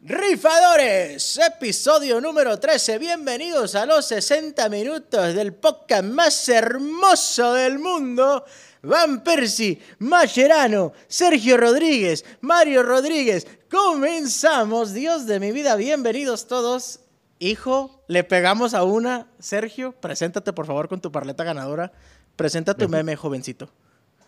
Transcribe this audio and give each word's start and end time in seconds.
Rifadores, 0.00 1.38
episodio 1.38 2.20
número 2.20 2.58
13. 2.58 2.98
Bienvenidos 2.98 3.76
a 3.76 3.86
los 3.86 4.06
60 4.06 4.68
minutos 4.70 5.34
del 5.34 5.54
podcast 5.54 6.02
más 6.02 6.48
hermoso 6.48 7.52
del 7.52 7.78
mundo. 7.78 8.44
Van 8.82 9.22
Percy, 9.22 9.80
Mascherano, 10.00 10.92
Sergio 11.06 11.56
Rodríguez, 11.58 12.24
Mario 12.40 12.82
Rodríguez. 12.82 13.46
Comenzamos, 13.70 14.92
Dios 14.92 15.26
de 15.26 15.38
mi 15.38 15.52
vida, 15.52 15.76
bienvenidos 15.76 16.48
todos. 16.48 17.00
Hijo, 17.38 18.02
le 18.08 18.24
pegamos 18.24 18.74
a 18.74 18.82
una. 18.84 19.28
Sergio, 19.38 19.92
preséntate 19.92 20.52
por 20.52 20.66
favor 20.66 20.88
con 20.88 21.00
tu 21.00 21.12
parleta 21.12 21.44
ganadora. 21.44 21.92
Presenta 22.36 22.74
tu 22.74 22.88
meme, 22.88 23.16
jovencito. 23.16 23.70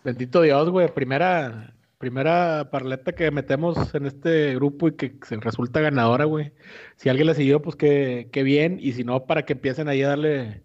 Bendito 0.03 0.41
Dios, 0.41 0.69
güey. 0.69 0.87
Primera, 0.93 1.73
primera 1.97 2.69
parleta 2.71 3.13
que 3.13 3.29
metemos 3.31 3.93
en 3.93 4.05
este 4.05 4.55
grupo 4.55 4.87
y 4.87 4.95
que 4.95 5.15
se 5.27 5.35
resulta 5.37 5.81
ganadora, 5.81 6.25
güey. 6.25 6.51
Si 6.95 7.09
alguien 7.09 7.27
la 7.27 7.33
siguió, 7.33 7.61
pues 7.61 7.75
qué, 7.75 8.29
qué 8.31 8.43
bien. 8.43 8.77
Y 8.81 8.93
si 8.93 9.03
no, 9.03 9.25
para 9.25 9.43
que 9.45 9.53
empiecen 9.53 9.89
ahí 9.89 10.03
a 10.03 10.09
darle 10.09 10.63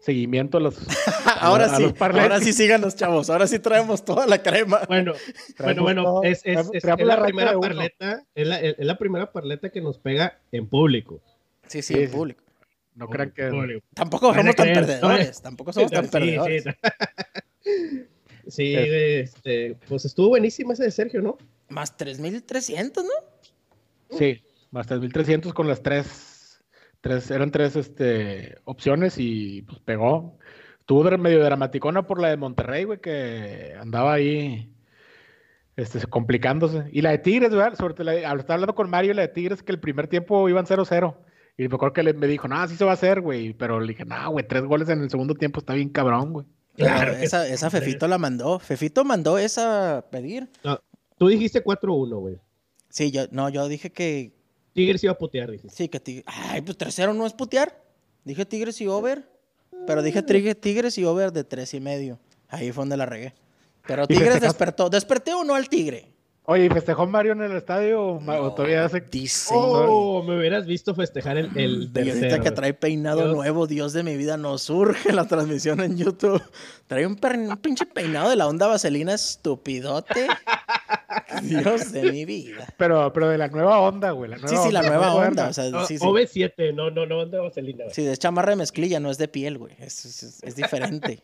seguimiento 0.00 0.58
a 0.58 0.60
los. 0.60 0.76
ahora 1.40 1.68
sí, 1.68 1.94
ahora 1.98 2.40
sí 2.40 2.52
sigan 2.52 2.80
los 2.80 2.96
chavos. 2.96 3.30
Ahora 3.30 3.46
sí 3.46 3.58
traemos 3.58 4.04
toda 4.04 4.26
la 4.26 4.42
crema. 4.42 4.80
Bueno, 4.88 5.12
bueno, 5.58 5.82
bueno, 5.82 6.22
es, 6.22 6.42
es, 6.44 6.68
es, 6.72 6.84
la, 6.84 6.96
primera 6.96 7.58
parleta, 7.58 8.24
es 8.34 8.46
la, 8.46 8.60
es 8.60 8.76
la 8.78 8.98
primera 8.98 9.32
parleta 9.32 9.70
que 9.70 9.80
nos 9.80 9.98
pega 9.98 10.38
en 10.52 10.68
público. 10.68 11.20
Sí, 11.66 11.82
sí, 11.82 11.94
en 11.94 12.10
público. 12.10 12.42
No 12.94 13.08
crean 13.08 13.30
que. 13.30 13.82
Tampoco 13.94 14.34
somos 14.34 14.56
tan 14.56 14.72
perdedores. 14.72 15.42
Tampoco 15.42 15.72
somos 15.72 15.90
tan 15.90 16.08
perdedores. 16.08 16.64
Sí, 18.48 18.74
este, 18.76 19.76
pues 19.88 20.04
estuvo 20.04 20.28
buenísima 20.28 20.72
ese 20.72 20.84
de 20.84 20.90
Sergio, 20.90 21.20
¿no? 21.20 21.36
Más 21.68 21.96
3.300, 21.98 23.02
¿no? 23.02 24.16
Sí, 24.16 24.40
más 24.70 24.88
3.300 24.88 25.52
con 25.52 25.66
las 25.66 25.82
tres, 25.82 26.62
tres, 27.00 27.30
eran 27.30 27.50
tres 27.50 27.74
este, 27.74 28.56
opciones 28.64 29.16
y 29.18 29.62
pues 29.62 29.80
pegó. 29.80 30.38
Estuvo 30.78 31.02
medio 31.18 31.42
dramaticona 31.42 32.06
por 32.06 32.20
la 32.20 32.28
de 32.28 32.36
Monterrey, 32.36 32.84
güey, 32.84 33.00
que 33.00 33.74
andaba 33.80 34.12
ahí 34.12 34.72
este, 35.74 36.06
complicándose. 36.06 36.84
Y 36.92 37.02
la 37.02 37.10
de 37.10 37.18
Tigres, 37.18 37.50
¿verdad? 37.50 37.76
Sobre 37.76 37.94
todo, 37.94 38.08
estaba 38.10 38.54
hablando 38.54 38.76
con 38.76 38.88
Mario, 38.88 39.12
la 39.14 39.22
de 39.22 39.28
Tigres, 39.28 39.64
que 39.64 39.72
el 39.72 39.80
primer 39.80 40.06
tiempo 40.06 40.48
iban 40.48 40.66
0-0. 40.66 41.16
Y 41.58 41.68
me 41.68 41.74
acuerdo 41.74 41.94
que 41.94 42.12
me 42.12 42.26
dijo, 42.26 42.48
no, 42.48 42.56
así 42.56 42.76
se 42.76 42.84
va 42.84 42.90
a 42.90 42.94
hacer, 42.94 43.20
güey. 43.20 43.54
Pero 43.54 43.80
le 43.80 43.88
dije, 43.88 44.04
no, 44.04 44.30
güey, 44.30 44.46
tres 44.46 44.62
goles 44.64 44.88
en 44.88 45.00
el 45.00 45.10
segundo 45.10 45.34
tiempo 45.34 45.60
está 45.60 45.74
bien 45.74 45.88
cabrón, 45.88 46.32
güey. 46.32 46.46
Claro, 46.76 47.12
esa, 47.12 47.48
esa 47.48 47.70
Fefito 47.70 48.06
la 48.06 48.18
mandó. 48.18 48.58
Fefito 48.58 49.04
mandó 49.04 49.38
esa 49.38 50.04
pedir. 50.10 50.50
No, 50.62 50.78
tú 51.16 51.28
dijiste 51.28 51.64
4-1, 51.64 52.20
güey. 52.20 52.38
Sí, 52.90 53.10
yo, 53.10 53.24
no, 53.30 53.48
yo 53.48 53.66
dije 53.68 53.90
que. 53.90 54.34
Tigres 54.74 55.02
iba 55.02 55.12
a 55.12 55.18
putear, 55.18 55.50
dije. 55.50 55.68
Sí, 55.70 55.88
que 55.88 56.00
Tigres. 56.00 56.24
Ay, 56.26 56.60
pues 56.60 56.76
3-0 56.76 57.14
no 57.14 57.26
es 57.26 57.32
putear. 57.32 57.82
Dije 58.24 58.44
Tigres 58.44 58.80
y 58.82 58.88
over. 58.88 59.26
Pero 59.86 60.02
dije 60.02 60.22
Tigres 60.22 60.98
y 60.98 61.04
over 61.04 61.32
de 61.32 61.44
tres 61.44 61.72
y 61.74 61.80
medio. 61.80 62.18
Ahí 62.48 62.72
fue 62.72 62.82
donde 62.82 62.96
la 62.96 63.06
regué. 63.06 63.34
Pero 63.86 64.06
Tigres 64.06 64.40
despertó. 64.40 64.90
¿Desperté 64.90 65.32
o 65.32 65.44
no 65.44 65.54
al 65.54 65.68
Tigre? 65.68 66.12
Oye, 66.48 66.66
¿y 66.66 66.68
festejó 66.68 67.08
Mario 67.08 67.32
en 67.32 67.42
el 67.42 67.56
estadio 67.56 68.04
o 68.04 68.54
todavía 68.54 68.84
hace... 68.84 69.04
Oh, 69.50 70.22
me 70.22 70.38
hubieras 70.38 70.64
visto 70.64 70.94
festejar 70.94 71.38
el, 71.38 71.50
el 71.56 71.90
Y 71.92 72.10
ahorita 72.10 72.40
que 72.40 72.52
trae 72.52 72.72
peinado 72.72 73.34
nuevo, 73.34 73.66
Dios 73.66 73.92
de 73.92 74.04
mi 74.04 74.16
vida, 74.16 74.36
nos 74.36 74.62
surge 74.62 75.12
la 75.12 75.24
transmisión 75.24 75.80
en 75.80 75.96
YouTube. 75.98 76.40
Trae 76.86 77.04
un, 77.04 77.16
pinche 77.16 77.84
peinado 77.84 78.30
de 78.30 78.36
la 78.36 78.46
onda 78.46 78.68
vaselina 78.68 79.14
estupidote. 79.14 80.28
Dios 81.42 81.92
de 81.92 82.12
mi 82.12 82.24
vida. 82.24 82.66
Pero, 82.76 83.12
pero 83.12 83.28
de 83.28 83.38
la 83.38 83.48
nueva 83.48 83.80
onda, 83.80 84.10
güey. 84.10 84.30
sí, 84.46 84.56
sí, 84.56 84.72
la 84.72 84.82
nueva 84.82 85.14
onda. 85.14 85.48
O 85.48 85.52
sea, 85.52 85.64
sí, 85.86 85.98
sí. 85.98 86.04
OV7, 86.04 86.74
no, 86.74 86.90
no, 86.90 87.06
no 87.06 87.18
onda 87.20 87.40
vaselina. 87.40 87.84
Sí, 87.90 88.06
es 88.06 88.18
chamarra 88.18 88.50
de 88.50 88.56
mezclilla, 88.56 89.00
no 89.00 89.10
es 89.10 89.18
de 89.18 89.28
piel, 89.28 89.58
güey. 89.58 89.74
Es, 89.78 90.40
es, 90.42 90.56
diferente. 90.56 91.20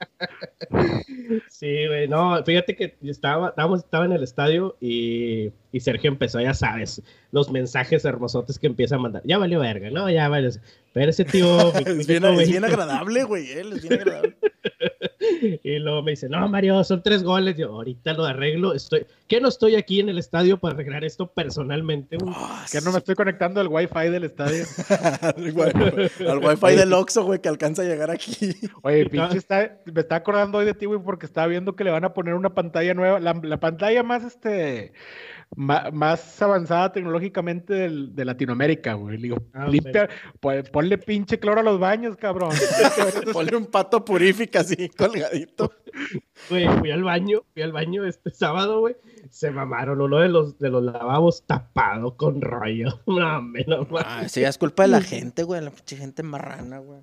sí, 1.49 1.87
güey. 1.87 2.09
No, 2.09 2.43
fíjate 2.45 2.77
que 2.77 2.97
estaba, 3.03 3.51
estábamos, 3.51 3.81
estaba 3.81 4.05
en 4.05 4.13
el 4.13 4.23
estadio 4.23 4.77
y, 4.81 5.53
y, 5.73 5.81
Sergio 5.81 6.11
empezó, 6.11 6.41
ya 6.41 6.55
sabes, 6.55 7.03
los 7.31 7.51
mensajes 7.51 8.05
hermosotes 8.05 8.59
que 8.59 8.67
empieza 8.67 8.97
a 8.97 8.99
mandar. 8.99 9.23
Ya 9.25 9.39
valió 9.39 9.61
verga, 9.61 9.91
¿no? 9.91 10.11
Ya 10.11 10.29
valió. 10.29 10.51
Pero 10.93 11.11
ese 11.11 11.25
tío. 11.25 11.73
es, 11.87 12.07
bien, 12.07 12.25
es 12.25 12.49
bien 12.49 12.65
agradable, 12.65 13.25
güey. 13.25 13.51
Él 13.51 13.73
es 13.73 13.83
bien 13.83 14.01
agradable. 14.01 14.37
y 15.63 15.79
luego 15.79 16.03
me 16.03 16.13
dice, 16.13 16.29
no, 16.29 16.47
Mario, 16.49 16.83
son 16.85 17.03
tres 17.03 17.23
goles. 17.23 17.57
Yo, 17.57 17.69
ahorita 17.69 18.13
lo 18.13 18.25
arreglo. 18.25 18.75
Estoy, 18.75 19.07
¿Qué 19.27 19.41
no 19.41 19.49
estoy 19.49 19.77
aquí 19.77 20.01
en 20.01 20.11
el 20.11 20.19
estadio 20.19 20.59
para 20.59 20.75
arreglar 20.75 21.05
esto 21.05 21.27
personalmente? 21.27 22.19
Ah, 22.27 22.67
que 22.71 22.81
no 22.83 22.93
me 22.93 22.99
estoy 22.99 23.15
conectando 23.15 23.61
al 23.61 23.69
wifi 23.69 24.11
del 24.11 24.25
estadio. 24.25 24.65
al 25.21 26.39
wifi 26.39 26.77
del 26.77 26.93
Oxxo, 26.93 27.25
güey, 27.25 27.41
que 27.41 27.49
alcanza 27.49 27.83
a 27.83 27.87
llegar 27.87 28.11
aquí. 28.11 28.55
Oye, 28.83 29.09
pinche, 29.09 29.39
está, 29.39 29.79
me 29.87 30.03
está 30.03 30.17
acordando 30.17 30.59
hoy 30.59 30.67
de 30.67 30.75
ti, 30.75 30.85
güey, 30.85 31.01
porque 31.03 31.27
estaba 31.27 31.47
viendo 31.47 31.75
que 31.75 31.85
le 31.85 31.91
van 31.91 32.05
a 32.05 32.13
poner 32.13 32.35
una 32.35 32.55
pantalla 32.55 32.93
nueva. 32.93 33.21
La, 33.21 33.33
la 33.43 33.59
pantalla 33.59 34.03
más, 34.03 34.25
este 34.25 34.93
más 35.57 36.41
avanzada 36.41 36.93
tecnológicamente 36.93 37.89
de, 37.89 38.25
Latinoamérica, 38.25 38.95
güey. 38.95 39.19
digo, 39.19 39.37
ah, 39.53 39.67
limpia, 39.67 40.09
pues, 40.41 40.71
ponle 40.71 40.99
pinche 40.99 41.39
cloro 41.39 41.61
a 41.61 41.65
los 41.65 41.79
baños, 41.79 42.17
cabrón. 42.17 42.51
ponle 43.33 43.57
un 43.57 43.67
pato 43.67 44.05
purifica 44.05 44.61
así, 44.61 44.89
colgadito. 44.89 45.73
Güey, 46.49 46.69
fui 46.79 46.91
al 46.91 47.05
baño, 47.05 47.43
fui 47.53 47.63
al 47.63 47.73
baño 47.73 48.05
este 48.05 48.31
sábado, 48.31 48.81
güey. 48.81 48.97
Se 49.31 49.51
mamaron 49.51 50.01
uno 50.01 50.19
de 50.19 50.29
los, 50.29 50.59
de 50.59 50.71
los 50.71 50.83
lavabos 50.83 51.45
tapado 51.47 52.17
con 52.17 52.41
rollo. 52.41 53.01
No, 53.07 53.43
menos 53.43 53.91
mal. 53.91 54.05
Ah, 54.07 54.29
sí, 54.29 54.43
es 54.43 54.59
culpa 54.59 54.85
de 54.85 54.89
la 54.89 55.03
gente, 55.03 55.43
güey, 55.43 55.61
la 55.61 55.71
pinche 55.71 55.97
gente 55.97 56.23
marrana, 56.23 56.79
güey. 56.79 57.03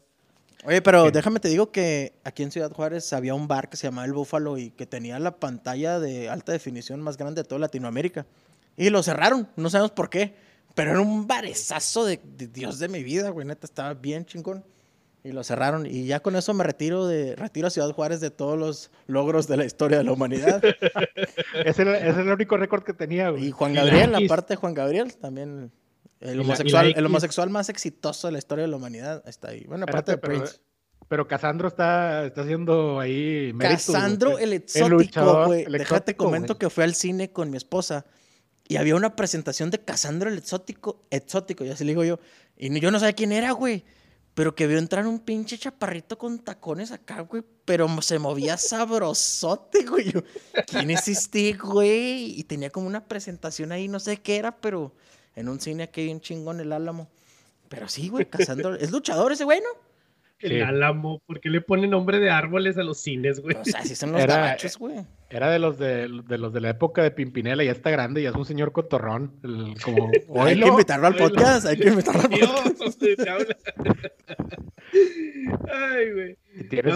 Oye, 0.65 0.81
pero 0.81 1.09
déjame 1.09 1.39
te 1.39 1.47
digo 1.47 1.71
que 1.71 2.13
aquí 2.23 2.43
en 2.43 2.51
Ciudad 2.51 2.71
Juárez 2.71 3.13
había 3.13 3.33
un 3.33 3.47
bar 3.47 3.69
que 3.69 3.77
se 3.77 3.87
llamaba 3.87 4.05
El 4.05 4.13
Búfalo 4.13 4.57
y 4.57 4.71
que 4.71 4.85
tenía 4.85 5.17
la 5.19 5.31
pantalla 5.31 5.99
de 5.99 6.29
alta 6.29 6.51
definición 6.51 7.01
más 7.01 7.15
grande 7.15 7.43
de 7.43 7.47
toda 7.47 7.59
Latinoamérica. 7.59 8.25
Y 8.75 8.89
lo 8.89 9.01
cerraron, 9.01 9.47
no 9.55 9.69
sabemos 9.69 9.91
por 9.91 10.09
qué. 10.09 10.33
Pero 10.75 10.91
era 10.91 11.01
un 11.01 11.27
barezazo 11.27 12.05
de, 12.05 12.19
Dios 12.53 12.79
de 12.79 12.87
mi 12.87 13.03
vida, 13.03 13.29
güey. 13.29 13.45
Neta, 13.45 13.65
estaba 13.65 13.93
bien 13.93 14.25
chingón. 14.25 14.63
Y 15.23 15.31
lo 15.31 15.43
cerraron. 15.43 15.85
Y 15.85 16.05
ya 16.05 16.21
con 16.21 16.35
eso 16.35 16.53
me 16.53 16.63
retiro 16.63 17.05
de 17.05 17.35
retiro 17.35 17.67
a 17.67 17.69
Ciudad 17.69 17.91
Juárez 17.91 18.21
de 18.21 18.31
todos 18.31 18.57
los 18.57 18.91
logros 19.07 19.47
de 19.47 19.57
la 19.57 19.65
historia 19.65 19.97
de 19.97 20.03
la 20.05 20.13
humanidad. 20.13 20.61
ese, 21.65 21.81
era, 21.81 21.97
es 21.97 22.17
el 22.17 22.29
único 22.29 22.55
récord 22.55 22.83
que 22.83 22.93
tenía, 22.93 23.29
güey. 23.29 23.47
Y 23.47 23.51
Juan 23.51 23.73
Gabriel, 23.73 24.11
la 24.11 24.21
parte 24.27 24.53
de 24.53 24.57
Juan 24.57 24.73
Gabriel, 24.73 25.13
también 25.15 25.71
el 26.19 26.39
homosexual, 26.39 26.93
el 26.95 27.05
homosexual 27.05 27.49
más 27.49 27.69
exitoso 27.69 28.27
de 28.27 28.33
la 28.33 28.39
historia 28.39 28.63
de 28.63 28.69
la 28.69 28.77
humanidad 28.77 29.23
está 29.27 29.49
ahí. 29.49 29.63
Bueno, 29.65 29.85
aparte 29.87 30.11
de 30.11 30.17
Prince. 30.17 30.59
Pero 31.07 31.27
Casandro 31.27 31.67
está, 31.67 32.25
está 32.25 32.41
haciendo 32.41 32.99
ahí. 32.99 33.53
Casandro, 33.57 34.37
el 34.37 34.53
exótico, 34.53 35.47
güey. 35.47 35.65
Déjate 35.65 36.15
comento 36.15 36.57
que 36.57 36.69
fue 36.69 36.83
al 36.83 36.93
cine 36.93 37.31
con 37.31 37.49
mi 37.49 37.57
esposa 37.57 38.05
y 38.69 38.77
había 38.77 38.95
una 38.95 39.15
presentación 39.15 39.71
de 39.71 39.79
Casandro 39.79 40.29
el 40.29 40.37
exótico, 40.37 41.03
exótico, 41.09 41.65
ya 41.65 41.73
así 41.73 41.83
le 41.83 41.91
digo 41.91 42.03
yo. 42.03 42.19
Y 42.55 42.79
yo 42.79 42.91
no 42.91 42.99
sabía 42.99 43.13
quién 43.13 43.31
era, 43.31 43.51
güey. 43.51 43.83
Pero 44.35 44.53
que 44.53 44.67
vio 44.67 44.77
entrar 44.77 45.07
un 45.07 45.19
pinche 45.19 45.57
chaparrito 45.57 46.19
con 46.19 46.37
tacones 46.37 46.91
acá, 46.91 47.21
güey. 47.21 47.43
Pero 47.65 47.87
se 48.03 48.19
movía 48.19 48.57
sabrosote, 48.57 49.85
güey. 49.85 50.13
¿Quién 50.67 50.91
es 50.91 51.07
este, 51.07 51.53
güey? 51.53 52.39
Y 52.39 52.43
tenía 52.43 52.69
como 52.69 52.85
una 52.85 53.07
presentación 53.07 53.71
ahí, 53.71 53.87
no 53.87 53.99
sé 53.99 54.17
qué 54.17 54.37
era, 54.37 54.55
pero 54.61 54.93
en 55.39 55.47
un 55.47 55.59
cine 55.59 55.83
aquí 55.83 56.03
bien 56.03 56.19
chingón, 56.19 56.59
el 56.59 56.73
Álamo. 56.73 57.09
Pero 57.69 57.87
sí, 57.87 58.09
güey, 58.09 58.25
cazando. 58.25 58.75
¿Es 58.75 58.91
luchador 58.91 59.31
ese 59.31 59.45
güey, 59.45 59.61
no? 59.61 59.69
El 60.39 60.63
Álamo, 60.63 61.19
¿por 61.25 61.39
qué 61.39 61.49
le 61.49 61.61
pone 61.61 61.87
nombre 61.87 62.19
de 62.19 62.29
árboles 62.29 62.77
a 62.77 62.83
los 62.83 62.99
cines, 62.99 63.41
güey? 63.41 63.57
O 63.57 63.65
sea, 63.65 63.81
así 63.81 63.95
son 63.95 64.13
los 64.13 64.21
era, 64.21 64.57
güey. 64.77 65.05
Era 65.29 65.49
de 65.49 65.59
los 65.59 65.77
de, 65.77 66.07
de, 66.27 66.37
los 66.37 66.53
de 66.53 66.61
la 66.61 66.69
época 66.69 67.03
de 67.03 67.11
Pimpinela, 67.11 67.63
ya 67.63 67.71
está 67.71 67.89
grande, 67.89 68.21
ya 68.21 68.29
es 68.29 68.35
un 68.35 68.45
señor 68.45 68.71
cotorrón. 68.71 69.33
como, 69.83 70.11
hay 70.45 70.59
que 70.59 70.67
invitarlo 70.67 71.07
al 71.07 71.15
podcast, 71.15 71.65
hay 71.65 71.77
que 71.77 71.89
invitarlo 71.89 72.21
al 72.21 72.29
podcast. 72.73 73.01
Ay, 75.71 76.11
güey. 76.11 76.37
Tiene 76.69 76.91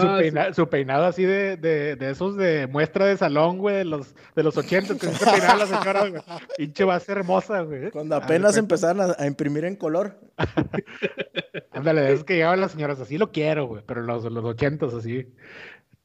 su, 0.52 0.68
peinado 0.68 1.06
así 1.06 1.24
de, 1.24 1.56
de, 1.56 1.96
de, 1.96 2.10
esos 2.10 2.36
de 2.36 2.66
muestra 2.66 3.06
de 3.06 3.16
salón, 3.16 3.58
güey, 3.58 3.76
de 3.76 3.84
los, 3.84 4.14
de 4.34 4.42
los 4.42 4.56
80, 4.56 4.98
que 4.98 5.06
se 5.06 5.24
peinaba 5.24 5.56
la 5.56 5.66
señora, 5.66 6.08
güey. 6.08 6.22
Pinche 6.58 6.84
va 6.84 6.96
a 6.96 7.00
ser 7.00 7.18
hermosa, 7.18 7.62
güey. 7.62 7.90
Cuando 7.90 8.16
apenas 8.16 8.56
empezaron 8.56 9.14
a, 9.16 9.26
imprimir 9.26 9.64
en 9.64 9.76
color. 9.76 10.20
Ándale, 11.72 12.12
es 12.12 12.24
que 12.24 12.34
llegaban 12.34 12.60
las 12.60 12.72
señoras, 12.72 13.00
así 13.00 13.16
lo 13.16 13.32
quiero, 13.32 13.66
güey, 13.66 13.82
pero 13.86 14.02
los, 14.02 14.24
los 14.24 14.44
80 14.44 14.86
así. 14.86 15.26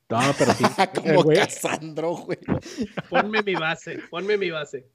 No, 0.09 0.19
pero 0.37 0.53
sí. 0.53 0.63
Como 0.95 1.23
Casandro, 1.25 2.11
güey. 2.15 2.39
Ponme 3.09 3.43
mi 3.43 3.55
base, 3.55 3.99
ponme 4.09 4.37
mi 4.37 4.49
base. 4.49 4.87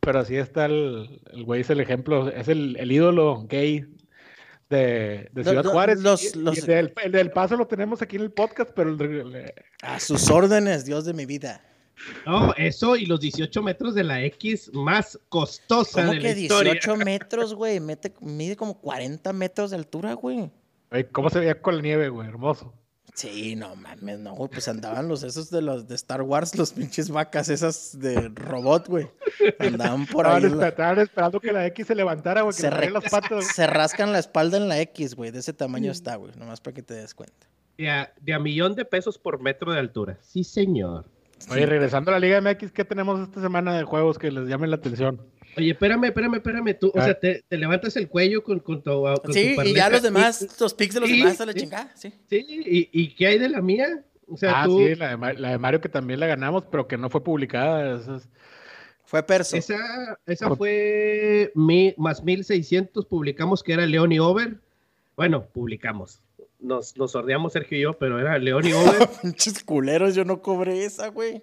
Pero 0.00 0.20
así 0.20 0.36
está 0.36 0.66
el, 0.66 1.20
el 1.32 1.44
güey, 1.44 1.62
es 1.62 1.70
el 1.70 1.80
ejemplo, 1.80 2.28
es 2.28 2.48
el, 2.48 2.76
el 2.78 2.92
ídolo 2.92 3.44
gay 3.48 3.86
de, 4.70 5.28
Ciudad 5.34 5.64
Juárez. 5.64 5.98
el, 6.34 7.12
del, 7.12 7.30
Paso 7.32 7.56
lo 7.56 7.66
tenemos 7.66 8.00
aquí 8.00 8.16
en 8.16 8.22
el 8.22 8.32
podcast, 8.32 8.70
pero 8.74 8.90
el, 8.90 9.52
A 9.82 10.00
sus 10.00 10.30
órdenes, 10.30 10.84
Dios 10.84 11.04
de 11.04 11.12
mi 11.12 11.26
vida. 11.26 11.62
No, 12.24 12.54
eso 12.56 12.96
y 12.96 13.04
los 13.04 13.20
18 13.20 13.62
metros 13.62 13.94
de 13.94 14.04
la 14.04 14.24
X 14.24 14.70
más 14.72 15.18
costosa 15.28 16.06
¿Cómo 16.06 16.18
que 16.18 16.34
18 16.34 16.96
metros, 16.96 17.52
güey? 17.54 17.78
Mide 18.20 18.56
como 18.56 18.80
40 18.80 19.32
metros 19.34 19.70
de 19.70 19.76
altura, 19.76 20.14
güey. 20.14 20.50
¿Cómo 21.12 21.28
se 21.28 21.40
veía 21.40 21.60
con 21.60 21.76
la 21.76 21.82
nieve, 21.82 22.08
güey? 22.08 22.26
Hermoso. 22.26 22.72
Sí, 23.14 23.56
no 23.56 23.76
mames, 23.76 24.18
no, 24.18 24.34
güey, 24.34 24.50
pues 24.50 24.68
andaban 24.68 25.08
los 25.08 25.22
esos 25.22 25.50
de 25.50 25.62
los 25.62 25.86
de 25.88 25.94
Star 25.94 26.22
Wars, 26.22 26.56
los 26.56 26.72
pinches 26.72 27.10
vacas 27.10 27.48
esas 27.48 27.98
de 27.98 28.28
robot, 28.28 28.88
güey. 28.88 29.08
Andaban 29.58 30.06
por 30.06 30.26
ahí. 30.26 30.44
Estaban, 30.44 30.98
esperando 30.98 31.40
que 31.40 31.52
la 31.52 31.66
X 31.66 31.86
se 31.86 31.94
levantara, 31.94 32.42
güey, 32.42 32.54
que 32.54 32.62
se, 32.62 32.90
las 32.90 33.04
patas. 33.10 33.46
se 33.46 33.66
rascan 33.66 34.12
la 34.12 34.18
espalda 34.18 34.56
en 34.56 34.68
la 34.68 34.80
X, 34.80 35.14
güey, 35.14 35.30
de 35.30 35.40
ese 35.40 35.52
tamaño 35.52 35.90
está, 35.92 36.16
güey, 36.16 36.32
nomás 36.36 36.60
para 36.60 36.74
que 36.74 36.82
te 36.82 36.94
des 36.94 37.14
cuenta. 37.14 37.46
De 37.76 37.90
a, 37.90 38.12
de 38.20 38.34
a 38.34 38.38
millón 38.38 38.74
de 38.74 38.84
pesos 38.84 39.18
por 39.18 39.40
metro 39.40 39.72
de 39.72 39.78
altura. 39.78 40.18
Sí, 40.22 40.44
señor. 40.44 41.06
Oye, 41.48 41.66
regresando 41.66 42.10
a 42.10 42.14
la 42.14 42.20
Liga 42.20 42.40
MX, 42.40 42.70
¿qué 42.72 42.84
tenemos 42.84 43.20
esta 43.20 43.40
semana 43.40 43.76
de 43.76 43.84
juegos 43.84 44.18
que 44.18 44.30
les 44.30 44.46
llamen 44.46 44.70
la 44.70 44.76
atención? 44.76 45.20
Oye, 45.56 45.70
espérame, 45.70 46.04
espérame, 46.04 46.34
espérame. 46.36 46.74
Tú, 46.78 46.92
o 46.94 47.00
sea, 47.00 47.18
te, 47.18 47.44
levantas 47.50 47.96
el 47.96 48.08
cuello 48.08 48.42
con, 48.42 48.60
con 48.60 48.82
tu. 48.82 49.32
sí, 49.32 49.56
y 49.64 49.74
ya 49.74 49.90
los 49.90 50.02
demás, 50.02 50.56
los 50.60 50.74
pics 50.74 50.94
de 50.94 51.00
los 51.00 51.10
demás 51.10 51.36
se 51.36 51.46
le 51.46 51.52
sí, 51.52 51.68
sí. 51.94 52.12
Sí, 52.28 52.46
¿Y, 52.48 52.88
¿Y, 52.92 53.14
qué 53.14 53.28
hay 53.28 53.38
de 53.38 53.48
la 53.48 53.60
mía? 53.60 54.04
O 54.28 54.36
sea, 54.36 54.62
ah, 54.62 54.66
sí, 54.66 54.94
la 54.94 55.16
de, 55.16 55.34
la 55.34 55.50
de, 55.50 55.58
Mario 55.58 55.80
que 55.80 55.88
también 55.88 56.20
la 56.20 56.26
ganamos, 56.26 56.64
pero 56.70 56.86
que 56.86 56.96
no 56.96 57.10
fue 57.10 57.22
publicada. 57.22 58.00
Fue 59.04 59.24
perso. 59.24 59.56
Esa, 59.56 60.20
esa 60.24 60.54
fue 60.54 61.50
mi, 61.56 61.94
más 61.96 62.22
1600, 62.22 63.06
publicamos 63.06 63.62
que 63.62 63.72
era 63.72 63.84
León 63.86 64.12
y 64.12 64.20
Over. 64.20 64.58
Bueno, 65.16 65.44
publicamos. 65.46 66.20
Nos, 66.60 66.96
nos 66.96 67.12
sordeamos 67.12 67.54
Sergio 67.54 67.76
y 67.76 67.80
yo, 67.80 67.92
pero 67.94 68.20
era 68.20 68.38
León 68.38 68.66
y 68.66 68.72
Over. 68.74 69.08
Pinches 69.20 69.64
culeros, 69.64 70.14
yo 70.14 70.24
no 70.24 70.40
cobré 70.40 70.84
esa, 70.84 71.08
güey. 71.08 71.42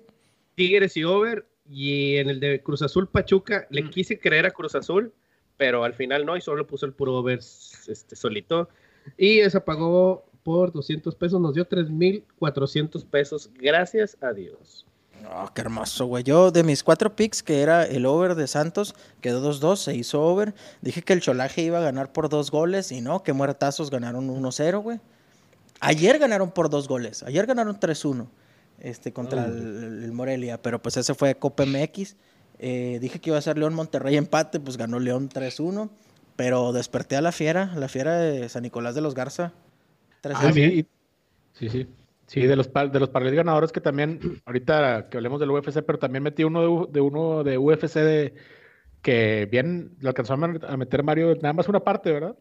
Tigres 0.56 0.95
y 0.95 1.04
Over 1.04 1.45
y 1.69 2.18
en 2.18 2.30
el 2.30 2.40
de 2.40 2.62
Cruz 2.62 2.81
Azul 2.81 3.08
Pachuca 3.08 3.68
le 3.69 3.84
mm. 3.84 3.90
quise 3.90 4.19
creer 4.19 4.46
a 4.46 4.52
Cruz 4.52 4.75
Azul, 4.75 5.14
pero 5.58 5.84
al 5.84 5.94
final 5.94 6.25
no, 6.25 6.38
y 6.38 6.42
solo 6.42 6.66
puso 6.68 6.86
el 6.86 6.94
puro 6.94 7.16
over 7.16 7.40
este, 7.40 8.16
solito. 8.16 8.69
Y 9.18 9.40
esa 9.40 9.64
pagó 9.64 10.25
por 10.44 10.72
200 10.72 11.16
pesos, 11.16 11.42
nos 11.42 11.54
dio 11.54 11.68
3.400 11.68 13.06
pesos, 13.06 13.50
gracias 13.56 14.18
a 14.22 14.34
Dios. 14.34 14.86
Oh, 15.30 15.50
qué 15.54 15.62
hermoso, 15.62 16.06
güey. 16.06 16.24
Yo 16.24 16.52
de 16.52 16.64
mis 16.64 16.84
cuatro 16.84 17.16
picks, 17.16 17.42
que 17.42 17.62
era 17.62 17.84
el 17.84 18.06
over 18.06 18.36
de 18.36 18.48
Santos, 18.48 18.94
quedó 19.19 19.52
2-2, 19.52 19.75
se 19.78 19.96
hizo 19.96 20.22
over. 20.22 20.54
Dije 20.81 21.02
que 21.02 21.14
el 21.14 21.22
Cholaje 21.22 21.64
iba 21.64 21.80
a 21.80 21.81
ganar 21.81 22.14
por 22.14 22.30
dos 22.30 22.52
goles 22.52 22.92
y 22.92 23.02
no, 23.02 23.24
que 23.24 23.34
muertazos 23.34 23.90
ganaron 23.90 24.30
1-0, 24.30 24.81
güey. 24.81 25.00
Ayer 25.80 26.19
ganaron 26.19 26.52
por 26.52 26.69
dos 26.69 26.88
goles, 26.88 27.24
ayer 27.24 27.46
ganaron 27.46 27.80
3-1 27.80 28.28
este, 28.79 29.13
contra 29.13 29.45
el, 29.45 30.12
Morelia, 30.12 30.62
pero 30.62 30.81
pues 30.81 30.97
ese 30.97 31.13
fue 31.13 31.35
Copa 31.35 31.65
MX. 31.65 32.15
Eh, 32.59 32.97
dije 33.01 33.19
que 33.19 33.29
iba 33.29 33.38
a 33.38 33.41
ser 33.41 33.57
León 33.57 33.74
Monterrey 33.74 34.15
empate, 34.18 34.59
pues 34.59 34.77
ganó 34.77 35.00
León 35.00 35.29
3-1, 35.29 35.89
pero 36.35 36.74
desperté 36.74 37.15
a 37.15 37.21
la 37.21 37.31
fiera, 37.31 37.74
la 37.75 37.88
fiera 37.88 38.18
de 38.18 38.50
San 38.50 38.63
Nicolás 38.63 38.95
de 38.95 39.01
los 39.01 39.13
Garza. 39.13 39.53
Ah, 40.24 40.51
sí, 40.51 40.85
sí, 41.53 41.88
sí. 42.25 42.41
de 42.41 42.56
los, 42.56 42.71
de 42.74 43.00
los 43.00 43.12
ganadores 43.12 43.71
que 43.71 43.81
también, 43.81 44.19
ahorita 44.45 45.07
que 45.09 45.18
hablemos 45.18 45.39
del 45.39 45.51
UFC, 45.51 45.81
pero 45.83 46.00
también 46.00 46.23
metí 46.23 46.44
uno 46.44 46.88
de, 46.88 47.01
uno 47.01 47.44
de 47.44 47.57
UFC 47.57 47.95
de 47.95 48.33
que 49.01 49.47
bien 49.50 49.95
lo 50.00 50.09
alcanzó 50.09 50.33
a 50.33 50.77
meter 50.77 51.03
Mario, 51.03 51.35
nada 51.35 51.53
más 51.53 51.69
una 51.69 51.80
parte, 51.80 52.12
¿verdad? 52.12 52.35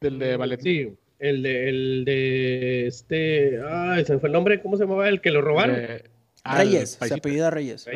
Del 0.00 0.18
de 0.18 0.36
Valentín. 0.36 0.98
El 1.24 1.42
de, 1.42 1.68
el 1.70 2.04
de 2.04 2.86
este. 2.86 3.58
Ay, 3.66 4.04
se 4.04 4.18
fue 4.18 4.28
el 4.28 4.32
nombre. 4.34 4.60
¿Cómo 4.60 4.76
se 4.76 4.84
llamaba? 4.84 5.08
El 5.08 5.22
que 5.22 5.30
lo 5.30 5.40
robaron. 5.40 5.76
Ah, 6.42 6.58
Reyes, 6.58 6.98
se 7.00 7.14
apellida 7.14 7.50
Reyes. 7.50 7.86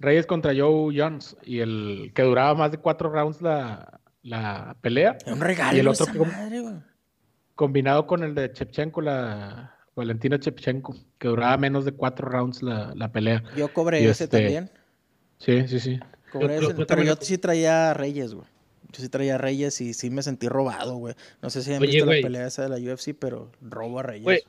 Reyes. 0.00 0.26
contra 0.26 0.52
Joe 0.52 0.92
Jones. 0.96 1.36
Y 1.44 1.60
el 1.60 2.10
que 2.12 2.22
duraba 2.22 2.54
más 2.54 2.72
de 2.72 2.78
cuatro 2.78 3.08
rounds 3.10 3.40
la, 3.40 4.00
la 4.22 4.76
pelea. 4.80 5.16
Un 5.26 5.40
regalo. 5.40 5.76
Y 5.76 5.80
el 5.80 5.86
otro 5.86 6.06
combinado 7.54 8.08
con 8.08 8.24
el 8.24 8.34
de 8.34 8.52
Chepchenko, 8.52 9.00
la 9.00 9.76
Valentina 9.94 10.40
Chepchenko, 10.40 10.96
que 11.18 11.28
duraba 11.28 11.56
menos 11.58 11.84
de 11.84 11.92
cuatro 11.92 12.28
rounds 12.28 12.62
la, 12.62 12.92
la 12.96 13.12
pelea. 13.12 13.44
Yo 13.56 13.72
cobré 13.72 14.00
ese 14.00 14.24
este, 14.24 14.38
también. 14.38 14.70
Sí, 15.38 15.68
sí, 15.68 15.78
sí. 15.78 16.00
Cobré 16.32 16.56
ese, 16.56 16.74
pero 16.86 17.04
yo 17.04 17.14
sí 17.20 17.38
traía 17.38 17.94
Reyes, 17.94 18.34
güey. 18.34 18.48
Yo 18.92 19.02
sí 19.02 19.08
traía 19.08 19.38
Reyes 19.38 19.80
y 19.80 19.94
sí 19.94 20.10
me 20.10 20.22
sentí 20.22 20.48
robado, 20.48 20.96
güey. 20.96 21.14
No 21.40 21.50
sé 21.50 21.62
si 21.62 21.72
han 21.72 21.80
visto 21.80 22.04
la 22.04 22.12
pelea 22.20 22.46
esa 22.46 22.68
de 22.68 22.68
la 22.68 22.92
UFC, 22.92 23.14
pero 23.18 23.50
robo 23.60 24.00
a 24.00 24.02
Reyes. 24.02 24.44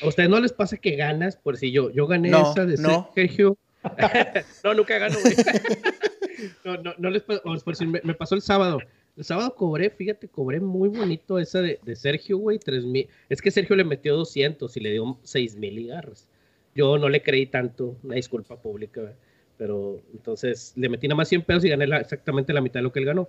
¿A 0.00 0.06
ustedes 0.06 0.30
no 0.30 0.40
les 0.40 0.52
pasa 0.52 0.76
que 0.76 0.96
ganas? 0.96 1.36
Por 1.36 1.56
si 1.56 1.70
yo, 1.70 1.90
yo 1.90 2.06
gané 2.06 2.30
esa 2.30 2.64
de 2.64 2.76
Sergio. 3.14 3.58
no, 4.64 4.74
nunca 4.74 4.98
gano, 4.98 5.18
güey. 5.20 5.34
no, 6.64 6.76
no, 6.76 6.94
no 6.96 7.10
les 7.10 7.22
por 7.22 7.76
si 7.76 7.86
me, 7.86 8.00
pasó 8.14 8.34
el 8.34 8.42
sábado. 8.42 8.78
El 9.16 9.24
sábado 9.24 9.54
cobré, 9.54 9.90
fíjate, 9.90 10.28
cobré 10.28 10.60
muy 10.60 10.88
bonito 10.88 11.38
esa 11.38 11.60
de, 11.60 11.78
de 11.82 11.96
Sergio, 11.96 12.38
güey, 12.38 12.58
tres 12.58 12.84
mil. 12.84 13.08
Es 13.28 13.42
que 13.42 13.50
Sergio 13.50 13.76
le 13.76 13.84
metió 13.84 14.16
200 14.16 14.74
y 14.76 14.80
le 14.80 14.92
dio 14.92 15.18
seis 15.22 15.56
mil 15.56 15.74
ligarras. 15.74 16.28
Yo 16.74 16.96
no 16.96 17.08
le 17.08 17.22
creí 17.22 17.46
tanto, 17.46 17.96
una 18.02 18.14
disculpa 18.14 18.56
pública, 18.56 19.12
pero 19.58 20.00
entonces 20.14 20.72
le 20.76 20.88
metí 20.88 21.06
nada 21.06 21.16
más 21.16 21.28
100 21.28 21.42
pesos 21.42 21.64
y 21.64 21.68
gané 21.68 21.84
exactamente 22.00 22.52
la 22.52 22.60
mitad 22.60 22.80
de 22.80 22.84
lo 22.84 22.92
que 22.92 23.00
él 23.00 23.04
ganó. 23.06 23.28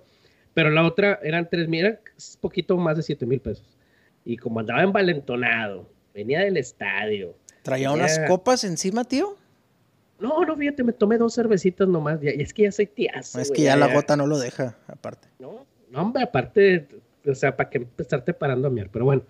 Pero 0.54 0.70
la 0.70 0.84
otra 0.84 1.18
eran 1.22 1.48
tres 1.50 1.68
mil, 1.68 1.84
era 1.84 2.00
poquito 2.40 2.76
más 2.76 2.96
de 2.96 3.02
siete 3.02 3.26
mil 3.26 3.40
pesos. 3.40 3.76
Y 4.24 4.36
como 4.36 4.60
andaba 4.60 4.82
envalentonado, 4.82 5.90
venía 6.14 6.40
del 6.40 6.56
estadio. 6.56 7.36
¿Traía 7.62 7.90
unas 7.90 8.18
copas 8.28 8.64
encima, 8.64 9.04
tío? 9.04 9.36
No, 10.18 10.44
no, 10.44 10.56
fíjate, 10.56 10.84
me 10.84 10.92
tomé 10.92 11.18
dos 11.18 11.34
cervecitas 11.34 11.88
nomás. 11.88 12.22
Y 12.22 12.28
es 12.28 12.54
que 12.54 12.62
ya 12.62 12.72
soy 12.72 12.86
tiazo. 12.86 13.40
Es 13.40 13.50
que 13.50 13.62
ya, 13.62 13.76
la 13.76 13.92
gota 13.92 14.16
no 14.16 14.26
lo 14.26 14.38
deja, 14.38 14.78
aparte. 14.86 15.28
No, 15.38 15.66
no, 15.90 16.02
hombre, 16.02 16.22
aparte, 16.22 16.86
o 17.26 17.34
sea, 17.34 17.56
para 17.56 17.68
que 17.68 17.78
empezarte 17.78 18.32
parando 18.32 18.68
a 18.68 18.70
miar. 18.70 18.88
Pero 18.90 19.04
bueno, 19.06 19.22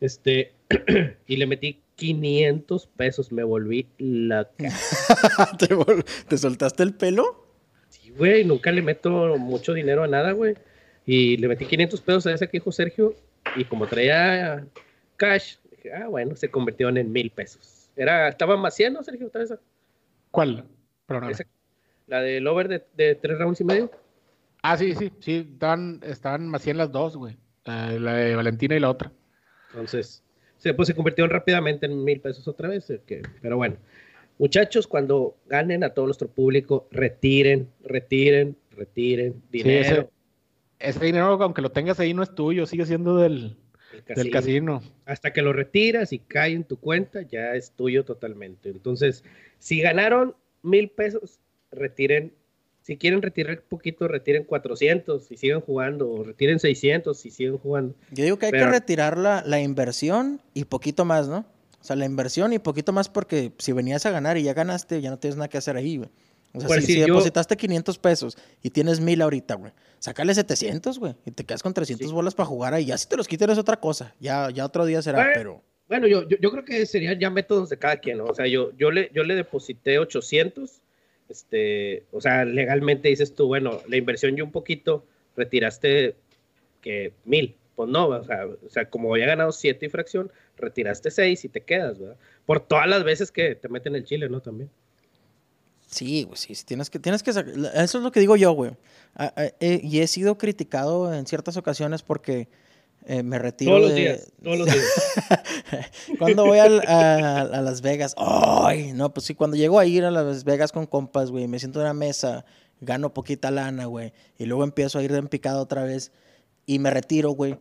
este, 0.00 0.52
y 1.26 1.36
le 1.36 1.46
metí 1.46 1.80
500 1.94 2.86
pesos, 2.88 3.30
me 3.30 3.44
volví 3.44 3.88
la 3.98 4.50
¿Te, 5.58 5.68
¿Te 6.28 6.38
soltaste 6.38 6.82
el 6.82 6.94
pelo? 6.94 7.46
Sí, 7.88 8.10
güey, 8.10 8.44
nunca 8.44 8.72
le 8.72 8.82
meto 8.82 9.36
mucho 9.38 9.72
dinero 9.72 10.02
a 10.02 10.08
nada, 10.08 10.32
güey. 10.32 10.56
Y 11.04 11.36
le 11.36 11.48
metí 11.48 11.64
500 11.66 12.00
pesos 12.00 12.26
a 12.26 12.32
ese 12.32 12.46
que 12.46 12.58
dijo 12.58 12.72
Sergio. 12.72 13.14
Y 13.56 13.64
como 13.64 13.86
traía 13.86 14.64
cash, 15.16 15.56
dije, 15.70 15.92
ah, 15.92 16.08
bueno, 16.08 16.36
se 16.36 16.50
convirtió 16.50 16.88
en 16.88 17.10
mil 17.10 17.30
pesos. 17.30 17.90
Era, 17.96 18.28
¿Estaba 18.28 18.56
maciando, 18.56 19.02
Sergio? 19.02 19.30
esa? 19.34 19.58
¿Cuál? 20.30 20.64
la 22.06 22.20
del 22.20 22.46
over 22.46 22.68
de, 22.68 22.84
de, 22.94 23.14
tres 23.14 23.38
rounds 23.38 23.60
y 23.60 23.64
medio. 23.64 23.90
Ah, 24.62 24.76
sí, 24.76 24.94
sí, 24.94 25.12
sí. 25.20 25.48
Estaban, 25.52 26.00
estaban 26.04 26.52
las 26.52 26.92
dos, 26.92 27.16
güey. 27.16 27.36
La, 27.64 27.90
de 27.90 28.36
Valentina 28.36 28.76
y 28.76 28.80
la 28.80 28.90
otra. 28.90 29.12
Entonces, 29.70 30.22
se, 30.56 30.74
pues 30.74 30.88
se 30.88 30.94
convirtieron 30.94 31.30
rápidamente 31.30 31.86
en 31.86 32.02
mil 32.02 32.20
pesos 32.20 32.46
otra 32.48 32.68
vez. 32.68 32.88
Eh, 32.90 33.00
que, 33.06 33.22
pero 33.40 33.56
bueno, 33.56 33.76
muchachos, 34.38 34.86
cuando 34.86 35.36
ganen 35.46 35.84
a 35.84 35.90
todo 35.90 36.06
nuestro 36.06 36.28
público, 36.28 36.88
retiren, 36.90 37.68
retiren, 37.84 38.56
retiren 38.70 39.42
dinero 39.50 39.80
ese 39.80 40.08
dinero, 41.00 41.42
aunque 41.42 41.62
lo 41.62 41.70
tengas 41.70 42.00
ahí, 42.00 42.14
no 42.14 42.22
es 42.22 42.34
tuyo, 42.34 42.66
sigue 42.66 42.86
siendo 42.86 43.16
del, 43.16 43.56
casino. 44.32 44.82
Hasta 45.04 45.32
que 45.32 45.42
lo 45.42 45.52
retiras 45.52 46.12
y 46.12 46.18
cae 46.18 46.52
en 46.52 46.64
tu 46.64 46.78
cuenta, 46.78 47.22
ya 47.22 47.54
es 47.54 47.72
tuyo 47.72 48.04
totalmente. 48.04 48.70
Entonces, 48.70 49.24
si 49.58 49.80
ganaron 49.80 50.34
mil 50.62 50.90
pesos, 50.90 51.40
retiren. 51.70 52.32
Si 52.82 52.96
quieren 52.96 53.22
retirar 53.22 53.62
poquito, 53.62 54.08
retiren 54.08 54.42
400 54.42 55.30
y 55.30 55.36
sigan 55.36 55.60
jugando, 55.60 56.10
o 56.10 56.24
retiren 56.24 56.58
600 56.58 57.24
y 57.26 57.30
siguen 57.30 57.58
jugando. 57.58 57.94
Yo 58.10 58.24
digo 58.24 58.38
que 58.40 58.46
hay 58.46 58.52
que 58.52 58.66
retirar 58.66 59.16
la, 59.16 59.44
la 59.46 59.60
inversión 59.60 60.40
y 60.52 60.64
poquito 60.64 61.04
más, 61.04 61.28
¿no? 61.28 61.46
O 61.80 61.84
sea, 61.84 61.94
la 61.94 62.06
inversión 62.06 62.52
y 62.52 62.58
poquito 62.58 62.92
más 62.92 63.08
porque 63.08 63.52
si 63.58 63.72
venías 63.72 64.04
a 64.06 64.10
ganar 64.10 64.36
y 64.36 64.42
ya 64.42 64.54
ganaste, 64.54 65.00
ya 65.00 65.10
no 65.10 65.18
tienes 65.18 65.36
nada 65.36 65.48
que 65.48 65.58
hacer 65.58 65.76
ahí, 65.76 65.98
güey. 65.98 66.10
O 66.54 66.60
sea, 66.60 66.68
pues 66.68 66.84
si, 66.84 67.00
depositaste 67.00 67.56
500 67.56 67.98
pesos 67.98 68.36
y 68.62 68.70
tienes 68.70 69.00
1000 69.00 69.22
ahorita, 69.22 69.54
güey, 69.54 69.72
sácale 69.98 70.34
700, 70.34 70.98
güey, 70.98 71.14
y 71.24 71.30
te 71.30 71.44
quedas 71.44 71.62
con 71.62 71.72
300 71.72 72.12
bolas 72.12 72.34
para 72.34 72.46
jugar 72.46 72.74
ahí. 72.74 72.86
Ya 72.86 72.98
si 72.98 73.08
te 73.08 73.16
los 73.16 73.26
quitas 73.26 73.50
es 73.50 73.58
otra 73.58 73.78
cosa. 73.78 74.14
Ya, 74.20 74.50
ya 74.50 74.66
otro 74.66 74.84
día 74.84 75.00
será, 75.00 75.30
pero. 75.34 75.62
Bueno, 75.88 76.06
yo, 76.06 76.26
yo, 76.26 76.50
creo 76.50 76.64
que 76.64 76.86
serían 76.86 77.18
ya 77.18 77.28
métodos 77.28 77.68
de 77.68 77.76
cada 77.76 77.98
quien, 77.98 78.18
¿no? 78.18 78.24
O 78.24 78.34
sea, 78.34 78.46
yo, 78.46 78.70
yo, 78.78 78.90
le, 78.90 79.10
yo 79.14 79.24
le 79.24 79.34
deposité 79.34 79.98
800, 79.98 80.80
este, 81.28 82.04
o 82.12 82.20
sea, 82.20 82.44
legalmente 82.44 83.08
dices 83.08 83.34
tú, 83.34 83.46
bueno, 83.46 83.80
la 83.88 83.96
inversión 83.96 84.36
yo 84.36 84.44
un 84.44 84.52
poquito, 84.52 85.04
retiraste 85.36 86.16
que 86.80 87.12
1000. 87.24 87.56
Pues 87.74 87.88
no, 87.88 88.08
o 88.08 88.24
sea, 88.24 88.46
o 88.46 88.68
sea, 88.68 88.88
como 88.88 89.12
había 89.12 89.26
ganado 89.26 89.52
7 89.52 89.86
y 89.86 89.88
fracción, 89.88 90.30
retiraste 90.56 91.10
6 91.10 91.44
y 91.44 91.48
te 91.48 91.62
quedas, 91.62 91.98
¿verdad? 91.98 92.16
Por 92.44 92.60
todas 92.60 92.86
las 92.86 93.02
veces 93.02 93.32
que 93.32 93.54
te 93.54 93.68
meten 93.68 93.94
el 93.94 94.04
chile, 94.04 94.28
¿no? 94.28 94.40
También. 94.40 94.70
Sí, 95.92 96.24
güey, 96.24 96.38
sí, 96.38 96.54
tienes 96.64 96.88
que, 96.88 96.98
tienes 96.98 97.22
que 97.22 97.30
Eso 97.30 97.44
es 97.74 97.94
lo 97.94 98.10
que 98.10 98.20
digo 98.20 98.34
yo, 98.36 98.52
güey. 98.52 98.72
Eh, 99.60 99.80
y 99.82 100.00
he 100.00 100.06
sido 100.06 100.38
criticado 100.38 101.12
en 101.12 101.26
ciertas 101.26 101.58
ocasiones 101.58 102.02
porque 102.02 102.48
eh, 103.04 103.22
me 103.22 103.38
retiro. 103.38 103.72
Todos 103.72 103.82
los 103.82 103.94
días, 103.94 104.32
todos 104.42 104.58
los 104.58 104.72
días. 104.72 104.86
cuando 106.18 106.46
voy 106.46 106.60
a, 106.60 106.68
Las 107.60 107.82
Vegas, 107.82 108.14
¡ay! 108.16 108.94
no, 108.94 109.12
pues 109.12 109.26
sí, 109.26 109.34
cuando 109.34 109.54
llego 109.54 109.78
a 109.78 109.84
ir 109.84 110.04
a 110.04 110.10
Las 110.10 110.44
Vegas 110.44 110.72
con 110.72 110.86
compas, 110.86 111.30
güey, 111.30 111.46
me 111.46 111.58
siento 111.58 111.80
en 111.80 111.84
una 111.84 111.94
mesa, 111.94 112.46
gano 112.80 113.12
poquita 113.12 113.50
lana, 113.50 113.84
güey, 113.84 114.14
y 114.38 114.46
luego 114.46 114.64
empiezo 114.64 114.98
a 114.98 115.02
ir 115.02 115.12
de 115.12 115.18
empicado 115.18 115.60
otra 115.60 115.84
vez 115.84 116.10
y 116.64 116.78
me 116.78 116.88
retiro, 116.88 117.32
güey. 117.32 117.58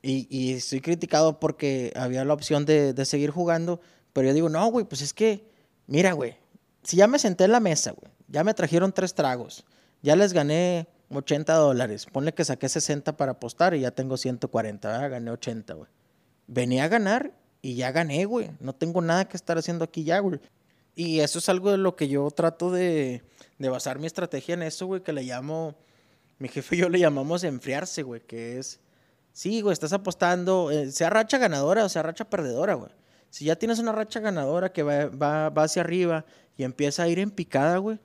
Y, 0.00 0.26
y, 0.30 0.54
estoy 0.54 0.80
criticado 0.80 1.40
porque 1.40 1.92
había 1.94 2.24
la 2.24 2.32
opción 2.32 2.64
de, 2.64 2.94
de 2.94 3.04
seguir 3.04 3.30
jugando, 3.30 3.80
pero 4.14 4.28
yo 4.28 4.34
digo, 4.34 4.48
no, 4.48 4.66
güey, 4.68 4.86
pues 4.86 5.02
es 5.02 5.12
que, 5.12 5.44
mira, 5.88 6.12
güey, 6.12 6.36
si 6.88 6.96
ya 6.96 7.06
me 7.06 7.18
senté 7.18 7.44
en 7.44 7.52
la 7.52 7.60
mesa, 7.60 7.90
güey, 7.90 8.10
ya 8.28 8.44
me 8.44 8.54
trajeron 8.54 8.92
tres 8.92 9.12
tragos, 9.12 9.66
ya 10.00 10.16
les 10.16 10.32
gané 10.32 10.88
80 11.10 11.52
dólares. 11.52 12.06
Ponle 12.10 12.32
que 12.32 12.46
saqué 12.46 12.66
60 12.66 13.14
para 13.18 13.32
apostar 13.32 13.74
y 13.74 13.80
ya 13.80 13.90
tengo 13.90 14.16
140, 14.16 14.88
¿verdad? 14.88 15.10
Gané 15.10 15.30
80, 15.30 15.74
güey. 15.74 15.90
Venía 16.46 16.84
a 16.84 16.88
ganar 16.88 17.34
y 17.60 17.74
ya 17.74 17.92
gané, 17.92 18.24
güey. 18.24 18.52
No 18.58 18.74
tengo 18.74 19.02
nada 19.02 19.28
que 19.28 19.36
estar 19.36 19.58
haciendo 19.58 19.84
aquí 19.84 20.02
ya, 20.02 20.18
güey. 20.20 20.40
Y 20.94 21.20
eso 21.20 21.40
es 21.40 21.50
algo 21.50 21.70
de 21.70 21.76
lo 21.76 21.94
que 21.94 22.08
yo 22.08 22.30
trato 22.30 22.72
de, 22.72 23.22
basar 23.58 23.98
mi 23.98 24.06
estrategia 24.06 24.54
en 24.54 24.62
eso, 24.62 24.86
güey, 24.86 25.02
que 25.02 25.12
le 25.12 25.24
llamo, 25.24 25.76
mi 26.38 26.48
jefe 26.48 26.76
y 26.76 26.78
yo 26.78 26.88
le 26.88 27.00
llamamos 27.00 27.44
enfriarse, 27.44 28.02
güey, 28.02 28.22
que 28.22 28.58
es, 28.58 28.80
sí, 29.34 29.60
güey, 29.60 29.74
estás 29.74 29.92
apostando, 29.92 30.70
eh, 30.70 30.90
sea 30.90 31.10
racha 31.10 31.36
ganadora 31.36 31.84
o 31.84 31.88
sea 31.90 32.02
racha 32.02 32.24
perdedora, 32.24 32.74
güey. 32.74 32.90
Si 33.28 33.44
ya 33.44 33.56
tienes 33.56 33.78
una 33.78 33.92
racha 33.92 34.20
ganadora 34.20 34.72
que 34.72 34.82
va, 34.82 35.50
va 35.50 35.62
hacia 35.62 35.82
arriba 35.82 36.24
y 36.58 36.64
empieza 36.64 37.04
a 37.04 37.08
ir 37.08 37.20
en 37.20 37.30
picada, 37.30 37.78
güey, 37.78 37.98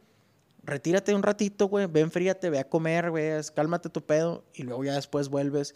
retírate 0.63 1.13
un 1.13 1.23
ratito, 1.23 1.67
güey, 1.67 1.87
ven 1.87 2.11
fríate, 2.11 2.49
ve 2.49 2.59
a 2.59 2.69
comer, 2.69 3.09
güey, 3.09 3.31
cálmate 3.53 3.89
tu 3.89 4.05
pedo 4.05 4.45
y 4.53 4.63
luego 4.63 4.85
ya 4.85 4.93
después 4.93 5.27
vuelves 5.27 5.75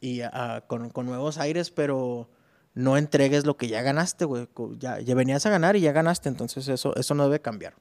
y 0.00 0.20
con, 0.66 0.90
nuevos 1.06 1.38
aires, 1.38 1.70
pero 1.70 2.28
no 2.74 2.96
entregues 2.96 3.46
lo 3.46 3.56
que 3.56 3.68
ya 3.68 3.82
ganaste, 3.82 4.24
güey. 4.24 4.48
Ya, 4.78 5.00
ya, 5.00 5.14
venías 5.14 5.46
a 5.46 5.50
ganar 5.50 5.76
y 5.76 5.80
ya 5.80 5.92
ganaste, 5.92 6.28
entonces 6.28 6.66
eso, 6.68 6.96
eso 6.96 7.14
no 7.14 7.24
debe 7.24 7.40
cambiar. 7.40 7.74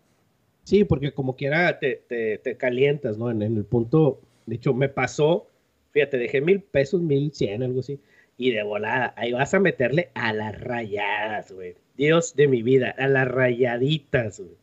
Sí, 0.64 0.84
porque 0.84 1.14
como 1.14 1.36
quiera 1.36 1.80
te, 1.80 2.04
te, 2.08 2.58
calientas, 2.58 3.18
¿no? 3.18 3.32
En, 3.32 3.42
el 3.42 3.66
punto, 3.66 4.22
de 4.46 4.56
hecho, 4.56 4.74
me 4.74 4.90
pasó, 4.90 5.48
fíjate, 5.92 6.18
dejé 6.18 6.42
mil 6.42 6.62
pesos, 6.62 7.02
mil 7.02 7.34
cien, 7.34 7.64
algo 7.64 7.80
así, 7.80 8.00
y 8.38 8.52
de 8.52 8.64
volada, 8.64 9.14
ahí 9.18 9.32
vas 9.32 9.54
a 9.54 9.60
meterle 9.60 10.12
a 10.16 10.34
las 10.34 10.60
rayadas, 10.60 11.52
güey. 11.52 11.76
Dios 11.96 12.36
de 12.36 12.48
mi 12.48 12.64
vida, 12.64 12.94
a 12.98 13.08
las 13.08 13.28
rayaditas, 13.28 14.40
güey. 14.40 14.58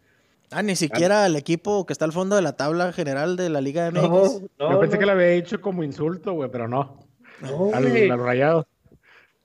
Ah, 0.52 0.62
ni 0.62 0.74
siquiera 0.74 1.24
al 1.24 1.36
equipo 1.36 1.86
que 1.86 1.92
está 1.92 2.04
al 2.04 2.12
fondo 2.12 2.34
de 2.34 2.42
la 2.42 2.56
tabla 2.56 2.92
general 2.92 3.36
de 3.36 3.50
la 3.50 3.60
Liga 3.60 3.88
MX. 3.90 4.02
No, 4.02 4.40
no, 4.58 4.72
Yo 4.72 4.80
pensé 4.80 4.98
que 4.98 5.06
lo 5.06 5.12
había 5.12 5.28
hecho 5.28 5.60
como 5.60 5.84
insulto, 5.84 6.32
güey, 6.32 6.50
pero 6.50 6.66
no. 6.66 6.98
No, 7.40 7.70
a, 7.72 7.80
los 7.80 8.20
rayados. 8.20 8.66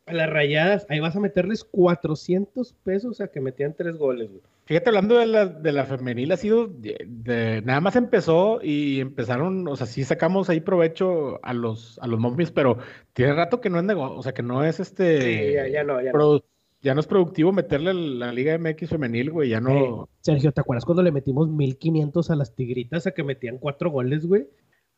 A 0.05 0.13
las 0.13 0.29
rayadas, 0.29 0.85
ahí 0.89 0.99
vas 0.99 1.15
a 1.15 1.19
meterles 1.19 1.63
400 1.63 2.73
pesos 2.83 3.21
a 3.21 3.27
que 3.27 3.41
metían 3.41 3.73
tres 3.75 3.97
goles, 3.97 4.29
güey. 4.29 4.41
Fíjate, 4.65 4.89
hablando 4.89 5.17
de 5.17 5.25
la, 5.25 5.45
de 5.45 5.71
la 5.71 5.85
femenil, 5.85 6.31
ha 6.31 6.37
sido, 6.37 6.67
de, 6.67 7.61
nada 7.65 7.81
más 7.81 7.95
empezó 7.95 8.59
y 8.61 8.99
empezaron, 8.99 9.67
o 9.67 9.75
sea, 9.75 9.87
sí 9.87 10.03
sacamos 10.03 10.49
ahí 10.49 10.59
provecho 10.59 11.39
a 11.43 11.53
los, 11.53 11.99
a 11.99 12.07
los 12.07 12.19
momis, 12.19 12.51
pero 12.51 12.77
tiene 13.13 13.33
rato 13.33 13.61
que 13.61 13.69
no 13.69 13.77
es 13.79 13.83
negocio, 13.83 14.17
o 14.17 14.23
sea, 14.23 14.33
que 14.33 14.43
no 14.43 14.63
es 14.63 14.79
este... 14.79 15.21
Sí, 15.21 15.53
ya, 15.53 15.67
ya 15.67 15.83
no, 15.83 16.01
ya 16.01 16.11
no 16.11 16.41
ya 16.85 16.93
no 16.93 16.99
es 16.99 17.07
productivo 17.07 17.51
meterle 17.51 17.95
la 17.95 18.31
Liga 18.31 18.55
MX 18.59 18.89
femenil, 18.89 19.31
güey, 19.31 19.49
ya 19.49 19.59
no... 19.59 20.07
Sergio, 20.21 20.51
¿te 20.51 20.61
acuerdas 20.61 20.85
cuando 20.85 21.01
le 21.01 21.11
metimos 21.11 21.49
1500 21.49 22.29
a 22.29 22.35
las 22.35 22.53
tigritas 22.53 23.07
a 23.07 23.11
que 23.11 23.23
metían 23.23 23.57
cuatro 23.57 23.89
goles, 23.89 24.27
güey? 24.27 24.47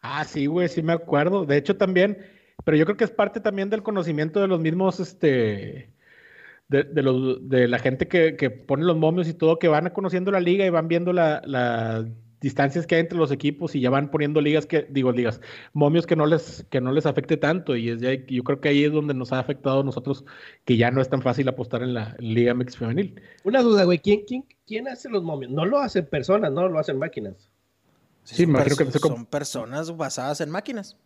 Ah, 0.02 0.26
sí, 0.26 0.48
güey, 0.48 0.68
sí 0.68 0.82
me 0.84 0.92
acuerdo. 0.92 1.46
De 1.46 1.56
hecho, 1.56 1.78
también, 1.78 2.18
pero 2.68 2.76
yo 2.76 2.84
creo 2.84 2.98
que 2.98 3.06
es 3.06 3.12
parte 3.12 3.40
también 3.40 3.70
del 3.70 3.82
conocimiento 3.82 4.42
de 4.42 4.50
los 4.50 4.60
mismos, 4.60 5.00
este, 5.00 5.94
de, 6.68 6.84
de, 6.84 7.02
los, 7.02 7.48
de 7.48 7.66
la 7.70 7.80
gente 7.80 8.10
que, 8.10 8.36
que, 8.36 8.50
pone 8.50 8.84
los 8.84 8.98
momios 8.98 9.30
y 9.30 9.34
todo, 9.34 9.58
que 9.58 9.70
van 9.70 9.90
conociendo 9.92 10.32
la 10.32 10.42
liga 10.42 10.66
y 10.66 10.70
van 10.70 10.90
viendo 10.90 11.14
la, 11.14 11.42
la 11.46 12.06
distancias 12.42 12.86
que 12.86 12.96
hay 12.96 13.00
entre 13.00 13.18
los 13.18 13.32
equipos 13.32 13.74
y 13.74 13.80
ya 13.80 13.90
van 13.90 14.12
poniendo 14.12 14.42
ligas 14.42 14.66
que, 14.66 14.86
digo, 14.90 15.14
ligas, 15.14 15.40
momios 15.72 16.06
que 16.06 16.18
no 16.18 16.26
les, 16.26 16.66
que 16.70 16.82
no 16.82 16.92
les 16.92 17.06
afecte 17.06 17.38
tanto. 17.38 17.74
Y 17.78 17.88
es 17.88 18.02
ya, 18.02 18.12
yo 18.14 18.44
creo 18.44 18.60
que 18.60 18.68
ahí 18.68 18.84
es 18.84 18.92
donde 18.92 19.14
nos 19.14 19.32
ha 19.32 19.40
afectado 19.40 19.80
a 19.80 19.84
nosotros 19.86 20.26
que 20.66 20.76
ya 20.76 20.92
no 20.92 21.00
es 21.00 21.08
tan 21.08 21.22
fácil 21.22 21.48
apostar 21.48 21.84
en 21.84 21.94
la 21.94 22.18
Liga 22.20 22.54
MX 22.54 22.76
femenil. 22.76 23.22
Una 23.46 23.62
duda, 23.62 23.86
güey, 23.86 24.00
¿quién, 24.00 24.26
quién, 24.28 24.44
quién 24.66 24.90
hace 24.90 25.08
los 25.08 25.24
momios? 25.24 25.54
No 25.54 25.64
lo 25.64 25.80
hacen 25.80 26.06
personas, 26.06 26.52
no 26.52 26.68
lo 26.68 26.80
hacen 26.80 27.00
máquinas. 27.00 27.50
Sí, 28.26 28.46
me 28.46 28.62
creo 28.62 28.76
que 28.76 28.92
son 29.00 29.26
personas 29.26 29.96
basadas 29.96 30.42
en 30.42 30.50
máquinas. 30.50 30.98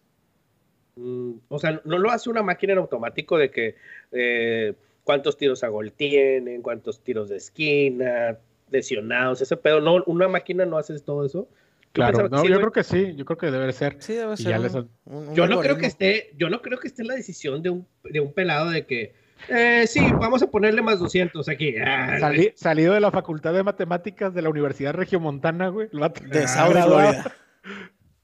Mm, 0.96 1.34
o 1.48 1.60
sea, 1.60 1.82
no 1.86 1.98
lo 1.98 2.12
hace 2.12 2.30
una 2.30 2.44
máquina 2.44 2.74
en 2.74 2.80
automático 2.80 3.38
de 3.38 3.50
que 3.50 3.76
eh, 4.12 4.74
cuántos 5.04 5.38
tiros 5.38 5.64
a 5.64 5.70
gol 5.70 5.92
tienen, 5.92 6.62
cuántos 6.62 7.02
tiros 7.02 7.30
de 7.30 7.38
esquina, 7.38 8.38
lesionados, 8.70 9.42
ese 9.42 9.58
pedo. 9.58 9.82
No, 9.82 10.04
una 10.06 10.28
máquina 10.28 10.66
no 10.66 10.78
hace 10.78 11.00
todo 11.00 11.26
eso. 11.26 11.48
Claro, 11.94 12.30
no, 12.30 12.46
yo 12.46 12.58
creo 12.58 12.72
que 12.72 12.84
sí, 12.84 13.16
yo 13.16 13.26
creo 13.26 13.38
que 13.38 13.52
debe 13.52 13.74
ser. 13.74 13.98
Sí, 14.00 14.14
debe 14.14 14.38
ser. 14.38 14.86
yo 15.34 15.48
no 15.48 15.60
creo 15.60 15.78
que 15.78 15.88
esté, 15.88 16.32
yo 16.38 16.50
no 16.50 16.62
creo 16.62 16.80
que 16.80 16.88
esté 16.88 17.04
la 17.04 17.16
decisión 17.16 17.62
de 17.62 17.70
un, 17.70 17.86
de 18.04 18.22
un 18.22 18.32
pelado 18.32 18.70
de 18.70 18.86
que 18.86 19.14
eh, 19.50 19.86
sí, 19.88 20.00
vamos 20.20 20.42
a 20.42 20.48
ponerle 20.48 20.82
más 20.82 21.00
200 21.00 21.48
aquí. 21.50 21.76
Ah, 21.78 22.18
salido 22.56 22.94
de 22.94 23.00
la 23.00 23.12
Facultad 23.12 23.54
de 23.54 23.64
Matemáticas 23.64 24.34
de 24.34 24.42
la 24.42 24.50
Universidad 24.50 24.94
Regiomontana, 24.94 25.70
güey. 25.70 25.90
De 25.92 26.48
South 26.48 26.76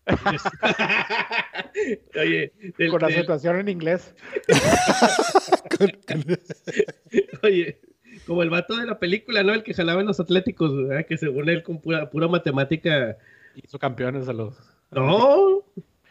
Con 2.92 3.04
aceptación 3.04 3.58
en 3.58 3.70
inglés. 3.70 4.14
Oye, 7.44 7.80
como 8.26 8.44
el 8.44 8.50
vato 8.50 8.78
de 8.78 8.86
la 8.86 9.00
película, 9.00 9.44
¿no? 9.44 9.54
El 9.54 9.64
que 9.64 9.74
jalaba 9.74 10.02
en 10.02 10.08
los 10.08 10.20
Atléticos, 10.20 10.76
¿verdad? 10.76 11.06
Que 11.06 11.18
según 11.18 11.50
él, 11.50 11.64
con 11.64 11.80
pura, 11.80 12.10
pura 12.10 12.28
matemática. 12.28 13.18
Hizo 13.56 13.80
campeones 13.80 14.28
a 14.28 14.34
los. 14.34 14.56
No. 14.92 15.64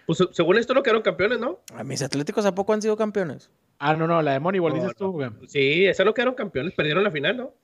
Pues 0.07 0.23
según 0.33 0.59
esto 0.59 0.75
no 0.75 0.83
quedaron 0.83 1.03
campeones, 1.03 1.41
¿no? 1.41 1.61
¿A 1.75 1.83
mis 1.83 2.03
Atléticos 2.03 2.47
a 2.47 2.55
poco 2.55 2.73
han 2.73 2.83
sido 2.83 2.97
campeones? 2.97 3.51
Ah, 3.79 3.95
no, 3.95 4.07
no, 4.07 4.23
la 4.23 4.33
de 4.33 4.41
Moneyball 4.41 4.75
dices 4.75 4.95
tú, 4.97 5.13
güey. 5.13 5.31
Sí, 5.49 5.87
esa 5.87 6.05
no 6.05 6.15
quedaron 6.15 6.35
campeones, 6.35 6.75
perdieron 6.75 7.03
la 7.03 7.11
final, 7.11 7.37
¿no? 7.37 7.55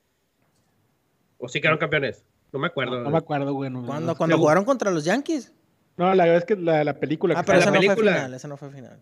¿O 1.37 1.47
sí 1.47 1.59
quedaron 1.59 1.79
campeones? 1.79 2.23
No 2.51 2.59
me 2.59 2.67
acuerdo. 2.67 3.01
No, 3.01 3.09
me 3.09 3.17
acuerdo, 3.17 3.53
güey. 3.53 3.71
¿Cuándo, 3.85 4.15
cuando 4.15 4.37
jugaron 4.37 4.65
contra 4.65 4.91
los 4.91 5.05
Yankees? 5.05 5.53
No, 5.97 6.13
la 6.15 6.23
verdad 6.25 6.39
es 6.39 6.45
que 6.45 6.55
la, 6.55 6.83
la 6.83 6.99
película. 6.99 7.35
Ah, 7.37 7.43
pero 7.43 7.59
esa 7.59 7.71
no 7.71 7.81
fue 7.81 7.95
final, 7.95 8.33
esa 8.33 8.47
no 8.47 8.57
fue 8.57 8.69
final. 8.71 8.99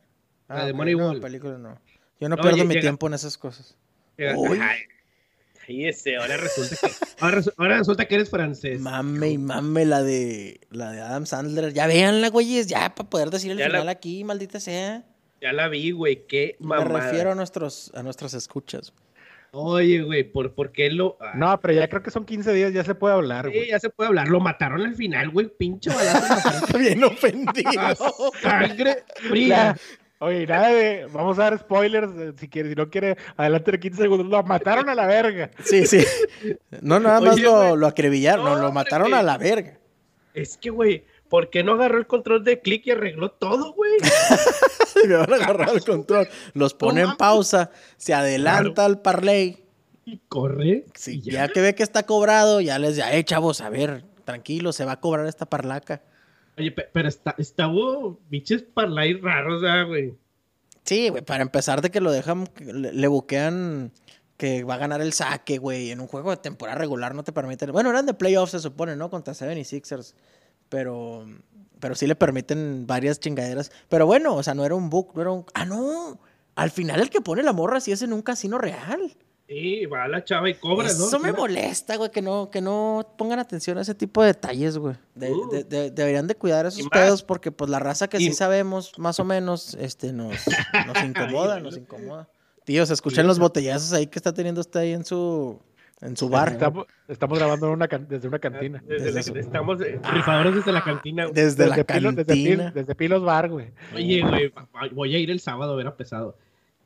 Ah, 0.47 0.59
la 0.59 0.65
de 0.65 0.73
Moneyball. 0.73 1.15
No, 1.15 1.21
película 1.21 1.57
no. 1.57 1.79
Yo 2.19 2.29
no, 2.29 2.37
pierdo 2.37 2.65
mi 2.65 2.79
tiempo 2.79 3.07
en 3.07 3.13
esas 3.13 3.37
cosas. 3.37 3.75
Y 5.67 5.87
ese, 5.87 6.17
ahora 6.17 6.37
resulta 6.37 6.75
que, 6.75 6.93
ahora, 7.57 7.77
resulta 7.77 8.05
que 8.05 8.15
eres 8.15 8.29
francés. 8.29 8.79
Mame 8.79 9.29
y 9.29 9.37
mame 9.37 9.85
la 9.85 10.03
de 10.03 10.59
la 10.69 10.91
de 10.91 11.01
Adam 11.01 11.25
Sandler. 11.25 11.71
Ya 11.73 11.87
véanla, 11.87 12.29
güeyes, 12.29 12.67
ya 12.67 12.93
para 12.93 13.09
poder 13.09 13.29
decir 13.29 13.51
el 13.51 13.61
final 13.61 13.87
aquí, 13.87 14.23
maldita 14.23 14.59
sea. 14.59 15.03
Ya 15.41 15.53
la 15.53 15.69
vi, 15.69 15.91
güey, 15.91 16.27
qué 16.27 16.57
mamada. 16.59 16.89
Me 16.89 16.99
refiero 16.99 17.31
a 17.31 17.35
nuestros, 17.35 17.91
a 17.95 18.03
nuestras 18.03 18.33
escuchas. 18.33 18.93
Oye, 19.53 20.01
güey, 20.01 20.23
¿por, 20.23 20.53
¿por 20.53 20.71
qué 20.71 20.89
lo...? 20.89 21.17
No, 21.35 21.59
pero 21.59 21.73
ya 21.73 21.89
creo 21.89 22.01
que 22.01 22.09
son 22.09 22.25
15 22.25 22.53
días, 22.53 22.73
ya 22.73 22.85
se 22.85 22.95
puede 22.95 23.15
hablar, 23.15 23.49
güey. 23.49 23.63
Sí, 23.63 23.69
ya 23.69 23.79
se 23.79 23.89
puede 23.89 24.07
hablar. 24.07 24.29
Lo 24.29 24.39
mataron 24.39 24.81
al 24.81 24.95
final, 24.95 25.29
güey, 25.29 25.49
pinche 25.49 25.89
balazo. 25.89 26.77
Bien 26.77 27.03
ofendido. 27.03 27.95
Sangre 28.41 29.03
fría. 29.15 29.75
Oye, 30.19 30.47
nada 30.47 30.69
de. 30.69 31.07
Vamos 31.11 31.37
a 31.39 31.43
dar 31.43 31.59
spoilers. 31.59 32.11
Eh, 32.15 32.33
si 32.37 32.47
quiere, 32.47 32.69
si 32.69 32.75
no 32.75 32.89
quiere, 32.89 33.17
adelante 33.35 33.71
de 33.71 33.79
15 33.79 34.01
segundos. 34.03 34.27
Lo 34.27 34.41
mataron 34.43 34.87
a 34.87 34.95
la 34.95 35.07
verga. 35.07 35.49
Sí, 35.63 35.85
sí. 35.85 36.05
No, 36.81 36.99
nada 36.99 37.19
más 37.19 37.39
lo, 37.39 37.75
lo, 37.75 37.87
acribillaron, 37.87 38.45
no, 38.45 38.55
lo 38.55 38.71
mataron 38.71 39.13
a 39.13 39.23
la 39.23 39.37
verga. 39.37 39.79
Es 40.33 40.57
que, 40.57 40.69
güey, 40.69 41.03
¿por 41.31 41.49
qué 41.49 41.63
no 41.63 41.75
agarró 41.75 41.97
el 41.97 42.07
control 42.07 42.43
de 42.43 42.59
clic 42.59 42.85
y 42.85 42.91
arregló 42.91 43.31
todo, 43.31 43.71
güey? 43.71 43.93
Me 45.07 45.15
van 45.15 45.31
a 45.31 45.35
agarrar 45.37 45.69
el 45.69 45.81
control. 45.81 46.27
Los 46.53 46.73
pone 46.73 47.01
en 47.01 47.15
pausa, 47.15 47.71
se 47.95 48.13
adelanta 48.13 48.83
al 48.83 49.01
parlay. 49.01 49.63
Y 50.05 50.19
corre. 50.27 50.83
Sí, 50.93 51.21
ya. 51.21 51.47
que 51.47 51.61
ve 51.61 51.73
que 51.73 51.83
está 51.83 52.05
cobrado, 52.05 52.59
ya 52.59 52.77
les 52.77 52.97
dice, 52.97 53.17
eh, 53.17 53.23
chavos, 53.23 53.61
a 53.61 53.69
ver, 53.69 54.03
tranquilo, 54.25 54.73
se 54.73 54.83
va 54.83 54.93
a 54.93 54.99
cobrar 54.99 55.25
esta 55.25 55.45
parlaca. 55.45 56.03
Oye, 56.57 56.71
pero 56.71 57.07
está, 57.07 57.33
está 57.37 57.69
hubo 57.69 58.19
biches 58.29 58.63
parlay 58.63 59.13
raros, 59.13 59.63
güey. 59.87 60.13
Sí, 60.83 61.07
güey, 61.07 61.23
para 61.23 61.43
empezar 61.43 61.81
de 61.81 61.91
que 61.91 62.01
lo 62.01 62.11
dejan, 62.11 62.49
le, 62.59 63.07
buquean 63.07 63.93
que 64.35 64.65
va 64.65 64.73
a 64.73 64.79
ganar 64.79 64.99
el 64.99 65.13
saque, 65.13 65.59
güey. 65.59 65.91
En 65.91 66.01
un 66.01 66.07
juego 66.07 66.31
de 66.31 66.37
temporada 66.37 66.77
regular 66.77 67.15
no 67.15 67.23
te 67.23 67.31
permiten. 67.31 67.71
Bueno, 67.71 67.89
eran 67.89 68.05
de 68.05 68.13
playoffs, 68.13 68.51
se 68.51 68.59
supone, 68.59 68.97
¿no? 68.97 69.09
Contra 69.09 69.33
Seven 69.33 69.57
y 69.57 69.63
Sixers. 69.63 70.13
Pero, 70.71 71.27
pero 71.81 71.95
sí 71.95 72.07
le 72.07 72.15
permiten 72.15 72.87
varias 72.87 73.19
chingaderas. 73.19 73.73
Pero 73.89 74.05
bueno, 74.05 74.35
o 74.35 74.41
sea, 74.41 74.53
no 74.53 74.63
era 74.65 74.73
un 74.73 74.89
book, 74.89 75.11
no 75.13 75.21
era 75.21 75.31
un. 75.31 75.45
Ah, 75.53 75.65
no. 75.65 76.17
Al 76.55 76.71
final 76.71 77.01
el 77.01 77.09
que 77.09 77.19
pone 77.19 77.43
la 77.43 77.51
morra 77.51 77.81
sí 77.81 77.91
es 77.91 78.01
en 78.01 78.13
un 78.13 78.21
casino 78.21 78.57
real. 78.57 79.17
Y 79.49 79.85
va 79.85 80.07
la 80.07 80.23
chava 80.23 80.49
y 80.49 80.53
cobra, 80.53 80.87
Eso 80.87 80.99
¿no? 80.99 81.07
Eso 81.07 81.19
me 81.19 81.33
molesta, 81.33 81.97
güey, 81.97 82.09
que 82.09 82.21
no, 82.21 82.49
que 82.49 82.61
no 82.61 83.15
pongan 83.17 83.37
atención 83.39 83.77
a 83.77 83.81
ese 83.81 83.93
tipo 83.93 84.21
de 84.21 84.27
detalles, 84.27 84.77
güey. 84.77 84.95
Uh. 85.17 85.49
deberían 85.67 86.27
de 86.27 86.35
cuidar 86.35 86.65
esos 86.65 86.87
pedos 86.87 87.21
porque, 87.21 87.51
pues, 87.51 87.69
la 87.69 87.79
raza 87.79 88.07
que 88.07 88.17
sí 88.17 88.31
sabemos, 88.31 88.97
más 88.97 89.19
o 89.19 89.25
menos, 89.25 89.73
este, 89.73 90.13
nos, 90.13 90.37
nos 90.87 91.03
incomoda, 91.03 91.59
nos 91.59 91.75
incomoda. 91.75 92.29
Tío, 92.63 92.85
se 92.85 92.93
escuchan 92.93 93.27
los 93.27 93.39
botellazos 93.39 93.91
ahí 93.91 94.07
que 94.07 94.19
está 94.19 94.33
teniendo 94.33 94.61
usted 94.61 94.79
ahí 94.79 94.93
en 94.93 95.03
su, 95.03 95.59
en 96.01 96.17
su 96.17 96.29
bar. 96.29 96.57
Estamos, 97.07 97.39
grabando 97.39 97.71
una 97.71 97.87
desde 97.87 98.27
una 98.27 98.39
cantina. 98.39 98.83
estamos 98.89 99.81
eh, 99.81 99.99
rifadores 100.11 100.55
desde 100.55 100.71
la 100.71 100.83
cantina. 100.83 101.27
Desde, 101.31 101.67
la 101.67 101.83
cantina. 101.83 102.71
Desde, 102.71 102.95
Pilos 102.95 103.23
Bar, 103.23 103.49
güey. 103.49 103.71
Oye, 103.95 104.21
güey, 104.21 104.53
voy 104.93 105.15
a 105.15 105.19
ir 105.19 105.31
el 105.31 105.39
sábado 105.39 105.73
a 105.73 105.75
ver 105.75 105.87
a 105.87 105.95
Pesado. 105.95 106.35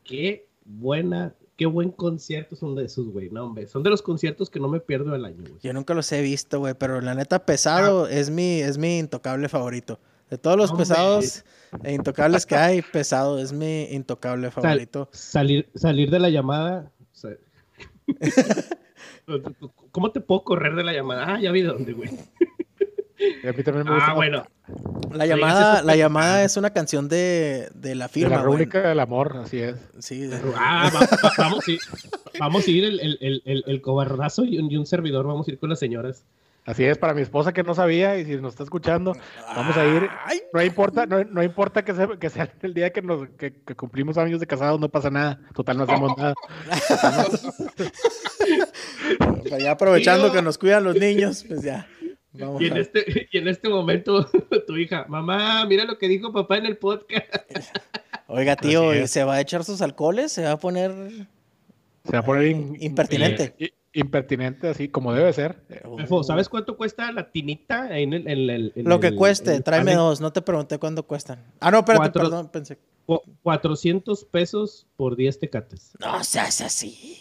Qué 0.03 0.47
buena 0.65 1.33
qué 1.57 1.65
buen 1.65 1.91
concierto 1.91 2.55
son 2.55 2.75
de 2.75 2.85
esos, 2.85 3.07
güey. 3.07 3.29
No, 3.29 3.45
hombre, 3.45 3.67
son 3.67 3.83
de 3.83 3.89
los 3.89 4.01
conciertos 4.01 4.49
que 4.49 4.59
no 4.59 4.67
me 4.67 4.79
pierdo 4.79 5.15
el 5.15 5.25
año, 5.25 5.41
güey. 5.41 5.55
Yo 5.61 5.73
nunca 5.73 5.93
los 5.93 6.11
he 6.11 6.21
visto, 6.21 6.59
güey, 6.59 6.73
pero 6.73 6.99
la 7.01 7.15
neta 7.15 7.45
pesado 7.45 8.05
ah. 8.05 8.11
es 8.11 8.29
mi 8.29 8.59
es 8.61 8.77
mi 8.77 8.99
intocable 8.99 9.49
favorito. 9.49 9.99
De 10.29 10.37
todos 10.37 10.57
los 10.57 10.73
pesados 10.73 11.45
e 11.83 11.93
intocables 11.93 12.45
que 12.47 12.55
hay, 12.55 12.81
pesado 12.81 13.37
es 13.39 13.53
mi 13.53 13.83
intocable 13.91 14.49
favorito. 14.49 15.07
salir 15.11 15.69
salir 15.75 16.09
de 16.09 16.19
la 16.19 16.29
llamada. 16.29 16.91
¿Cómo 19.91 20.11
te 20.11 20.21
puedo 20.21 20.43
correr 20.43 20.75
de 20.75 20.83
la 20.83 20.93
llamada? 20.93 21.35
Ah, 21.35 21.39
ya 21.39 21.51
vi 21.51 21.61
de 21.61 21.69
dónde, 21.69 21.93
güey. 21.93 22.09
a 22.09 23.53
mí 23.53 23.63
también 23.63 23.85
me 23.85 23.93
gusta. 23.93 24.11
Ah, 24.11 24.13
bueno. 24.13 24.45
La 25.13 25.25
llamada, 25.25 25.81
la 25.81 25.95
llamada 25.95 26.43
es 26.43 26.57
una 26.57 26.71
canción 26.71 27.07
de, 27.07 27.69
de 27.73 27.95
la 27.95 28.07
firma. 28.07 28.29
De 28.29 28.35
la 28.37 28.43
rúbrica 28.43 28.89
del 28.89 28.99
amor, 28.99 29.37
así 29.43 29.59
es. 29.59 29.75
Sí, 29.99 30.29
ah, 30.57 30.91
vamos, 31.37 31.67
a 31.67 31.71
ir, 31.71 31.79
vamos 32.39 32.67
a 32.67 32.71
ir 32.71 32.85
el, 32.85 32.99
el, 32.99 33.41
el, 33.45 33.63
el 33.65 33.81
cobardazo 33.81 34.43
y 34.43 34.57
un, 34.57 34.71
y 34.71 34.77
un, 34.77 34.85
servidor, 34.85 35.27
vamos 35.27 35.47
a 35.47 35.51
ir 35.51 35.59
con 35.59 35.69
las 35.69 35.79
señoras. 35.79 36.25
Así 36.65 36.83
es, 36.83 36.97
para 36.97 37.13
mi 37.13 37.21
esposa 37.21 37.53
que 37.53 37.61
no 37.61 37.75
sabía 37.75 38.17
y 38.17 38.25
si 38.25 38.37
nos 38.37 38.53
está 38.53 38.63
escuchando, 38.63 39.13
vamos 39.55 39.77
a 39.77 39.85
ir. 39.85 40.09
No 40.51 40.63
importa, 40.63 41.05
no, 41.05 41.23
no 41.23 41.43
importa 41.43 41.85
que 41.85 41.93
sea, 41.93 42.07
que 42.19 42.29
sea, 42.31 42.51
el 42.63 42.73
día 42.73 42.91
que, 42.91 43.03
nos, 43.03 43.29
que, 43.37 43.53
que, 43.53 43.75
cumplimos 43.75 44.17
años 44.17 44.39
de 44.39 44.47
casados, 44.47 44.79
no 44.79 44.89
pasa 44.89 45.11
nada. 45.11 45.39
Total, 45.53 45.77
no 45.77 45.83
hacemos 45.83 46.13
nada. 46.17 46.33
ya 49.59 49.71
aprovechando 49.71 50.31
que 50.31 50.41
nos 50.41 50.57
cuidan 50.57 50.83
los 50.83 50.95
niños, 50.95 51.45
pues 51.47 51.61
ya. 51.63 51.87
y, 52.33 52.67
en 52.67 52.77
este, 52.77 53.29
y 53.31 53.37
en 53.37 53.47
este 53.47 53.69
momento 53.69 54.29
tu 54.67 54.77
hija, 54.77 55.05
mamá, 55.07 55.65
mira 55.65 55.85
lo 55.85 55.97
que 55.97 56.07
dijo 56.07 56.31
papá 56.31 56.57
en 56.57 56.65
el 56.65 56.77
podcast. 56.77 57.27
Oiga, 58.27 58.55
tío, 58.55 59.07
¿se 59.07 59.23
va 59.23 59.35
a 59.35 59.41
echar 59.41 59.63
sus 59.63 59.81
alcoholes? 59.81 60.31
¿Se 60.31 60.43
va 60.43 60.51
a 60.51 60.59
poner... 60.59 60.91
Se 62.03 62.11
va 62.11 62.19
a 62.19 62.25
poner 62.25 62.47
impertinente? 62.79 63.55
impertinente, 63.95 64.67
así 64.67 64.89
como 64.89 65.13
debe 65.13 65.31
ser. 65.33 65.63
¿Sabes 66.23 66.49
cuánto 66.49 66.75
cuesta 66.77 67.11
la 67.11 67.31
tinita 67.31 67.97
en 67.97 68.13
el... 68.13 68.73
lo 68.75 68.99
que 68.99 69.15
cueste, 69.15 69.61
tráeme 69.61 69.95
dos, 69.95 70.21
no 70.21 70.31
te 70.31 70.41
pregunté 70.41 70.77
cuánto 70.77 71.03
cuestan. 71.03 71.43
Ah, 71.59 71.71
no, 71.71 71.79
espérate, 71.79 72.11
perdón, 72.11 72.49
pensé. 72.49 72.77
400 73.43 74.25
pesos 74.25 74.87
por 74.97 75.15
10 75.15 75.39
tecates. 75.39 75.93
No 75.99 76.23
seas 76.23 76.61
así. 76.61 77.19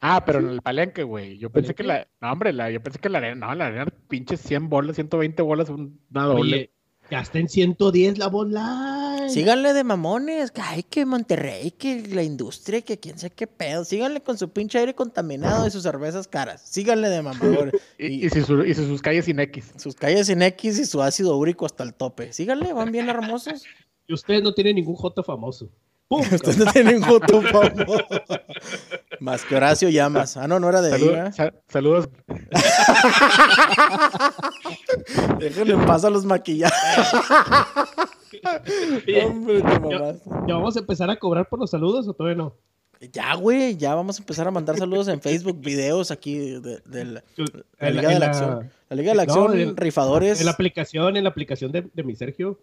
Ah, 0.00 0.24
pero 0.24 0.38
en 0.38 0.48
el 0.48 0.62
palenque, 0.62 1.02
güey. 1.02 1.38
Yo 1.38 1.50
pensé 1.50 1.74
que 1.74 1.82
la. 1.82 2.08
No, 2.20 2.32
hombre, 2.32 2.52
la, 2.52 2.70
yo 2.70 2.82
pensé 2.82 2.98
que 2.98 3.10
la 3.10 3.18
arena. 3.18 3.46
No, 3.46 3.54
la 3.54 3.66
arena, 3.66 3.86
pinches 4.08 4.40
100 4.40 4.70
bolas, 4.70 4.96
120 4.96 5.42
bolas, 5.42 5.68
una 5.68 6.24
doble. 6.24 6.56
Oye, 6.56 6.70
ya 7.10 7.20
está 7.20 7.38
en 7.38 7.48
110 7.48 8.18
la 8.18 8.28
bola. 8.28 9.26
Síganle 9.28 9.74
de 9.74 9.84
mamones. 9.84 10.52
Que 10.52 10.62
ay, 10.62 10.82
que 10.84 11.04
Monterrey, 11.04 11.72
que 11.72 12.06
la 12.08 12.22
industria, 12.22 12.80
que 12.80 12.98
quién 12.98 13.18
sé 13.18 13.30
qué 13.30 13.46
pedo. 13.46 13.84
Síganle 13.84 14.22
con 14.22 14.38
su 14.38 14.48
pinche 14.50 14.78
aire 14.78 14.94
contaminado 14.94 15.66
y 15.66 15.70
sus 15.70 15.82
cervezas 15.82 16.26
caras. 16.28 16.62
Síganle 16.62 17.10
de 17.10 17.20
mamones. 17.20 17.74
y, 17.98 18.26
y, 18.26 18.30
sus 18.30 19.02
calles 19.02 19.26
sin 19.26 19.38
X. 19.38 19.72
Sus 19.76 19.94
calles 19.94 20.28
sin 20.28 20.40
X 20.40 20.78
y 20.78 20.86
su 20.86 21.02
ácido 21.02 21.36
úrico 21.36 21.66
hasta 21.66 21.84
el 21.84 21.92
tope. 21.92 22.32
Síganle, 22.32 22.72
van 22.72 22.90
bien 22.90 23.10
hermosos. 23.10 23.64
Y 24.06 24.14
ustedes 24.14 24.42
no 24.42 24.54
tienen 24.54 24.76
ningún 24.76 24.96
J 24.96 25.22
famoso. 25.22 25.68
Ustedes 26.10 26.58
no 26.58 26.72
tienen 26.72 27.00
ningún 27.00 27.20
famoso. 27.20 28.04
Más 29.20 29.44
que 29.44 29.54
Horacio 29.54 29.88
Llamas. 29.90 30.36
Ah, 30.36 30.48
no, 30.48 30.58
no 30.58 30.68
era 30.68 30.82
de 30.82 30.92
ahí, 30.92 31.08
Saludos. 31.68 32.08
Déjenle 35.38 35.74
en 35.74 35.86
paz 35.86 36.04
a 36.04 36.10
los 36.10 36.24
maquillajes. 36.24 36.74
Hombre, 39.24 39.62
¿Ya, 40.48 40.54
vamos 40.54 40.76
a 40.76 40.80
empezar 40.80 41.08
a 41.10 41.16
cobrar 41.16 41.48
por 41.48 41.60
los 41.60 41.70
saludos 41.70 42.08
o 42.08 42.12
todavía 42.12 42.38
no? 42.38 42.56
Ya, 43.12 43.36
güey, 43.36 43.76
ya 43.76 43.94
vamos 43.94 44.18
a 44.18 44.22
empezar 44.22 44.48
a 44.48 44.50
mandar 44.50 44.78
saludos 44.78 45.06
en 45.06 45.20
Facebook, 45.20 45.60
videos 45.60 46.10
aquí 46.10 46.38
de, 46.38 46.82
la, 46.86 47.22
Liga 47.88 48.08
de 48.08 48.18
la, 48.18 48.26
Acción. 48.26 48.68
La 48.88 48.96
Liga 48.96 49.12
de 49.12 49.16
la 49.16 49.22
Acción, 49.22 49.76
rifadores. 49.76 50.40
En 50.40 50.46
la 50.46 50.52
aplicación, 50.52 51.16
en 51.16 51.22
la 51.22 51.30
aplicación 51.30 51.70
de, 51.70 51.88
mi 52.02 52.16
Sergio. 52.16 52.58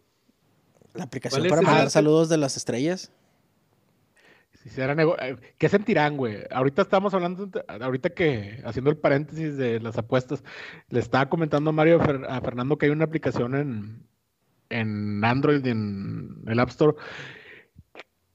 La 0.94 1.06
aplicación 1.06 1.48
para 1.48 1.62
mandar 1.62 1.90
saludos 1.90 2.28
de 2.28 2.36
las 2.36 2.58
estrellas. 2.58 3.10
Eh, 4.76 5.36
¿Qué 5.58 5.70
sentirán, 5.70 6.18
güey? 6.18 6.40
Ahorita 6.52 6.82
estamos 6.82 7.14
hablando, 7.14 7.50
ahorita 7.68 8.10
que, 8.10 8.62
haciendo 8.66 8.90
el 8.90 8.98
paréntesis 8.98 9.58
de 9.58 9.80
las 9.80 9.98
apuestas, 9.98 10.44
le 10.90 11.00
estaba 11.00 11.30
comentando 11.30 11.70
a 11.70 11.74
Mario 11.74 12.02
a 12.28 12.42
Fernando 12.42 12.78
que 12.78 12.88
hay 12.88 12.92
una 12.92 13.06
aplicación 13.06 13.56
en, 13.56 14.08
en 14.70 15.24
Android, 15.24 15.66
en 15.66 16.44
el 16.48 16.60
App 16.60 16.70
Store, 16.70 16.98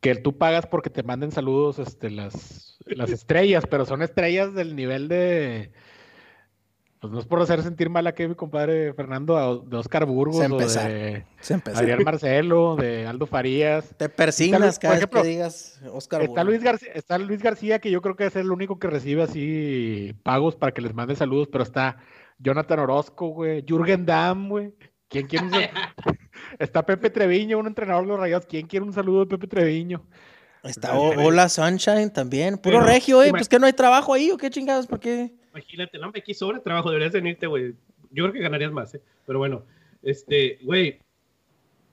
que 0.01 0.15
tú 0.17 0.39
pagas 0.39 0.67
porque 0.67 0.91
te 0.91 1.03
manden 1.03 1.33
saludos 1.33 1.79
este, 1.79 2.11
las, 2.11 2.79
las 2.87 3.11
estrellas, 3.11 3.65
pero 3.71 3.85
son 3.85 4.03
estrellas 4.03 4.55
del 4.55 4.75
nivel 4.75 5.09
de 5.09 5.73
pues 7.03 7.13
no 7.13 7.19
es 7.19 7.27
por 7.27 7.43
hacer 7.43 7.65
sentir 7.65 7.91
mal 7.91 8.07
a 8.07 8.15
mi 8.17 8.35
compadre 8.37 8.95
Fernando, 8.95 9.65
de 9.67 9.77
Oscar 9.77 10.07
Burgos, 10.07 10.37
o 10.37 10.57
de 10.57 11.25
Adrián 11.75 12.05
Marcelo, 12.05 12.77
de 12.77 13.09
Aldo 13.09 13.27
Farías. 13.27 13.93
Te 13.97 14.09
persignas 14.09 14.79
cada 14.79 14.95
vez 14.95 15.07
que 15.09 15.23
digas 15.25 15.81
Oscar 15.93 16.23
está 16.23 16.45
Luis 16.45 16.63
García, 16.63 16.93
está 16.95 17.19
Luis 17.19 17.43
García, 17.43 17.81
que 17.81 17.91
yo 17.91 18.01
creo 18.03 18.15
que 18.15 18.27
es 18.27 18.37
el 18.37 18.53
único 18.53 18.79
que 18.79 18.87
recibe 18.87 19.25
así 19.25 20.15
pagos 20.23 20.55
para 20.55 20.71
que 20.71 20.81
les 20.81 20.95
mande 20.95 21.17
saludos, 21.17 21.49
pero 21.51 21.65
está 21.65 21.97
Jonathan 22.39 22.79
Orozco, 22.79 23.31
güey, 23.31 23.65
Jürgen 23.67 24.07
Damm, 24.07 24.49
güey. 24.49 24.73
¿Quién 25.09 25.27
quiere 25.27 25.47
un 25.47 25.53
Está 26.61 26.87
Pepe 26.87 27.11
Treviño, 27.11 27.59
un 27.59 27.67
entrenador 27.67 28.05
de 28.05 28.11
los 28.11 28.21
Rayados. 28.21 28.47
¿Quién 28.47 28.69
quiere 28.69 28.87
un 28.87 28.93
saludo 28.93 29.25
de 29.25 29.27
Pepe 29.27 29.49
Treviño? 29.49 30.07
Está 30.63 30.97
Hola 30.97 31.49
Sunshine 31.49 32.13
también. 32.13 32.59
Puro 32.59 32.81
regio, 32.81 33.25
eh. 33.25 33.31
Pues 33.31 33.49
que 33.49 33.59
no 33.59 33.67
hay 33.67 33.73
trabajo 33.73 34.15
ahí 34.15 34.31
o 34.31 34.37
qué 34.37 34.51
chingados, 34.51 34.87
¿por 34.87 35.01
qué? 35.01 35.42
Imagínate, 35.53 35.99
no, 35.99 36.11
me 36.11 36.19
aquí 36.19 36.35
sobra 36.35 36.61
trabajo, 36.61 36.91
deberías 36.91 37.13
venirte, 37.13 37.47
güey. 37.47 37.75
Yo 38.11 38.25
creo 38.25 38.33
que 38.33 38.41
ganarías 38.41 38.73
más, 38.73 38.95
¿eh? 38.95 39.03
Pero 39.27 39.39
bueno, 39.39 39.65
este, 40.03 40.59
güey, 40.63 40.99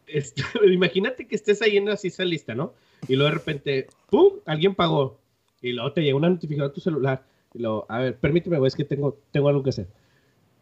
este, 0.08 0.43
imagínate 0.72 1.28
que 1.28 1.36
estés 1.36 1.62
ahí 1.62 1.78
en 1.78 1.89
así 1.89 2.08
esa 2.08 2.26
lista, 2.26 2.56
¿no? 2.56 2.74
Y 3.08 3.15
luego 3.15 3.32
de 3.32 3.38
repente, 3.38 3.88
¡pum! 4.10 4.34
Alguien 4.45 4.76
pagó. 4.76 5.19
Y 5.62 5.74
luego 5.74 5.91
te 5.91 6.02
llega 6.02 6.15
una 6.15 6.30
notificación 6.30 6.69
a 6.69 6.74
tu 6.74 6.82
celular. 6.82 7.24
Y 7.54 7.60
luego, 7.60 7.86
a 7.89 8.00
ver, 8.00 8.17
permíteme, 8.17 8.58
güey, 8.58 8.67
es 8.67 8.76
que 8.76 8.86
tengo, 8.86 9.17
tengo 9.32 9.50
algo 9.50 9.63
que 9.63 9.72
hacer. 9.72 9.88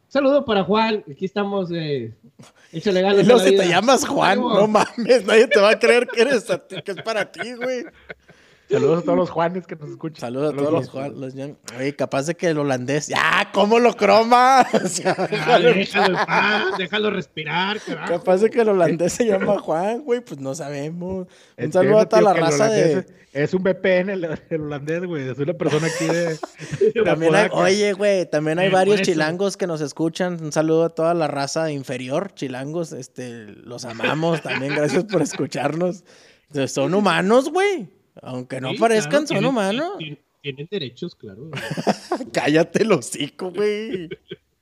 Saludo 0.07 0.45
para 0.45 0.63
Juan, 0.63 1.03
aquí 1.11 1.25
estamos, 1.25 1.69
eh, 1.71 2.13
échale 2.71 3.01
ganas. 3.01 3.27
No, 3.27 3.39
si 3.39 3.55
te 3.55 3.67
llamas 3.67 4.07
Juan, 4.07 4.39
no 4.39 4.67
mames, 4.67 5.25
nadie 5.25 5.47
te 5.47 5.59
va 5.59 5.71
a 5.71 5.79
creer 5.79 6.07
que 6.07 6.21
eres 6.21 6.45
que 6.83 6.91
es 6.91 7.01
para 7.01 7.29
ti, 7.29 7.53
güey. 7.55 7.83
Saludos 8.69 8.99
a 8.99 9.01
todos 9.03 9.17
los 9.17 9.29
Juanes 9.29 9.65
que 9.65 9.77
nos 9.77 9.89
escuchan. 9.89 10.19
Saludos 10.19 10.53
a 10.53 10.57
todos 10.57 10.73
los 10.73 10.89
Juanes. 10.89 11.35
Oye, 11.77 11.95
capaz 11.95 12.27
de 12.27 12.35
que 12.35 12.47
el 12.47 12.57
holandés. 12.57 13.07
¡Ya! 13.07 13.49
¿Cómo 13.53 13.79
lo 13.79 13.93
croma? 13.93 14.67
déjalo, 16.77 17.11
respirar, 17.11 17.79
Capaz 18.07 18.37
de 18.37 18.49
que 18.49 18.61
el 18.61 18.69
holandés 18.69 19.13
se 19.13 19.25
llama 19.25 19.59
Juan, 19.59 20.03
güey. 20.03 20.19
Pues 20.19 20.41
no 20.41 20.53
sabemos. 20.53 21.27
Un 21.57 21.71
saludo 21.71 21.99
a 21.99 22.09
toda 22.09 22.21
la 22.21 22.33
raza 22.33 22.67
de. 22.67 23.05
Es 23.31 23.53
un 23.53 23.61
VPN 23.61 24.09
el, 24.09 24.41
el 24.49 24.61
holandés, 24.61 25.05
güey. 25.05 25.29
Es 25.29 25.37
una 25.37 25.53
persona 25.53 25.87
aquí 25.87 26.05
de. 26.05 26.37
también 27.05 27.35
hay, 27.35 27.49
oye, 27.51 27.93
güey, 27.93 28.29
también 28.29 28.59
hay 28.59 28.69
varios 28.69 29.01
chilangos 29.01 29.55
que 29.55 29.67
nos 29.67 29.79
escuchan. 29.79 30.43
Un 30.43 30.51
saludo 30.51 30.85
a 30.85 30.89
toda 30.89 31.13
la 31.13 31.27
raza 31.27 31.71
inferior, 31.71 32.33
chilangos. 32.33 32.91
Este, 32.91 33.45
los 33.45 33.85
amamos 33.85 34.41
también. 34.41 34.75
Gracias 34.75 35.05
por 35.05 35.21
escucharnos. 35.21 36.03
Son 36.67 36.93
humanos, 36.93 37.49
güey. 37.49 37.96
Aunque 38.21 38.61
no 38.61 38.73
parezcan, 38.79 39.27
son 39.27 39.45
humanos. 39.45 39.97
Tienen, 40.41 40.67
derechos, 40.69 41.15
claro. 41.15 41.49
Cállate 42.31 42.83
el 42.83 42.91
hocico, 42.91 43.51
güey. 43.51 44.09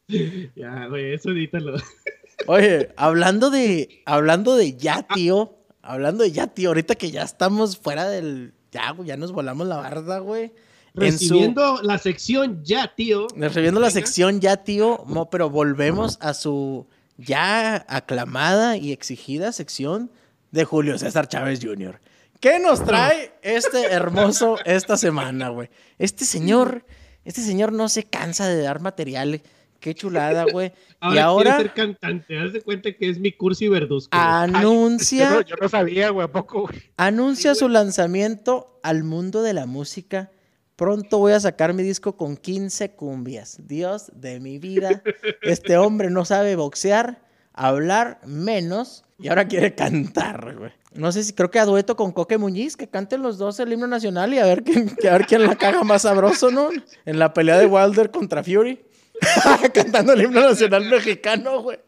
ya, 0.55 0.87
güey, 0.87 1.13
eso 1.13 1.31
edítalo. 1.31 1.77
Oye, 2.47 2.89
hablando 2.97 3.49
de, 3.49 4.01
hablando 4.05 4.55
de 4.55 4.75
ya, 4.75 5.05
tío. 5.13 5.57
Hablando 5.81 6.23
de 6.23 6.31
ya, 6.31 6.47
tío, 6.47 6.69
ahorita 6.69 6.95
que 6.95 7.11
ya 7.11 7.21
estamos 7.21 7.77
fuera 7.77 8.09
del. 8.09 8.53
Ya, 8.71 8.91
güey, 8.91 9.07
ya 9.07 9.17
nos 9.17 9.31
volamos 9.31 9.67
la 9.67 9.77
barda, 9.77 10.19
güey. 10.19 10.51
Recibiendo 10.95 11.81
la 11.81 11.97
sección 11.97 12.61
ya, 12.63 12.93
tío. 12.95 13.27
Recibiendo 13.35 13.79
la 13.79 13.91
sección 13.91 14.39
ya, 14.39 14.57
tío. 14.57 15.05
pero 15.29 15.49
volvemos 15.49 16.17
a 16.21 16.33
su 16.33 16.87
ya 17.17 17.85
aclamada 17.87 18.77
y 18.77 18.91
exigida 18.91 19.51
sección 19.51 20.11
de 20.51 20.63
Julio 20.63 20.97
César 20.97 21.27
Chávez 21.27 21.59
Jr. 21.61 21.99
¿Qué 22.45 22.59
nos 22.59 22.85
trae 22.85 23.31
este 23.41 23.85
hermoso 23.85 24.59
esta 24.65 24.97
semana, 24.97 25.49
güey? 25.49 25.67
Este 25.97 26.25
señor, 26.25 26.85
este 27.23 27.41
señor 27.41 27.71
no 27.71 27.89
se 27.89 28.03
cansa 28.03 28.47
de 28.47 28.61
dar 28.61 28.81
material. 28.81 29.41
Qué 29.79 29.95
chulada, 29.95 30.45
güey. 30.51 30.71
y 31.11 31.17
ahora. 31.17 31.57
ser 31.57 31.73
cantante. 31.73 32.37
Haz 32.37 32.53
de 32.53 32.61
cuenta 32.61 32.93
que 32.93 33.09
es 33.09 33.17
mi 33.17 33.31
cursi 33.31 33.67
verduzco. 33.67 34.15
Anuncia. 34.15 35.41
yo, 35.41 35.55
no, 35.59 35.69
sabía, 35.69 36.11
güey, 36.11 36.25
¿a 36.25 36.31
poco, 36.31 36.67
güey? 36.67 36.83
Anuncia 36.97 37.55
su 37.55 37.67
lanzamiento 37.67 38.79
al 38.83 39.03
mundo 39.03 39.41
de 39.41 39.53
la 39.53 39.65
música. 39.65 40.29
Pronto 40.75 41.17
voy 41.17 41.33
a 41.33 41.39
sacar 41.39 41.73
mi 41.73 41.81
disco 41.81 42.15
con 42.15 42.37
15 42.37 42.91
cumbias. 42.91 43.57
Dios 43.65 44.11
de 44.13 44.39
mi 44.39 44.59
vida. 44.59 45.01
Este 45.41 45.77
hombre 45.77 46.11
no 46.11 46.25
sabe 46.25 46.55
boxear, 46.55 47.23
hablar 47.53 48.19
menos 48.23 49.04
y 49.17 49.29
ahora 49.29 49.47
quiere 49.47 49.73
cantar, 49.75 50.55
güey. 50.57 50.71
No 50.93 51.11
sé 51.11 51.23
si 51.23 51.33
creo 51.33 51.49
que 51.51 51.59
a 51.59 51.65
dueto 51.65 51.95
con 51.95 52.11
Coque 52.11 52.37
Muñiz, 52.37 52.75
que 52.75 52.87
canten 52.87 53.21
los 53.21 53.37
dos 53.37 53.59
el 53.59 53.71
himno 53.71 53.87
nacional 53.87 54.33
y 54.33 54.39
a 54.39 54.45
ver 54.45 54.63
quién, 54.63 54.89
a 55.07 55.11
ver 55.11 55.25
quién 55.25 55.43
la 55.43 55.55
caga 55.55 55.83
más 55.83 56.03
sabroso, 56.03 56.51
¿no? 56.51 56.69
En 57.05 57.19
la 57.19 57.33
pelea 57.33 57.57
de 57.57 57.65
Wilder 57.65 58.11
contra 58.11 58.43
Fury. 58.43 58.83
Cantando 59.73 60.13
el 60.13 60.23
himno 60.23 60.41
nacional 60.41 60.85
mexicano, 60.85 61.61
güey. 61.61 61.79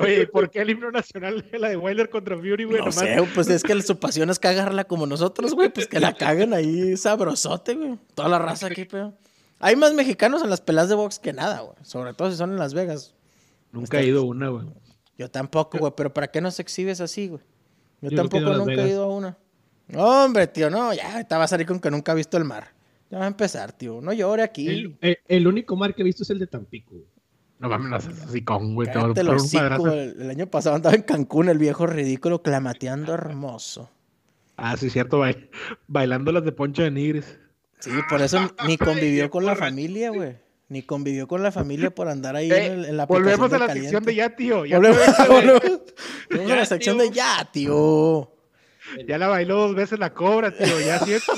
Oye, 0.00 0.26
¿por 0.28 0.50
qué 0.50 0.60
el 0.60 0.70
himno 0.70 0.90
nacional 0.90 1.44
de 1.50 1.58
la 1.58 1.68
de 1.68 1.76
Wilder 1.76 2.08
contra 2.08 2.36
Fury, 2.36 2.64
güey? 2.64 2.84
No 2.84 2.92
sé, 2.92 3.16
pues 3.34 3.48
es 3.48 3.62
que 3.62 3.80
su 3.82 3.98
pasión 3.98 4.30
es 4.30 4.38
cagarla 4.38 4.84
como 4.84 5.06
nosotros, 5.06 5.54
güey. 5.54 5.68
Pues 5.68 5.86
que 5.88 6.00
la 6.00 6.14
caguen 6.14 6.54
ahí 6.54 6.96
sabrosote, 6.96 7.74
güey. 7.74 7.98
Toda 8.14 8.28
la 8.28 8.38
raza 8.38 8.68
aquí, 8.68 8.84
pero. 8.84 9.12
Hay 9.58 9.74
más 9.74 9.94
mexicanos 9.94 10.42
en 10.42 10.50
las 10.50 10.60
peleas 10.60 10.88
de 10.88 10.94
box 10.94 11.18
que 11.18 11.32
nada, 11.32 11.60
güey. 11.60 11.76
Sobre 11.82 12.12
todo 12.14 12.30
si 12.30 12.36
son 12.36 12.52
en 12.52 12.58
Las 12.58 12.74
Vegas. 12.74 13.15
Nunca 13.76 14.00
he 14.00 14.06
ido 14.06 14.20
a 14.20 14.24
una, 14.24 14.48
güey. 14.48 14.66
Yo 15.18 15.30
tampoco, 15.30 15.76
güey. 15.78 15.92
Pero 15.94 16.14
¿para 16.14 16.28
qué 16.28 16.40
nos 16.40 16.58
exhibes 16.60 17.02
así, 17.02 17.28
güey? 17.28 17.42
Yo, 18.00 18.10
tampoco 18.10 18.54
nunca 18.54 18.72
he 18.72 18.88
ido 18.88 19.04
a 19.04 19.08
una. 19.08 19.36
hombre, 19.94 20.46
tío, 20.46 20.70
no. 20.70 20.94
Ya 20.94 21.22
te 21.24 21.34
vas 21.34 21.44
a 21.44 21.48
salir 21.48 21.66
con 21.66 21.78
que 21.78 21.90
nunca 21.90 22.12
ha 22.12 22.14
visto 22.14 22.38
el 22.38 22.44
mar. 22.44 22.68
Ya 23.10 23.18
va 23.18 23.24
a 23.24 23.28
empezar, 23.28 23.72
tío. 23.72 24.00
No 24.00 24.14
llore 24.14 24.42
aquí. 24.42 24.96
El, 25.28 25.46
único 25.46 25.76
mar 25.76 25.94
que 25.94 26.00
he 26.00 26.04
visto 26.04 26.22
es 26.22 26.30
el 26.30 26.38
de 26.38 26.46
Tampico. 26.46 26.96
No 27.58 27.68
mames, 27.68 28.06
no 28.06 28.24
así 28.24 28.42
con, 28.42 28.74
güey. 28.74 28.88
el, 28.88 30.30
año 30.30 30.46
pasado 30.46 30.76
andaba 30.76 30.94
en 30.94 31.02
Cancún 31.02 31.48
el 31.48 31.58
viejo 31.58 31.86
ridículo 31.86 32.42
clamateando 32.42 33.12
hermoso. 33.12 33.90
Ah, 34.56 34.76
sí, 34.76 34.88
cierto, 34.88 35.22
bailando 35.86 36.32
las 36.32 36.44
de 36.44 36.52
Poncho 36.52 36.82
de 36.82 36.90
Nigres. 36.90 37.38
Sí, 37.78 37.90
por 38.08 38.22
eso 38.22 38.38
ni 38.66 38.78
convivió 38.78 39.30
con 39.30 39.44
la 39.44 39.54
familia, 39.54 40.10
güey. 40.10 40.45
Ni 40.68 40.82
convivió 40.82 41.28
con 41.28 41.42
la 41.42 41.52
familia 41.52 41.90
por 41.90 42.08
andar 42.08 42.34
ahí 42.34 42.50
eh, 42.50 42.66
en, 42.66 42.96
la 42.96 43.06
Volvemos 43.06 43.52
a 43.52 43.58
la 43.58 43.72
sección 43.72 44.04
de 44.04 44.14
ya, 44.16 44.34
tío. 44.34 44.58
volvemos, 44.68 46.50
a 46.50 46.56
la 46.56 46.66
sección 46.66 46.98
de 46.98 47.10
ya, 47.10 47.48
tío. 47.52 48.32
Ya 49.06 49.18
la 49.18 49.28
bailó 49.28 49.56
dos 49.56 49.74
veces 49.74 49.98
la 49.98 50.12
cobra, 50.12 50.50
tío. 50.50 50.80
Ya, 50.80 50.98
¿cierto? 51.00 51.32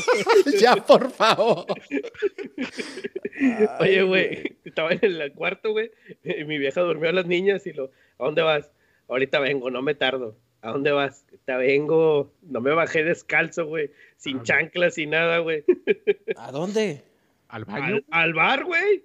ya, 0.59 0.77
por 0.77 1.11
favor. 1.11 1.67
Oye, 3.81 4.03
güey, 4.03 4.59
estaba 4.65 4.93
en 4.93 5.01
el 5.03 5.33
cuarto, 5.33 5.73
güey. 5.73 5.91
Mi 6.25 6.59
vieja 6.59 6.81
durmió 6.81 7.11
a 7.11 7.13
las 7.13 7.27
niñas 7.27 7.67
y 7.67 7.73
lo, 7.73 7.91
¿a 8.19 8.25
dónde 8.25 8.43
vas? 8.43 8.71
Ahorita 9.09 9.41
vengo, 9.41 9.71
no 9.71 9.83
me 9.83 9.95
tardo. 9.95 10.37
¿A 10.61 10.73
dónde 10.73 10.91
vas? 10.91 11.25
Te 11.45 11.55
vengo, 11.55 12.33
no 12.43 12.61
me 12.61 12.73
bajé 12.73 13.05
descalzo, 13.05 13.67
güey, 13.67 13.93
sin 14.17 14.43
chanclas, 14.43 14.95
sin 14.95 15.11
nada, 15.11 15.39
güey. 15.39 15.65
¿A 16.37 16.51
dónde? 16.51 17.05
¿Al 17.49 17.65
baño? 17.65 18.01
Al, 18.11 18.35
bar, 18.35 18.65
güey. 18.65 19.05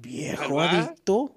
Viejo 0.00 0.60
adicto. 0.60 1.34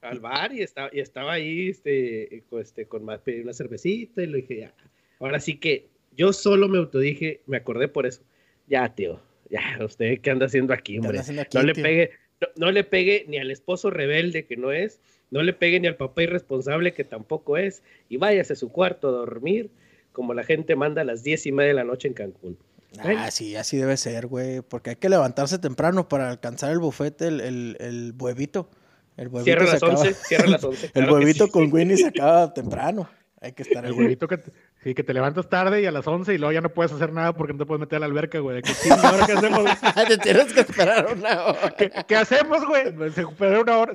Al 0.00 0.20
bar 0.20 0.52
y 0.52 0.62
estaba, 0.62 0.90
y 0.92 1.00
estaba 1.00 1.32
ahí, 1.32 1.70
este, 1.70 2.44
este, 2.52 2.86
con 2.86 3.04
más, 3.04 3.20
pedí 3.20 3.40
una 3.40 3.52
cervecita 3.52 4.22
y 4.22 4.26
le 4.26 4.36
dije, 4.38 4.60
ya. 4.60 4.74
Ahora 5.18 5.40
sí 5.40 5.56
que 5.56 5.88
yo 6.16 6.32
solo 6.32 6.68
me 6.68 6.78
autodije, 6.78 7.40
me 7.46 7.56
acordé 7.56 7.88
por 7.88 8.06
eso. 8.06 8.22
Ya, 8.68 8.94
tío, 8.94 9.20
ya, 9.50 9.78
usted 9.84 10.20
qué 10.20 10.30
anda 10.30 10.46
haciendo 10.46 10.74
aquí, 10.74 10.98
hombre. 10.98 11.20
no 11.54 11.62
le 11.62 11.74
pegue, 11.74 12.10
no 12.56 12.70
le 12.70 12.84
pegue 12.84 13.24
ni 13.28 13.38
al 13.38 13.50
esposo 13.50 13.90
rebelde 13.90 14.44
que 14.44 14.56
no 14.56 14.70
es 14.72 15.00
no 15.30 15.42
le 15.42 15.52
pegue 15.52 15.80
ni 15.80 15.86
al 15.86 15.96
papá 15.96 16.22
irresponsable 16.22 16.94
que 16.94 17.04
tampoco 17.04 17.56
es 17.56 17.82
y 18.08 18.16
váyase 18.16 18.52
a 18.52 18.56
su 18.56 18.70
cuarto 18.70 19.08
a 19.08 19.12
dormir 19.12 19.70
como 20.12 20.34
la 20.34 20.44
gente 20.44 20.76
manda 20.76 21.02
a 21.02 21.04
las 21.04 21.22
diez 21.22 21.46
y 21.46 21.52
media 21.52 21.68
de 21.68 21.74
la 21.74 21.84
noche 21.84 22.08
en 22.08 22.14
Cancún. 22.14 22.56
Ah, 22.98 23.30
sí, 23.30 23.56
así 23.56 23.76
debe 23.76 23.96
ser, 23.96 24.26
güey, 24.26 24.62
porque 24.62 24.90
hay 24.90 24.96
que 24.96 25.08
levantarse 25.08 25.58
temprano 25.58 26.08
para 26.08 26.30
alcanzar 26.30 26.70
el 26.72 26.78
bufete, 26.78 27.28
el, 27.28 27.40
el, 27.40 27.76
el 27.80 28.14
huevito. 28.18 28.70
El 29.16 29.28
huevito 29.28 29.44
cierra 29.44 29.64
las 29.64 29.82
once, 29.82 30.14
cierra 30.14 30.46
las 30.46 30.64
once. 30.64 30.90
el 30.94 31.10
huevito 31.10 31.48
con 31.48 31.72
Winnie 31.72 31.96
se 31.96 32.08
acaba 32.08 32.52
temprano. 32.52 33.08
Hay 33.40 33.52
que 33.52 33.62
estar 33.62 33.84
El 33.84 33.92
huevito 33.92 34.26
que, 34.26 34.40
Sí, 34.82 34.94
que 34.94 35.02
te 35.02 35.12
levantas 35.12 35.48
tarde 35.48 35.82
y 35.82 35.86
a 35.86 35.90
las 35.90 36.06
11 36.06 36.32
y 36.34 36.38
luego 36.38 36.52
ya 36.52 36.60
no 36.60 36.68
puedes 36.68 36.92
hacer 36.92 37.12
nada 37.12 37.32
porque 37.32 37.52
no 37.52 37.58
te 37.58 37.66
puedes 37.66 37.80
meter 37.80 37.96
a 37.96 38.00
la 38.00 38.06
alberca, 38.06 38.38
güey. 38.38 38.62
¿Qué, 38.62 38.72
¿Qué 38.84 38.92
hacemos? 39.32 39.64
te 40.08 40.18
tienes 40.18 40.52
que 40.52 40.60
esperar 40.60 41.12
una 41.12 41.44
hora. 41.44 41.74
¿Qué, 42.06 42.16
hacemos, 42.16 42.64
güey? 42.64 42.84
Se 43.10 43.22
espera 43.22 43.60
una 43.60 43.78
hora. 43.78 43.94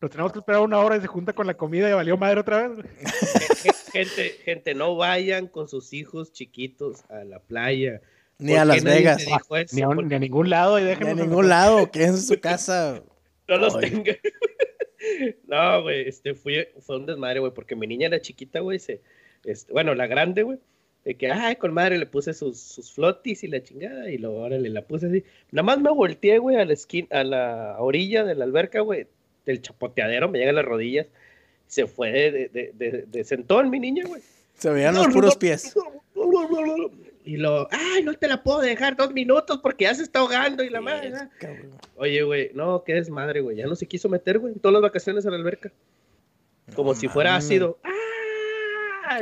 nos 0.00 0.10
tenemos 0.10 0.32
que 0.32 0.40
esperar 0.40 0.62
una 0.62 0.80
hora 0.80 0.96
y 0.96 1.00
se 1.00 1.06
junta 1.06 1.32
con 1.32 1.46
la 1.46 1.54
comida 1.54 1.88
y 1.88 1.92
valió 1.92 2.16
madre 2.16 2.40
otra 2.40 2.66
vez. 2.66 2.86
gente, 3.92 4.30
gente, 4.44 4.74
no 4.74 4.96
vayan 4.96 5.46
con 5.46 5.68
sus 5.68 5.92
hijos 5.92 6.32
chiquitos 6.32 7.04
a 7.08 7.22
la 7.22 7.38
playa. 7.38 8.00
Ni 8.38 8.54
a 8.54 8.64
Las 8.64 8.84
Vegas. 8.84 9.24
Ni 9.72 9.82
a, 9.82 9.88
ni 9.88 10.14
a, 10.14 10.18
ningún 10.18 10.50
lado. 10.50 10.78
Y 10.78 10.82
ni 10.82 10.90
a 10.90 11.14
ningún 11.14 11.48
lado, 11.48 11.90
que 11.90 12.04
en 12.04 12.16
su 12.18 12.38
casa. 12.40 13.02
No 13.48 13.56
los 13.56 13.78
tenga. 13.78 14.14
no, 15.46 15.82
güey, 15.82 16.08
este, 16.08 16.34
fue, 16.34 16.72
fue 16.80 16.96
un 16.96 17.06
desmadre, 17.06 17.40
güey, 17.40 17.52
porque 17.52 17.76
mi 17.76 17.86
niña 17.86 18.08
era 18.08 18.20
chiquita, 18.20 18.60
güey, 18.60 18.78
se 18.78 19.00
este, 19.44 19.72
bueno, 19.72 19.94
la 19.94 20.06
grande, 20.06 20.42
güey, 20.42 20.58
de 21.04 21.14
que, 21.16 21.30
ay, 21.30 21.56
con 21.56 21.72
madre 21.72 21.98
le 21.98 22.06
puse 22.06 22.34
sus, 22.34 22.58
sus 22.58 22.92
flotis 22.92 23.44
y 23.44 23.48
la 23.48 23.62
chingada, 23.62 24.10
y 24.10 24.18
luego 24.18 24.42
ahora 24.42 24.58
le 24.58 24.68
la 24.68 24.82
puse 24.82 25.06
así. 25.06 25.24
Nada 25.52 25.62
más 25.62 25.80
me 25.80 25.90
volteé, 25.90 26.38
güey, 26.38 26.56
a 26.56 26.64
la 26.64 26.72
esquina, 26.72 27.08
a 27.10 27.24
la 27.24 27.76
orilla 27.78 28.24
de 28.24 28.34
la 28.34 28.44
alberca, 28.44 28.80
güey, 28.80 29.06
del 29.44 29.62
chapoteadero, 29.62 30.28
me 30.28 30.38
llega 30.38 30.50
a 30.50 30.54
las 30.54 30.64
rodillas, 30.64 31.06
se 31.68 31.86
fue 31.86 32.10
de, 32.10 32.48
de, 32.48 32.72
de, 32.74 33.04
de 33.06 33.24
sentón 33.24 33.70
mi 33.70 33.78
niña, 33.78 34.04
güey. 34.06 34.22
Se 34.54 34.70
veían 34.70 34.94
los 34.94 35.08
puros 35.08 35.36
pies. 35.36 35.74
Y 37.26 37.38
lo, 37.38 37.66
ay, 37.72 38.04
no 38.04 38.14
te 38.14 38.28
la 38.28 38.40
puedo 38.44 38.60
dejar 38.60 38.96
dos 38.96 39.12
minutos 39.12 39.58
porque 39.60 39.84
ya 39.84 39.94
se 39.94 40.04
está 40.04 40.20
ahogando 40.20 40.62
y 40.62 40.70
la 40.70 40.80
madre. 40.80 41.12
Oye, 41.96 42.22
güey, 42.22 42.52
no, 42.54 42.84
qué 42.84 42.94
desmadre, 42.94 43.40
güey. 43.40 43.56
Ya 43.56 43.66
no 43.66 43.74
se 43.74 43.86
quiso 43.86 44.08
meter, 44.08 44.38
güey, 44.38 44.52
en 44.52 44.60
todas 44.60 44.74
las 44.74 44.82
vacaciones 44.82 45.26
a 45.26 45.30
la 45.30 45.36
alberca. 45.36 45.72
Como 46.76 46.94
si 46.94 47.08
fuera 47.08 47.34
ácido. 47.34 47.78
¡Ah! 47.82 47.90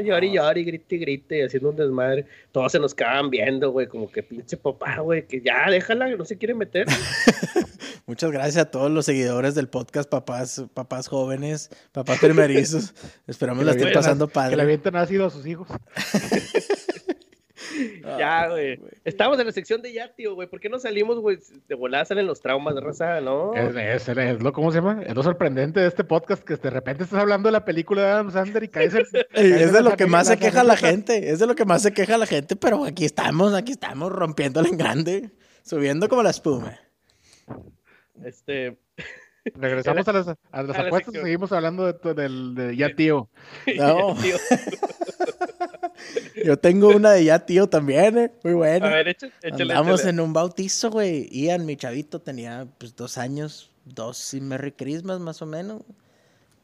llori, 0.03 0.33
llori, 0.33 0.65
grite, 0.65 0.97
grite, 0.99 1.45
haciendo 1.47 1.71
un 1.71 1.77
desmadre. 1.77 2.27
Todos 2.53 2.73
se 2.73 2.79
nos 2.79 2.95
quedaban 2.95 3.31
viendo, 3.31 3.71
güey, 3.71 3.87
como 3.87 4.11
que 4.11 4.23
pinche 4.23 4.59
papá, 4.59 4.99
güey, 4.99 5.27
que 5.27 5.41
ya 5.41 5.71
déjala, 5.71 6.09
que 6.09 6.17
no 6.17 6.25
se 6.27 6.37
quiere 6.37 6.55
meter. 6.55 6.87
Muchas 8.07 8.31
gracias 8.31 8.67
a 8.67 8.71
todos 8.71 8.91
los 8.91 9.07
seguidores 9.07 9.55
del 9.55 9.69
podcast, 9.69 10.11
papás, 10.11 10.63
papás 10.75 11.09
jóvenes, 11.09 11.71
papás 11.93 12.19
primerizos. 12.19 12.95
Esperamos 13.27 13.65
la 13.65 13.73
estén 13.73 13.93
pasando 13.93 14.29
padre. 14.29 14.51
Que 14.51 14.57
le 14.57 14.63
avienten 14.63 14.97
ácido 14.97 15.27
a 15.27 15.31
sus 15.31 15.47
hijos. 15.47 15.69
ya, 18.19 18.49
güey. 18.49 18.81
Estamos 19.05 19.39
en 19.39 19.47
la 19.47 19.53
sección 19.53 19.83
de 19.83 19.93
ya, 19.93 20.15
tío, 20.15 20.35
güey. 20.35 20.49
¿Por 20.49 20.61
qué 20.61 20.69
no 20.69 20.79
salimos, 20.79 21.19
güey? 21.19 21.39
De 21.69 21.75
volada 21.75 22.05
salen 22.05 22.27
los 22.27 22.41
traumas 22.41 22.75
de 22.75 22.81
raza, 22.81 23.21
¿no? 23.21 23.55
Es, 23.55 24.09
es, 24.09 24.43
lo, 24.43 24.53
¿cómo 24.53 24.71
se 24.71 24.79
llama? 24.79 25.03
Es 25.07 25.15
lo 25.15 25.23
sorprendente 25.23 25.81
de 25.81 25.89
este 25.89 26.05
podcast 26.05 26.43
que 26.43 26.57
de 26.57 26.71
repente 26.71 27.05
estás 27.05 27.21
hablando 27.21 27.49
de 27.49 27.53
la 27.53 27.65
película 27.65 28.03
de 28.03 28.09
Adam 28.09 28.31
Sandler 28.31 28.65
y 28.65 28.69
caes 28.69 28.95
en, 28.95 29.05
Es 29.35 29.73
de 29.73 29.83
lo 29.83 29.97
que 29.97 30.07
más 30.07 30.29
se 30.29 30.39
queja 30.39 30.65
la 30.65 30.77
gente. 30.77 31.31
Es 31.31 31.39
de 31.39 31.47
lo 31.47 31.55
que 31.55 31.65
más 31.65 31.83
se 31.83 31.93
queja 31.93 32.19
la 32.19 32.27
gente, 32.27 32.57
pero 32.57 32.85
aquí 32.85 33.05
estamos, 33.05 33.55
aquí 33.55 33.73
estamos 33.73 34.13
rompiéndolo 34.13 34.69
en 34.69 34.77
grande. 34.77 35.31
Subiendo 35.63 36.09
como 36.09 36.23
la 36.23 36.31
espuma. 36.31 36.79
Este. 38.23 38.79
Regresamos 39.55 40.09
a 40.09 40.13
las, 40.13 40.29
a 40.29 40.63
las 40.63 40.79
apuestas 40.79 41.15
y 41.15 41.19
seguimos 41.19 41.53
hablando 41.53 41.93
de, 41.93 42.15
del 42.15 42.55
de 42.55 42.77
ya 42.77 42.95
tío. 42.95 43.29
No. 43.77 44.17
Yo 46.43 46.59
tengo 46.59 46.89
una 46.89 47.13
de 47.13 47.25
ya 47.25 47.47
tío 47.47 47.69
también, 47.69 48.19
¿eh? 48.19 48.33
Muy 48.43 48.55
buena. 48.55 48.89
A 48.89 48.91
ver, 48.91 49.09
échale, 49.09 49.33
Andamos 49.53 50.05
en 50.05 50.21
un 50.21 50.33
bautizo, 50.33 50.91
güey. 50.91 51.29
Ian, 51.31 51.65
mi 51.65 51.77
chavito, 51.77 52.21
tenía 52.21 52.67
pues 52.79 52.97
dos 52.97 53.19
años, 53.19 53.71
dos 53.85 54.35
y 54.35 54.41
Merry 54.41 54.73
Christmas 54.73 55.21
más 55.21 55.43
o 55.43 55.47
menos. 55.47 55.83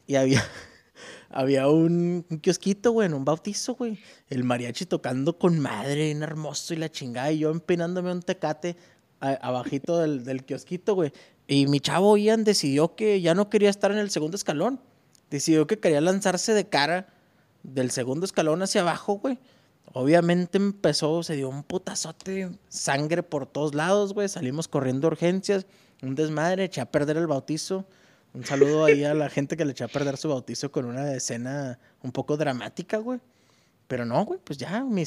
Y 0.07 0.15
había, 0.15 0.43
había 1.29 1.69
un, 1.69 2.25
kiosquito, 2.41 2.91
güey, 2.91 3.07
en 3.07 3.13
un 3.13 3.23
bautizo, 3.23 3.75
güey. 3.75 3.99
El 4.29 4.43
mariachi 4.43 4.85
tocando 4.85 5.37
con 5.37 5.57
madre, 5.59 6.05
bien 6.05 6.23
hermoso 6.23 6.73
y 6.73 6.77
la 6.77 6.89
chingada. 6.89 7.31
Y 7.31 7.39
yo 7.39 7.51
empinándome 7.51 8.11
un 8.11 8.21
tecate 8.21 8.75
abajito 9.19 9.99
del, 9.99 10.25
del 10.25 10.43
kiosquito, 10.43 10.95
güey. 10.95 11.13
Y 11.47 11.67
mi 11.67 11.79
chavo 11.79 12.17
Ian 12.17 12.43
decidió 12.43 12.95
que 12.95 13.21
ya 13.21 13.35
no 13.35 13.49
quería 13.49 13.69
estar 13.69 13.91
en 13.91 13.99
el 13.99 14.09
segundo 14.09 14.35
escalón. 14.35 14.81
Decidió 15.29 15.65
que 15.65 15.79
quería 15.79 16.01
lanzarse 16.01 16.53
de 16.53 16.67
cara 16.67 17.07
del 17.63 17.91
segundo 17.91 18.25
escalón 18.25 18.61
hacia 18.61 18.81
abajo, 18.81 19.15
güey. 19.15 19.39
Obviamente 19.93 20.57
empezó, 20.57 21.21
se 21.23 21.35
dio 21.35 21.49
un 21.49 21.63
putazote, 21.63 22.49
sangre 22.69 23.23
por 23.23 23.45
todos 23.45 23.75
lados, 23.75 24.13
güey. 24.13 24.29
Salimos 24.29 24.67
corriendo 24.67 25.07
urgencias, 25.07 25.65
un 26.01 26.15
desmadre, 26.15 26.65
eché 26.65 26.81
a 26.81 26.85
perder 26.85 27.17
el 27.17 27.27
bautizo. 27.27 27.85
Un 28.33 28.45
saludo 28.45 28.85
ahí 28.85 29.03
a 29.03 29.13
la 29.13 29.29
gente 29.29 29.57
que 29.57 29.65
le 29.65 29.71
eché 29.71 29.83
a 29.83 29.89
perder 29.89 30.15
su 30.15 30.29
bautizo 30.29 30.71
con 30.71 30.85
una 30.85 31.13
escena 31.13 31.79
un 32.01 32.11
poco 32.13 32.37
dramática, 32.37 32.97
güey. 32.97 33.19
Pero 33.91 34.05
no, 34.05 34.23
güey, 34.23 34.39
pues 34.41 34.57
ya, 34.57 34.85
me 34.85 35.03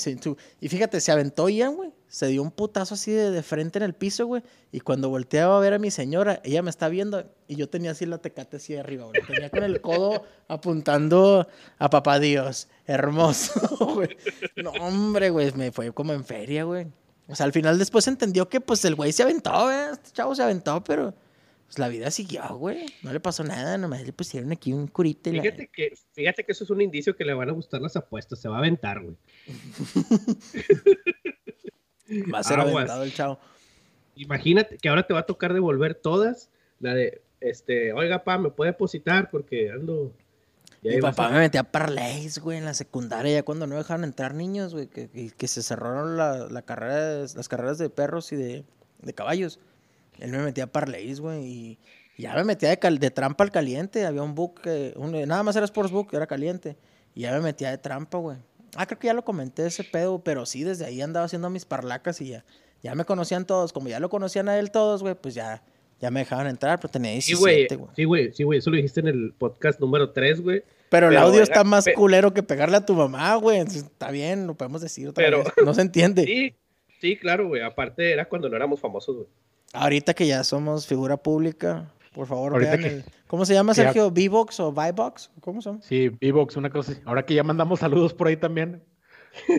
Y 0.61 0.69
fíjate, 0.69 1.01
se 1.01 1.11
aventó 1.11 1.49
Ian, 1.49 1.75
güey. 1.75 1.91
Se 2.07 2.27
dio 2.27 2.43
un 2.43 2.51
putazo 2.51 2.93
así 2.93 3.13
de, 3.13 3.43
frente 3.43 3.79
en 3.79 3.83
el 3.83 3.95
piso, 3.95 4.27
güey. 4.27 4.43
Y 4.73 4.81
cuando 4.81 5.09
volteaba 5.09 5.57
a 5.57 5.61
ver 5.61 5.73
a 5.73 5.79
mi 5.79 5.91
señora, 5.91 6.43
ella 6.45 6.61
me 6.61 6.69
está 6.69 6.91
viendo 6.91 7.25
y 7.49 7.57
yo 7.57 7.67
tenía 7.71 7.93
así 7.93 8.05
la 8.05 8.19
tecate 8.19 8.59
así 8.59 8.77
arriba, 8.77 9.07
güey. 9.07 9.23
Tenía 9.27 9.49
con 9.49 9.63
el 9.63 9.81
codo 9.81 10.27
apuntando 10.49 11.49
a 11.79 11.89
papá 11.89 12.19
Dios. 12.19 12.69
Hermoso, 12.85 13.87
güey. 13.95 14.19
No, 14.57 14.73
hombre, 14.73 15.31
güey, 15.31 15.51
me 15.53 15.73
fue 15.73 15.91
como 15.93 16.13
en 16.13 16.23
feria, 16.23 16.65
güey. 16.65 16.87
O 17.27 17.35
sea, 17.35 17.47
al 17.47 17.53
final 17.53 17.79
después 17.79 18.07
entendió 18.07 18.51
que 18.51 18.61
pues 18.61 18.85
el 18.85 18.97
güey 18.97 19.13
se 19.13 19.23
aventó, 19.23 19.63
güey. 19.63 19.93
Este 19.93 20.11
chavo 20.11 20.35
se 20.35 20.43
aventó, 20.43 20.85
pero 20.85 21.15
pues 21.75 21.81
la 21.81 21.89
vida 21.89 22.11
siguió, 22.13 22.57
güey. 22.57 22.87
No 23.03 23.13
le 23.13 23.19
pasó 23.19 23.43
nada, 23.43 23.77
nomás 23.79 24.05
le 24.05 24.13
pusieron 24.13 24.53
aquí 24.53 24.73
un 24.73 24.87
curite. 24.87 25.33
Fíjate, 25.33 25.69
que, 25.73 25.93
fíjate 26.13 26.45
que 26.45 26.53
eso 26.53 26.63
es 26.63 26.71
un 26.71 26.81
indicio 26.81 27.17
que 27.17 27.25
le 27.25 27.35
van 27.35 27.49
a 27.49 27.53
gustar 27.53 27.81
las 27.81 27.97
apuestas. 27.97 28.41
Se 28.41 28.49
va 28.49 28.57
a 28.57 28.59
aventar, 28.61 29.03
güey. 29.03 29.17
va 32.33 32.39
a 32.39 32.45
ser 32.45 32.61
aventado 32.61 33.03
el 33.03 33.13
chavo. 33.13 33.41
Imagínate 34.15 34.79
que 34.79 34.89
ahora 34.89 35.05
te 35.05 35.15
va 35.15 35.21
a 35.21 35.27
tocar 35.27 35.53
devolver 35.53 35.97
todas. 35.97 36.49
La 36.79 36.95
de, 36.95 37.23
este, 37.41 37.93
oiga, 37.93 38.23
pa, 38.23 38.39
¿me 38.39 38.51
puede 38.51 38.71
depositar? 38.71 39.31
Porque 39.31 39.73
ando... 39.73 40.13
Mi 40.83 41.01
papá 41.01 41.31
me 41.31 41.39
metía 41.39 41.63
a 41.63 41.65
parlays, 41.65 42.39
güey, 42.39 42.59
en 42.59 42.67
la 42.67 42.75
secundaria, 42.75 43.33
ya 43.33 43.43
cuando 43.43 43.67
no 43.67 43.75
dejaron 43.75 44.05
entrar 44.05 44.35
niños, 44.35 44.75
güey, 44.75 44.87
que, 44.87 45.09
que, 45.09 45.49
se 45.49 45.63
cerraron 45.63 46.19
la, 46.19 46.47
la 46.51 46.63
carrera, 46.63 47.21
las 47.21 47.49
carreras 47.49 47.79
de 47.79 47.89
perros 47.89 48.33
y 48.33 48.37
de, 48.37 48.65
de 49.01 49.15
caballos. 49.15 49.59
Él 50.19 50.31
me 50.31 50.39
metía 50.39 50.65
a 50.65 50.67
parlays, 50.67 51.21
güey, 51.21 51.45
y 51.45 51.79
ya 52.17 52.35
me 52.35 52.45
metía 52.45 52.75
de, 52.75 52.99
de, 52.99 53.11
trampa 53.11 53.45
al 53.45 53.51
caliente. 53.51 54.07
Había 54.07 54.23
un 54.23 54.35
book, 54.35 54.61
nada 55.27 55.43
más 55.43 55.57
era 55.57 55.67
Sportsbook, 55.67 56.15
era 56.15 56.27
caliente. 56.27 56.77
Y 57.15 57.23
ya 57.23 57.33
me 57.33 57.41
metía 57.41 57.71
de 57.71 57.79
trampa, 57.79 58.19
güey. 58.19 58.39
Ah, 58.77 58.87
creo 58.87 58.99
que 58.99 59.07
ya 59.07 59.15
lo 59.15 59.25
comenté 59.25 59.67
ese 59.67 59.85
pedo, 59.85 60.19
pero 60.19 60.47
sí, 60.47 60.65
desde 60.65 60.85
ahí 60.85 61.01
andaba 61.01 61.27
haciendo 61.27 61.49
mis 61.49 61.65
parlacas 61.65 62.21
y 62.21 62.29
ya, 62.29 62.45
ya 62.83 62.95
me 62.95 63.05
conocían 63.05 63.47
todos. 63.47 63.73
Como 63.73 63.89
ya 63.89 64.01
lo 64.01 64.09
conocían 64.09 64.49
a 64.49 64.59
él 64.59 64.71
todos, 64.71 65.03
güey, 65.03 65.15
pues 65.15 65.35
ya, 65.35 65.63
ya 66.01 66.11
me 66.11 66.21
dejaban 66.21 66.47
entrar, 66.49 66.81
pero 66.81 66.91
tenía 66.91 67.13
17, 67.13 67.77
güey. 67.77 67.91
Sí, 67.95 68.05
güey, 68.05 68.33
sí, 68.33 68.43
güey, 68.43 68.59
eso 68.59 68.71
lo 68.71 68.77
dijiste 68.77 69.01
en 69.01 69.09
el 69.09 69.33
podcast 69.37 69.81
número 69.81 70.11
3, 70.11 70.41
güey. 70.41 70.63
Pero, 70.89 71.09
el 71.09 71.17
audio 71.17 71.43
está 71.43 71.65
más 71.65 71.87
culero 71.95 72.33
que 72.33 72.43
pegarle 72.43 72.77
a 72.77 72.87
tu 72.87 72.95
mamá, 72.95 73.35
güey. 73.37 73.59
Está 73.59 74.11
bien, 74.11 74.47
lo 74.47 74.55
podemos 74.55 74.81
decir 74.81 75.09
otra 75.09 75.25
pero, 75.25 75.39
vez. 75.39 75.53
No 75.65 75.75
se 75.75 75.83
entiende. 75.83 76.25
Sí, 76.35 76.55
sí, 77.01 77.17
claro, 77.17 77.49
güey. 77.49 77.63
Aparte 77.63 78.13
era 78.13 78.29
cuando 78.29 78.49
no 78.49 78.57
éramos 78.57 78.81
famosos, 78.81 79.17
güey. 79.17 79.29
Ahorita 79.75 80.15
que 80.15 80.27
ya 80.27 80.45
somos 80.45 80.87
figura 80.87 81.17
pública, 81.17 81.93
por 82.13 82.27
favor, 82.27 82.59
vean 82.59 82.85
el... 82.85 83.05
¿Cómo 83.27 83.45
se 83.45 83.55
llama, 83.55 83.75
Sergio? 83.75 84.09
¿V-Box 84.09 84.61
o 84.61 84.73
Vibox? 84.73 85.31
¿Cómo 85.41 85.61
son? 85.61 85.83
Sí, 85.83 86.09
V-Box, 86.09 86.57
una 86.57 86.71
cosa. 86.71 86.93
Ahora 87.05 87.27
que 87.27 87.35
ya 87.35 87.43
mandamos 87.43 87.81
saludos 87.81 88.15
por 88.15 88.29
ahí 88.29 88.37
también. 88.37 88.83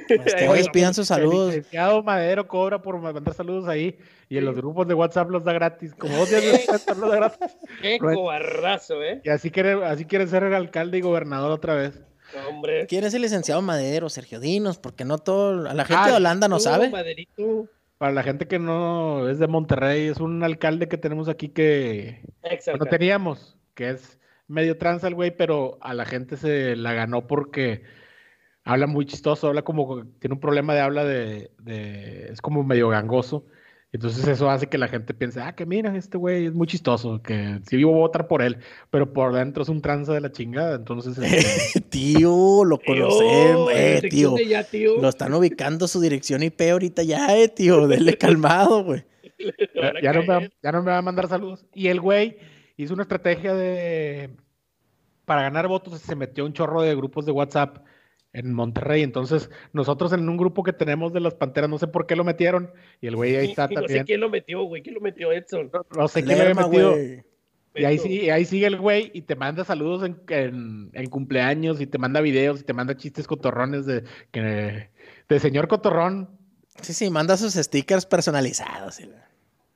Ustedes 0.09 0.69
pidan 0.69 0.93
sus 0.93 1.07
saludos. 1.07 1.49
El 1.49 1.57
licenciado 1.57 2.01
Madero 2.03 2.47
cobra 2.47 2.81
por 2.81 2.97
mandar 2.99 3.33
saludos 3.33 3.67
ahí 3.67 3.97
y 4.29 4.37
en 4.37 4.45
los 4.45 4.55
grupos 4.55 4.87
de 4.87 4.93
WhatsApp 4.93 5.29
los 5.29 5.43
da 5.43 5.53
gratis. 5.53 5.93
Como 5.95 6.15
dos 6.15 6.29
días 6.29 6.41
los 6.97 7.09
da 7.09 7.15
gratis. 7.15 7.57
Qué 7.81 7.99
cobarrazo, 7.99 9.03
¿eh? 9.03 9.21
Y 9.23 9.29
así 9.29 9.51
quiere, 9.51 9.85
así 9.85 10.05
quiere 10.05 10.27
ser 10.27 10.43
el 10.43 10.53
alcalde 10.53 10.97
y 10.97 11.01
gobernador 11.01 11.51
otra 11.51 11.75
vez. 11.75 12.01
hombre. 12.49 12.87
¿Quién 12.87 13.03
es 13.03 13.13
el 13.13 13.21
licenciado 13.21 13.61
Madero, 13.61 14.09
Sergio 14.09 14.39
Dinos? 14.39 14.77
Porque 14.77 15.03
no 15.03 15.17
todo, 15.17 15.53
la 15.55 15.85
gente 15.85 16.09
de 16.09 16.15
Holanda 16.15 16.47
no 16.47 16.59
sabe. 16.59 16.89
Maderito. 16.89 17.67
Para 18.05 18.13
la 18.13 18.21
gente 18.21 18.47
que 18.47 18.59
no 18.59 19.27
es 19.27 19.39
de 19.39 19.47
Monterrey, 19.47 20.09
es 20.09 20.19
un 20.19 20.43
alcalde 20.43 20.87
que 20.87 20.99
tenemos 20.99 21.27
aquí 21.27 21.49
que 21.49 22.21
no 22.77 22.85
teníamos, 22.85 23.57
que 23.73 23.89
es 23.89 24.19
medio 24.47 24.77
trans 24.77 25.03
el 25.03 25.15
güey, 25.15 25.35
pero 25.35 25.79
a 25.81 25.95
la 25.95 26.05
gente 26.05 26.37
se 26.37 26.75
la 26.75 26.93
ganó 26.93 27.25
porque 27.25 27.81
habla 28.63 28.85
muy 28.85 29.07
chistoso, 29.07 29.47
habla 29.47 29.63
como, 29.63 30.05
tiene 30.19 30.35
un 30.35 30.39
problema 30.39 30.75
de 30.75 30.81
habla 30.81 31.03
de, 31.03 31.49
de 31.57 32.27
es 32.31 32.41
como 32.41 32.63
medio 32.63 32.89
gangoso. 32.89 33.47
Entonces 33.95 34.27
eso 34.27 34.49
hace 34.49 34.67
que 34.67 34.77
la 34.77 34.89
gente 34.89 35.13
piense, 35.13 35.39
ah, 35.39 35.55
que 35.55 35.65
mira, 35.65 35.95
este 35.95 36.17
güey 36.17 36.47
es 36.47 36.53
muy 36.53 36.67
chistoso, 36.67 37.21
que 37.23 37.61
si 37.65 37.77
vivo 37.77 37.91
voy 37.91 37.99
a 37.99 38.07
votar 38.07 38.27
por 38.27 38.41
él, 38.41 38.57
pero 38.89 39.13
por 39.13 39.33
dentro 39.33 39.63
es 39.63 39.69
un 39.69 39.81
tranza 39.81 40.13
de 40.13 40.19
la 40.19 40.33
chingada, 40.33 40.75
entonces... 40.75 41.17
Este 41.17 41.79
tío, 41.89 42.65
lo 42.65 42.77
conocemos, 42.77 43.71
eh, 43.73 44.01
tío. 44.09 44.35
Lo 44.99 45.07
están 45.07 45.33
ubicando 45.33 45.87
su 45.87 46.01
dirección 46.01 46.43
IP 46.43 46.59
ahorita 46.73 47.03
ya, 47.03 47.37
eh, 47.37 47.47
tío, 47.47 47.87
denle 47.87 48.17
calmado, 48.17 48.83
güey. 48.83 49.05
Ya, 50.03 50.11
no 50.11 50.23
me, 50.23 50.51
ya 50.61 50.71
no 50.73 50.83
me 50.83 50.91
va 50.91 50.97
a 50.97 51.01
mandar 51.01 51.29
saludos. 51.29 51.65
Y 51.73 51.87
el 51.87 52.01
güey 52.01 52.37
hizo 52.75 52.93
una 52.93 53.03
estrategia 53.03 53.53
de... 53.53 54.29
Para 55.23 55.43
ganar 55.43 55.69
votos 55.69 56.01
se 56.01 56.15
metió 56.17 56.45
un 56.45 56.51
chorro 56.51 56.81
de 56.81 56.93
grupos 56.95 57.25
de 57.25 57.31
WhatsApp 57.31 57.77
en 58.35 58.53
Monterrey. 58.53 59.01
Entonces, 59.01 59.49
nosotros 59.73 60.11
en 60.13 60.27
un 60.27 60.37
grupo 60.37 60.61
que 60.63 60.73
tenemos 60.73 61.13
de 61.13 61.21
las 61.21 61.33
Panteras, 61.33 61.69
no 61.69 61.77
sé 61.77 61.87
por 61.87 62.05
qué 62.05 62.15
lo 62.15 62.23
metieron. 62.23 62.71
Y 63.01 63.07
el 63.07 63.15
güey 63.15 63.35
ahí 63.35 63.49
está 63.49 63.67
también. 63.67 63.83
No 63.83 63.87
sé 63.99 64.03
quién 64.03 64.19
lo 64.19 64.29
metió, 64.29 64.63
güey. 64.63 64.81
¿Quién 64.81 64.95
lo 64.95 65.01
metió, 65.01 65.31
Edson? 65.31 65.71
No, 65.95 66.07
sé 66.07 66.23
quién 66.23 66.37
lo 66.37 66.55
metió. 66.55 66.95
Y 67.77 67.83
ahí, 67.83 67.97
sí, 67.97 68.29
ahí 68.29 68.45
sigue 68.45 68.67
el 68.67 68.77
güey 68.77 69.11
y 69.13 69.23
te 69.23 69.35
manda 69.35 69.65
saludos 69.65 70.09
en, 70.29 70.89
en, 70.93 71.07
cumpleaños 71.07 71.81
y 71.81 71.87
te 71.87 71.97
manda 71.97 72.21
videos 72.21 72.61
y 72.61 72.63
te 72.63 72.71
manda 72.71 72.95
chistes 72.95 73.27
cotorrones 73.27 73.85
de, 73.85 74.03
de 74.31 75.39
señor 75.39 75.67
cotorrón. 75.67 76.29
Sí, 76.81 76.93
sí, 76.93 77.09
manda 77.09 77.35
sus 77.35 77.53
stickers 77.53 78.05
personalizados. 78.05 79.01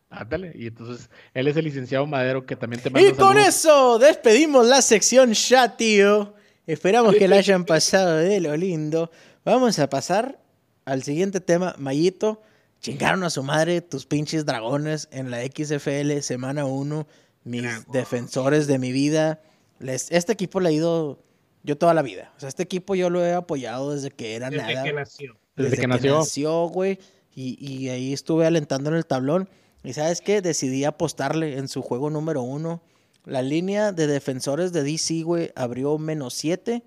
Ándale, 0.09 0.53
y 0.55 0.67
entonces 0.67 1.09
él 1.33 1.49
es 1.49 1.57
el 1.57 1.65
licenciado 1.65 2.05
Madero 2.05 2.45
que 2.45 2.55
también 2.55 2.81
te 2.81 2.89
manda 2.89 3.07
Y 3.07 3.13
con 3.13 3.37
eso 3.37 3.99
despedimos 3.99 4.65
la 4.65 4.81
sección 4.81 5.33
ya, 5.33 5.75
tío. 5.75 6.35
Esperamos 6.69 7.15
que 7.15 7.27
la 7.27 7.37
hayan 7.37 7.65
pasado 7.65 8.17
de 8.17 8.39
lo 8.39 8.55
lindo. 8.55 9.09
Vamos 9.43 9.79
a 9.79 9.89
pasar 9.89 10.39
al 10.85 11.01
siguiente 11.01 11.41
tema. 11.41 11.73
Mayito, 11.79 12.43
chingaron 12.79 13.23
a 13.23 13.31
su 13.31 13.41
madre 13.41 13.81
tus 13.81 14.05
pinches 14.05 14.45
dragones 14.45 15.07
en 15.11 15.31
la 15.31 15.39
XFL 15.41 16.19
semana 16.19 16.65
1. 16.65 17.07
Mis 17.45 17.65
defensores 17.91 18.67
de 18.67 18.77
mi 18.77 18.91
vida. 18.91 19.41
Les, 19.79 20.11
este 20.11 20.31
equipo 20.33 20.59
le 20.59 20.69
ha 20.69 20.71
ido 20.71 21.23
yo 21.63 21.75
toda 21.75 21.95
la 21.95 22.03
vida. 22.03 22.31
O 22.37 22.39
sea, 22.39 22.49
este 22.49 22.61
equipo 22.61 22.93
yo 22.93 23.09
lo 23.09 23.25
he 23.25 23.33
apoyado 23.33 23.95
desde 23.95 24.11
que 24.11 24.35
era 24.35 24.51
nada. 24.51 24.67
Desde 24.67 24.83
que 24.83 24.93
nació. 24.93 25.39
Desde, 25.55 25.75
que, 25.75 25.87
nació. 25.87 26.67
güey. 26.67 26.99
Y, 27.33 27.57
y 27.67 27.89
ahí 27.89 28.13
estuve 28.13 28.45
alentando 28.45 28.91
en 28.91 28.95
el 28.95 29.07
tablón. 29.07 29.49
Y 29.83 29.93
sabes 29.93 30.21
qué? 30.21 30.43
Decidí 30.43 30.85
apostarle 30.85 31.57
en 31.57 31.67
su 31.67 31.81
juego 31.81 32.11
número 32.11 32.43
uno 32.43 32.83
la 33.25 33.41
línea 33.41 33.91
de 33.91 34.07
defensores 34.07 34.73
de 34.73 34.83
DC, 34.83 35.23
güey, 35.23 35.51
abrió 35.55 35.97
menos 35.97 36.33
7. 36.35 36.83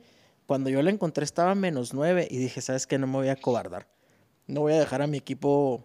Cuando 0.46 0.70
yo 0.70 0.82
la 0.82 0.90
encontré 0.90 1.24
estaba 1.24 1.54
menos 1.54 1.94
9 1.94 2.28
y 2.30 2.38
dije, 2.38 2.60
¿sabes 2.60 2.86
qué? 2.86 2.98
No 2.98 3.06
me 3.06 3.14
voy 3.14 3.28
a 3.28 3.36
cobardar. 3.36 3.88
No 4.46 4.60
voy 4.60 4.72
a 4.72 4.78
dejar 4.78 5.02
a 5.02 5.06
mi 5.06 5.18
equipo 5.18 5.84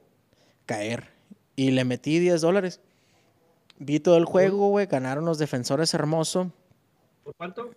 caer. 0.66 1.10
Y 1.56 1.72
le 1.72 1.86
metí 1.86 2.20
10 2.20 2.42
dólares. 2.42 2.82
Vi 3.80 4.00
todo 4.00 4.18
el 4.18 4.26
juego, 4.26 4.70
güey. 4.70 4.88
Ganaron 4.88 5.26
los 5.26 5.38
defensores 5.38 5.94
hermoso. 5.94 6.52
¿Por 7.24 7.36
cuánto? 7.36 7.72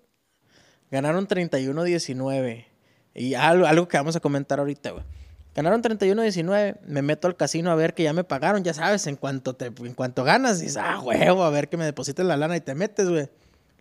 Ganaron 0.90 1.28
31-19. 1.28 2.64
Y 3.14 3.34
algo, 3.34 3.66
algo 3.66 3.88
que 3.88 3.96
vamos 3.96 4.16
a 4.16 4.20
comentar 4.20 4.58
ahorita, 4.58 4.90
güey. 4.92 5.04
Ganaron 5.54 5.82
31-19. 5.82 6.78
Me 6.86 7.02
meto 7.02 7.26
al 7.26 7.36
casino 7.36 7.70
a 7.70 7.74
ver 7.74 7.94
que 7.94 8.04
ya 8.04 8.12
me 8.12 8.24
pagaron. 8.24 8.62
Ya 8.62 8.74
sabes, 8.74 9.06
en 9.06 9.16
cuanto, 9.16 9.54
te, 9.54 9.66
en 9.66 9.94
cuanto 9.94 10.22
ganas, 10.24 10.60
dices, 10.60 10.76
ah, 10.76 11.00
huevo, 11.00 11.42
a 11.42 11.50
ver 11.50 11.68
que 11.68 11.76
me 11.76 11.84
depositen 11.84 12.28
la 12.28 12.36
lana 12.36 12.56
y 12.56 12.60
te 12.60 12.74
metes, 12.74 13.08
güey. 13.08 13.28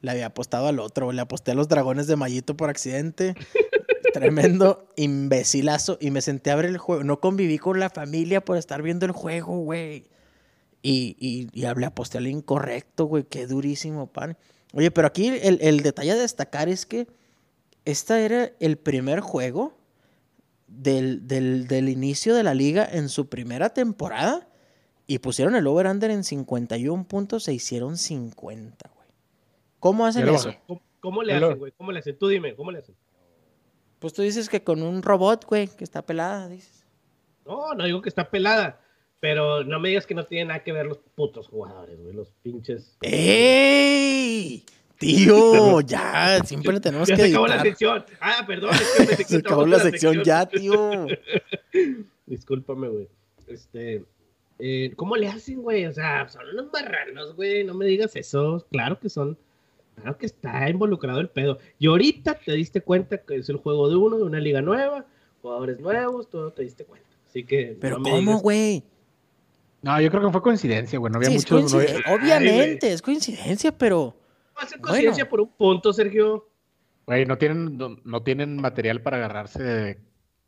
Le 0.02 0.12
había 0.12 0.28
apostado 0.28 0.68
al 0.68 0.80
otro, 0.80 1.12
Le 1.12 1.22
aposté 1.22 1.52
a 1.52 1.56
los 1.56 1.68
dragones 1.68 2.08
de 2.08 2.16
Mayito 2.16 2.56
por 2.56 2.70
accidente. 2.70 3.36
Tremendo 4.14 4.88
imbecilazo. 4.96 5.98
Y 6.02 6.10
me 6.10 6.22
senté 6.22 6.52
a 6.52 6.56
ver 6.56 6.66
el 6.66 6.78
juego. 6.78 7.04
No 7.04 7.20
conviví 7.20 7.58
con 7.58 7.80
la 7.80 7.90
familia 7.90 8.44
por 8.44 8.58
estar 8.58 8.82
viendo 8.82 9.06
el 9.06 9.12
juego, 9.12 9.60
güey. 9.60 10.06
Y, 10.82 11.18
y, 11.20 11.50
y 11.54 11.66
hablé, 11.66 11.86
aposté 11.86 12.18
al 12.18 12.28
incorrecto, 12.28 13.06
güey. 13.06 13.24
Qué 13.26 13.46
durísimo, 13.46 14.08
pan. 14.08 14.38
Oye, 14.74 14.90
pero 14.90 15.08
aquí 15.08 15.28
el, 15.28 15.60
el 15.62 15.82
detalle 15.82 16.12
a 16.12 16.16
destacar 16.16 16.70
es 16.70 16.86
que 16.86 17.08
este 17.86 18.26
era 18.26 18.52
el 18.60 18.78
primer 18.78 19.20
juego 19.20 19.79
del, 20.70 21.28
del, 21.28 21.90
inicio 21.90 22.36
de 22.36 22.44
la 22.44 22.54
liga 22.54 22.88
en 22.90 23.10
su 23.10 23.28
primera 23.28 23.70
temporada 23.70 24.48
y 25.08 25.20
pusieron 25.20 25.56
el 25.56 25.68
over-under 25.68 26.12
en 26.12 26.24
51 26.24 27.08
puntos, 27.08 27.44
se 27.44 27.54
hicieron 27.54 27.98
50, 27.98 28.90
güey. 28.94 29.08
¿Cómo 29.80 30.06
hacen 30.06 30.30
eso? 30.30 30.54
¿Cómo, 31.00 31.24
le 31.24 31.34
hacen, 31.34 31.58
güey? 31.58 31.72
¿Cómo 31.72 31.92
le 31.92 32.00
hacen? 32.00 32.18
Tú 32.18 32.28
dime, 32.28 32.56
¿cómo 32.56 32.72
le 32.72 32.80
hacen? 32.80 32.96
Pues 34.00 34.14
tú 34.14 34.22
dices 34.22 34.50
que 34.50 34.64
con 34.64 34.82
un 34.84 35.02
robot, 35.02 35.46
güey, 35.46 35.68
que 35.68 35.84
está 35.84 36.06
pelada, 36.06 36.48
dices. 36.48 36.86
No, 37.46 37.74
no 37.74 37.86
digo 37.86 38.02
que 38.02 38.10
está 38.10 38.30
pelada. 38.30 38.82
Pero 39.20 39.64
no 39.66 39.80
me 39.80 39.90
digas 39.90 40.06
que 40.06 40.16
no 40.16 40.26
tiene 40.26 40.46
nada 40.46 40.64
que 40.64 40.72
ver 40.72 40.86
los 40.86 40.98
putos 40.98 41.48
jugadores, 41.48 42.00
güey, 42.00 42.14
los 42.14 42.32
pinches. 42.42 42.98
¡Ey! 43.02 44.64
Tío, 45.00 45.80
ya, 45.88 46.44
siempre 46.44 46.80
tenemos 46.82 47.08
que. 47.08 47.16
Se 47.16 47.30
acabó 47.30 47.48
la 47.48 47.62
sección. 47.62 48.06
Ah, 48.20 48.44
perdón, 48.46 48.72
se 49.28 49.38
acabó 49.38 49.66
la, 49.66 49.80
sección, 49.80 50.24
ya, 50.24 50.46
tío. 50.46 51.08
Discúlpame, 52.26 52.90
güey. 52.90 53.08
Este. 53.48 54.04
Eh, 54.60 54.92
¿Cómo 54.98 55.16
le 55.16 55.30
hacen, 55.30 55.62
güey? 55.62 55.86
O 55.86 55.94
sea, 55.94 56.28
son 56.28 56.44
unos 56.54 56.68
marranos, 56.74 57.34
güey. 57.38 57.64
No 57.64 57.74
me 57.74 57.86
digas 57.86 58.14
eso. 58.18 58.68
Claro 58.72 59.00
que 59.00 59.08
son. 59.08 59.38
Claro 59.96 60.18
que 60.18 60.26
está 60.26 60.70
involucrado 60.70 61.22
el 61.22 61.30
pedo. 61.30 61.60
Y 61.80 61.88
ahorita 61.88 62.34
te 62.34 62.52
diste 62.52 62.82
cuenta 62.82 63.20
que 63.20 63.38
es 63.38 63.48
el 63.48 63.56
juego 63.56 63.90
de 63.90 63.96
uno, 63.96 64.18
de 64.18 64.24
una 64.24 64.40
liga 64.42 64.62
nueva. 64.62 65.06
jugadores 65.42 65.80
nuevos, 65.80 66.30
tú 66.30 66.42
no 66.42 66.52
te 66.52 66.64
diste 66.64 66.84
cuenta. 66.84 67.08
Así 67.26 67.46
que. 67.46 67.78
Pero 67.80 68.04
¿cómo, 68.04 68.40
güey? 68.40 68.84
No, 69.82 70.02
yo 70.02 70.12
creo 70.12 70.24
que 70.24 70.32
fue 70.34 70.42
coincidencia, 70.42 71.00
güey. 71.00 71.10
No 71.10 71.20
había 71.20 71.30
sí, 71.40 71.46
Obviamente, 72.06 72.92
es 72.92 73.02
coincidencia, 73.02 73.72
pero. 73.72 74.19
Va 74.60 74.63
a 74.63 74.67
ser 74.67 74.82
coincidencia 74.82 75.30
por 75.30 75.41
un 75.41 75.50
punto, 75.50 75.93
Sergio. 75.93 76.50
Güey, 77.06 77.26
no 77.26 77.38
tienen, 77.38 77.78
no, 78.04 78.24
tienen 78.24 78.58
material 78.58 79.02
para 79.02 79.17
agarrarse. 79.17 80.00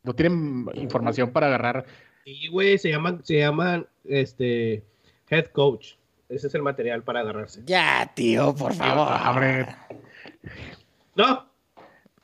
No 0.02 0.14
tienen 0.14 0.66
información 0.74 1.32
para 1.32 1.46
agarrar. 1.46 1.86
Sí, 2.24 2.48
güey, 2.48 2.78
se 2.78 2.90
llaman, 2.90 3.24
se 3.24 3.38
llaman 3.38 3.86
este 4.04 4.84
head 5.30 5.46
coach. 5.46 5.94
Ese 6.28 6.46
es 6.46 6.54
el 6.54 6.62
material 6.62 7.02
para 7.02 7.20
agarrarse. 7.20 7.62
Ya, 7.66 8.10
tío, 8.14 8.54
por 8.54 8.74
favor. 8.74 9.08
Hombre. 9.26 9.66
No, 11.14 11.52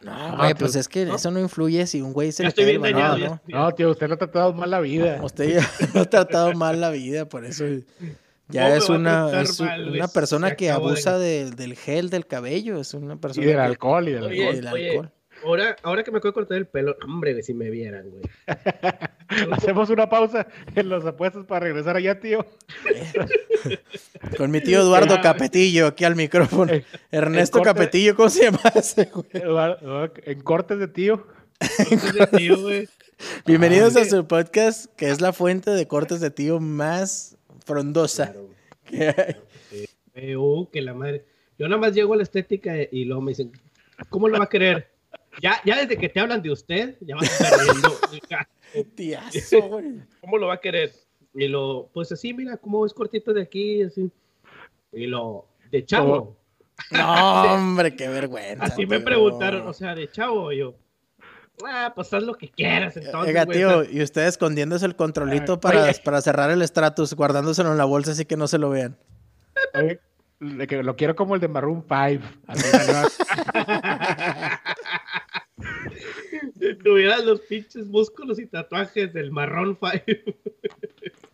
no, 0.00 0.36
güey, 0.36 0.54
pues 0.54 0.76
es 0.76 0.88
que 0.88 1.02
eso 1.02 1.30
no 1.30 1.40
influye 1.40 1.84
si 1.86 2.00
un 2.00 2.12
güey 2.12 2.30
se 2.30 2.44
le 2.44 2.52
cae 2.52 2.70
el 2.70 2.80
¿no? 2.80 3.40
No, 3.48 3.72
tío, 3.72 3.90
usted 3.90 4.06
no 4.06 4.14
ha 4.14 4.18
tratado 4.18 4.52
mal 4.52 4.70
la 4.70 4.80
vida. 4.80 5.20
Usted 5.22 5.54
ya 5.54 5.70
no 5.94 6.02
ha 6.02 6.04
tratado 6.04 6.52
mal 6.54 6.80
la 6.80 6.90
vida, 6.90 7.28
por 7.28 7.44
eso 7.44 7.64
ya 8.48 8.74
es 8.76 8.88
una, 8.88 9.40
es 9.42 9.60
una 9.60 10.08
persona 10.08 10.54
que 10.54 10.70
abusa 10.70 11.18
del 11.18 11.76
gel 11.76 12.10
del 12.10 12.26
cabello, 12.26 12.80
es 12.80 12.94
una 12.94 13.16
persona 13.16 13.46
y 13.46 13.50
del 13.50 13.60
alcohol 13.60 14.08
y 14.08 14.12
del 14.12 14.66
alcohol. 14.66 15.12
Ahora, 15.44 15.76
ahora 15.82 16.02
que 16.02 16.10
me 16.10 16.18
acuerdo 16.18 16.34
cortar 16.34 16.58
el 16.58 16.66
pelo, 16.66 16.96
hombre, 17.04 17.40
si 17.42 17.54
me 17.54 17.70
vieran, 17.70 18.10
güey. 18.10 18.22
Hacemos 19.52 19.88
una 19.88 20.08
pausa 20.08 20.48
en 20.74 20.88
los 20.88 21.04
apuestos 21.04 21.46
para 21.46 21.60
regresar 21.60 21.96
allá, 21.96 22.18
tío. 22.18 22.44
Con 24.36 24.50
mi 24.50 24.60
tío 24.60 24.80
Eduardo 24.80 25.20
Capetillo 25.20 25.86
aquí 25.86 26.04
al 26.04 26.16
micrófono. 26.16 26.72
Ernesto 27.12 27.62
Capetillo, 27.62 28.16
¿cómo 28.16 28.30
se 28.30 28.44
llama 28.44 28.60
ese, 28.74 29.10
güey? 29.12 29.28
En 30.24 30.40
cortes 30.40 30.78
de 30.80 30.88
tío. 30.88 31.24
Bienvenidos 33.46 33.96
a 33.96 34.04
su 34.04 34.26
podcast, 34.26 34.86
que 34.96 35.10
es 35.10 35.20
la 35.20 35.32
fuente 35.32 35.70
de 35.70 35.86
cortes 35.86 36.20
de 36.20 36.30
tío 36.30 36.58
más 36.58 37.37
frondosa 37.68 38.34
que 40.14 40.36
que 40.72 40.80
la 40.80 40.94
madre. 40.94 41.24
Yo 41.58 41.68
nada 41.68 41.80
más 41.80 41.94
llego 41.94 42.14
a 42.14 42.16
la 42.16 42.22
estética 42.22 42.74
y 42.90 43.04
luego 43.04 43.20
me 43.20 43.32
dicen, 43.32 43.52
¿cómo 44.08 44.28
lo 44.28 44.38
va 44.38 44.44
a 44.44 44.48
querer? 44.48 44.90
Ya, 45.42 45.60
ya 45.64 45.76
desde 45.76 45.98
que 45.98 46.08
te 46.08 46.18
hablan 46.18 46.42
de 46.42 46.50
usted, 46.50 46.96
ya 47.00 47.14
vas 47.14 47.40
a 47.40 47.44
estar 47.44 48.48
Tiazo, 48.94 49.80
¿Cómo 50.20 50.38
lo 50.38 50.48
va 50.48 50.54
a 50.54 50.60
querer? 50.60 50.92
Y 51.34 51.46
lo, 51.48 51.90
pues 51.92 52.10
así, 52.10 52.32
mira, 52.32 52.56
cómo 52.56 52.86
es 52.86 52.94
cortito 52.94 53.32
de 53.32 53.42
aquí, 53.42 53.82
así. 53.82 54.10
Y 54.92 55.06
lo, 55.06 55.46
de 55.70 55.84
chavo. 55.84 56.36
No, 56.90 57.42
hombre, 57.54 57.94
qué 57.94 58.08
vergüenza. 58.08 58.64
Así 58.64 58.86
me 58.86 59.00
preguntaron, 59.00 59.66
o 59.66 59.72
sea, 59.72 59.94
de 59.94 60.10
chavo, 60.10 60.52
yo. 60.52 60.74
Ah, 61.66 61.92
pues 61.94 62.12
haz 62.12 62.22
lo 62.22 62.34
que 62.34 62.48
quieras 62.48 62.96
entonces. 62.96 63.28
Oiga, 63.28 63.46
tío, 63.46 63.84
y 63.84 64.02
usted 64.02 64.26
escondiéndose 64.26 64.86
el 64.86 64.96
controlito 64.96 65.60
para, 65.60 65.92
para 66.04 66.20
cerrar 66.20 66.50
el 66.50 66.66
stratus, 66.66 67.14
guardándoselo 67.14 67.72
en 67.72 67.78
la 67.78 67.84
bolsa 67.84 68.12
así 68.12 68.24
que 68.24 68.36
no 68.36 68.48
se 68.48 68.58
lo 68.58 68.70
vean. 68.70 68.96
lo 70.38 70.96
quiero 70.96 71.16
como 71.16 71.34
el 71.34 71.40
de 71.40 71.48
Maroon 71.48 71.84
5. 71.88 72.24
Tuvieras 76.84 77.24
los 77.24 77.40
pinches 77.42 77.86
músculos 77.86 78.38
y 78.38 78.46
tatuajes 78.46 79.12
del 79.12 79.30
marrón 79.30 79.78
5. 79.80 80.02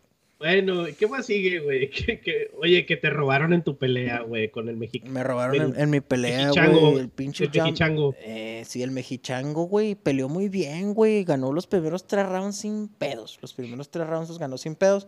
bueno, 0.45 0.85
¿qué 0.97 1.07
más 1.07 1.25
sigue, 1.25 1.59
güey? 1.59 1.89
oye, 2.61 2.85
que 2.85 2.97
te 2.97 3.09
robaron 3.09 3.51
en 3.51 3.63
tu 3.63 3.77
pelea, 3.77 4.21
güey, 4.21 4.49
con 4.51 4.69
el 4.69 4.77
mexicano. 4.77 5.11
Me 5.11 5.23
robaron 5.23 5.73
en, 5.75 5.89
mi 5.89 6.01
pelea, 6.01 6.51
güey. 6.51 6.99
El 6.99 7.09
pinche 7.09 7.45
el 7.45 7.51
mexichango. 7.51 8.13
Eh, 8.19 8.63
sí, 8.67 8.83
el 8.83 8.91
mexichango, 8.91 9.63
güey, 9.63 9.95
peleó 9.95 10.29
muy 10.29 10.47
bien, 10.47 10.93
güey. 10.93 11.23
Ganó 11.23 11.51
los 11.51 11.65
primeros 11.65 12.05
tres 12.05 12.27
rounds 12.27 12.57
sin 12.57 12.87
pedos. 12.87 13.39
Los 13.41 13.53
primeros 13.53 13.89
tres 13.89 14.05
rounds 14.05 14.29
los 14.29 14.37
ganó 14.37 14.59
sin 14.59 14.75
pedos. 14.75 15.07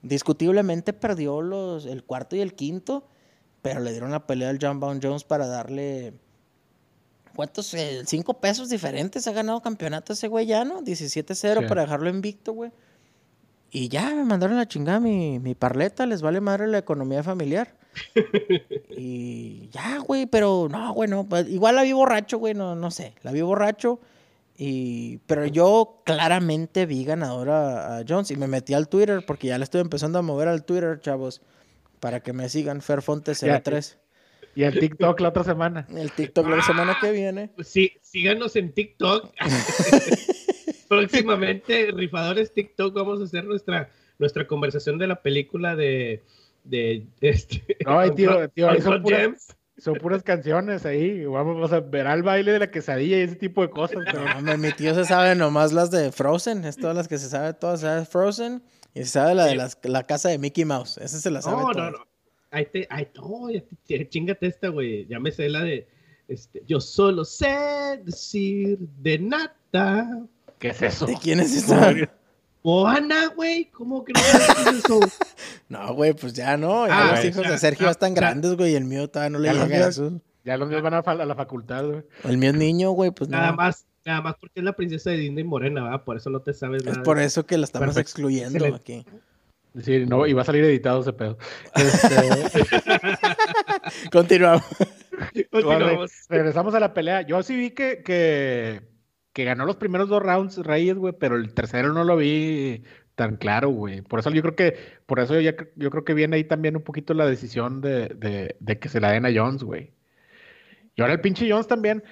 Discutiblemente 0.00 0.94
perdió 0.94 1.42
los, 1.42 1.84
el 1.84 2.02
cuarto 2.02 2.34
y 2.34 2.40
el 2.40 2.54
quinto, 2.54 3.06
pero 3.60 3.80
le 3.80 3.90
dieron 3.90 4.10
la 4.10 4.26
pelea 4.26 4.48
al 4.48 4.58
John 4.58 4.80
Bound 4.80 5.04
Jones 5.04 5.24
para 5.24 5.46
darle 5.46 6.14
¿Cuántos? 7.34 7.72
Eh, 7.74 8.02
cinco 8.06 8.40
pesos 8.40 8.68
diferentes 8.68 9.26
ha 9.26 9.32
ganado 9.32 9.60
campeonato 9.60 10.12
ese 10.12 10.28
güey 10.28 10.46
ya, 10.46 10.64
¿no? 10.64 10.82
17-0 10.82 11.68
para 11.68 11.82
dejarlo 11.82 12.08
invicto, 12.08 12.52
güey. 12.52 12.72
Y 13.74 13.88
ya 13.88 14.10
me 14.10 14.24
mandaron 14.24 14.58
la 14.58 14.68
chingada 14.68 15.00
mi, 15.00 15.38
mi 15.38 15.54
parleta, 15.54 16.04
les 16.04 16.20
vale 16.20 16.42
madre 16.42 16.68
la 16.68 16.76
economía 16.76 17.22
familiar. 17.22 17.74
y 18.90 19.70
ya, 19.70 19.98
güey, 19.98 20.26
pero 20.26 20.68
no, 20.70 20.92
güey, 20.92 21.08
no. 21.08 21.26
Pues, 21.26 21.48
igual 21.48 21.76
la 21.76 21.82
vi 21.82 21.94
borracho, 21.94 22.36
güey, 22.36 22.52
no, 22.52 22.74
no 22.74 22.90
sé. 22.90 23.14
La 23.22 23.32
vi 23.32 23.40
borracho. 23.40 23.98
Y, 24.58 25.20
pero 25.26 25.46
yo 25.46 26.02
claramente 26.04 26.84
vi 26.84 27.04
ganadora 27.04 27.96
a 27.96 28.04
Jones 28.06 28.30
y 28.30 28.36
me 28.36 28.46
metí 28.46 28.74
al 28.74 28.88
Twitter 28.88 29.24
porque 29.26 29.48
ya 29.48 29.56
le 29.56 29.64
estoy 29.64 29.80
empezando 29.80 30.18
a 30.18 30.22
mover 30.22 30.48
al 30.48 30.66
Twitter, 30.66 31.00
chavos, 31.00 31.40
para 31.98 32.20
que 32.20 32.34
me 32.34 32.50
sigan 32.50 32.82
Ferfonte03. 32.82 33.96
Y 34.54 34.64
el 34.64 34.78
TikTok 34.78 35.18
la 35.18 35.30
otra 35.30 35.44
semana. 35.44 35.86
El 35.96 36.12
TikTok 36.12 36.46
la 36.46 36.62
semana 36.62 36.98
que 37.00 37.10
viene. 37.10 37.50
Pues 37.54 37.68
sí, 37.68 37.94
síganos 38.02 38.54
en 38.56 38.74
TikTok. 38.74 39.32
Próximamente, 40.98 41.90
rifadores 41.94 42.52
TikTok, 42.52 42.94
vamos 42.94 43.20
a 43.20 43.24
hacer 43.24 43.44
nuestra, 43.44 43.90
nuestra 44.18 44.46
conversación 44.46 44.98
de 44.98 45.06
la 45.06 45.22
película 45.22 45.74
de, 45.74 46.22
de 46.64 47.06
este. 47.20 47.64
No, 47.86 48.14
tío, 48.14 48.48
tío, 48.50 48.80
son, 48.80 49.02
puras, 49.02 49.56
son, 49.78 49.94
puras, 49.94 50.22
canciones 50.22 50.84
ahí. 50.84 51.24
Vamos 51.24 51.72
a 51.72 51.80
ver 51.80 52.06
al 52.06 52.22
baile 52.22 52.52
de 52.52 52.58
la 52.58 52.70
quesadilla 52.70 53.18
y 53.18 53.22
ese 53.22 53.36
tipo 53.36 53.62
de 53.62 53.70
cosas. 53.70 54.04
No, 54.42 54.58
mi 54.58 54.72
tío 54.72 54.94
se 54.94 55.04
sabe 55.04 55.34
nomás 55.34 55.72
las 55.72 55.90
de 55.90 56.12
Frozen, 56.12 56.64
es 56.64 56.76
todas 56.76 56.94
las 56.94 57.08
que 57.08 57.18
se 57.18 57.28
sabe, 57.28 57.54
todas 57.54 57.80
sabe 57.80 58.04
Frozen. 58.04 58.62
Y 58.94 59.00
se 59.00 59.06
sabe 59.06 59.34
la 59.34 59.46
de 59.46 59.56
las, 59.56 59.78
la 59.84 60.06
casa 60.06 60.28
de 60.28 60.36
Mickey 60.36 60.66
Mouse. 60.66 60.98
Esa 60.98 61.18
se 61.18 61.30
la 61.30 61.40
sabe. 61.40 61.62
No, 61.62 61.72
no, 61.72 61.90
no. 61.90 62.06
Ahí 62.50 62.66
te, 62.66 62.86
ay, 62.90 63.08
no, 63.16 63.48
chingate 64.10 64.46
esta, 64.46 64.68
güey. 64.68 65.06
Ya 65.06 65.18
me 65.18 65.32
sé 65.32 65.48
la 65.48 65.62
de, 65.62 65.88
este, 66.28 66.62
yo 66.66 66.80
solo 66.80 67.24
sé 67.24 68.00
decir 68.04 68.78
de 69.00 69.18
nada. 69.18 70.26
¿Qué 70.62 70.68
es 70.68 70.80
eso? 70.80 71.06
¿De 71.06 71.16
quién 71.16 71.40
es 71.40 71.52
esa? 71.56 71.88
Ana, 71.88 73.26
güey, 73.34 73.64
¿cómo 73.72 74.04
que 74.04 74.12
no 74.12 74.20
sabes 74.20 74.76
eso? 74.76 75.00
no, 75.68 75.92
güey, 75.94 76.12
pues 76.12 76.34
ya 76.34 76.56
no. 76.56 76.86
Ya 76.86 77.08
ah, 77.08 77.16
los 77.16 77.24
hijos 77.24 77.48
de 77.48 77.58
Sergio 77.58 77.86
ya 77.86 77.90
están 77.90 78.14
grandes, 78.14 78.54
güey, 78.54 78.70
y 78.70 78.76
el 78.76 78.84
mío 78.84 79.10
todavía 79.10 79.30
no 79.30 79.38
le 79.40 79.52
llega 79.52 79.86
a 79.86 79.88
eso. 79.88 80.20
Ya 80.44 80.56
los 80.56 80.68
míos 80.68 80.80
van 80.80 80.94
a, 80.94 81.24
la 81.24 81.34
facultad, 81.34 81.84
güey. 81.84 82.02
El 82.22 82.38
mío 82.38 82.50
es 82.50 82.56
niño, 82.56 82.92
güey, 82.92 83.10
pues 83.10 83.28
nada. 83.28 83.46
Nada 83.46 83.56
más, 83.56 83.86
nada 84.04 84.20
más 84.20 84.36
porque 84.36 84.60
es 84.60 84.64
la 84.64 84.72
princesa 84.72 85.10
de 85.10 85.16
Disney 85.16 85.42
Morena, 85.42 85.82
¿verdad? 85.82 86.04
Por 86.04 86.16
eso 86.16 86.30
no 86.30 86.42
te 86.42 86.54
sabes 86.54 86.84
nada. 86.84 86.96
Es 86.96 87.04
por 87.04 87.18
eso 87.18 87.44
que 87.44 87.58
la 87.58 87.64
estamos 87.64 87.96
excluyendo 87.96 88.64
aquí. 88.72 89.04
Sí, 89.82 90.06
no, 90.06 90.28
y 90.28 90.32
va 90.32 90.42
a 90.42 90.44
salir 90.44 90.62
editado 90.62 91.00
ese 91.00 91.12
pedo. 91.12 91.38
Este... 91.74 92.60
Continuamos. 94.12 94.62
regresamos 96.28 96.72
a 96.76 96.78
la 96.78 96.94
pelea. 96.94 97.22
Yo 97.22 97.42
sí 97.42 97.56
vi 97.56 97.70
que, 97.72 98.04
que, 98.04 98.91
que, 99.32 99.44
ganó 99.44 99.66
los 99.66 99.76
primeros 99.76 100.08
dos 100.08 100.22
rounds 100.22 100.58
Reyes, 100.58 100.96
güey, 100.96 101.14
pero 101.18 101.36
el 101.36 101.54
tercero 101.54 101.92
no 101.92 102.04
lo 102.04 102.16
vi 102.16 102.82
tan 103.14 103.36
claro, 103.36 103.70
güey. 103.70 104.02
Por 104.02 104.20
eso 104.20 104.30
yo 104.30 104.42
creo 104.42 104.56
que, 104.56 104.76
por 105.06 105.20
eso 105.20 105.38
yo, 105.40 105.52
yo 105.76 105.90
creo 105.90 106.04
que 106.04 106.14
viene 106.14 106.36
ahí 106.36 106.44
también 106.44 106.76
un 106.76 106.82
poquito 106.82 107.14
la 107.14 107.26
decisión 107.26 107.80
de, 107.80 108.08
de, 108.08 108.56
de 108.60 108.78
que 108.78 108.88
se 108.88 109.00
la 109.00 109.12
den 109.12 109.26
a 109.26 109.32
Jones, 109.34 109.62
güey. 109.62 109.92
Y 110.96 111.02
ahora 111.02 111.14
el 111.14 111.20
pinche 111.20 111.50
Jones 111.50 111.66
también, 111.66 112.02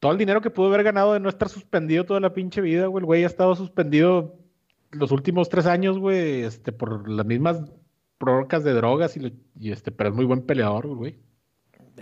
todo 0.00 0.12
el 0.12 0.18
dinero 0.18 0.40
que 0.40 0.50
pudo 0.50 0.68
haber 0.68 0.82
ganado 0.82 1.12
de 1.14 1.20
no 1.20 1.28
estar 1.28 1.48
suspendido 1.48 2.04
toda 2.04 2.20
la 2.20 2.32
pinche 2.34 2.60
vida, 2.60 2.86
güey. 2.86 3.02
El 3.02 3.06
güey 3.06 3.24
ha 3.24 3.26
estado 3.26 3.54
suspendido 3.56 4.38
los 4.90 5.12
últimos 5.12 5.48
tres 5.48 5.66
años, 5.66 5.98
güey, 5.98 6.42
este, 6.42 6.72
por 6.72 7.08
las 7.08 7.26
mismas 7.26 7.62
prórrogas 8.18 8.64
de 8.64 8.72
drogas 8.72 9.16
y, 9.16 9.70
este, 9.70 9.90
pero 9.92 10.10
es 10.10 10.16
muy 10.16 10.24
buen 10.24 10.42
peleador, 10.42 10.86
güey. 10.88 11.18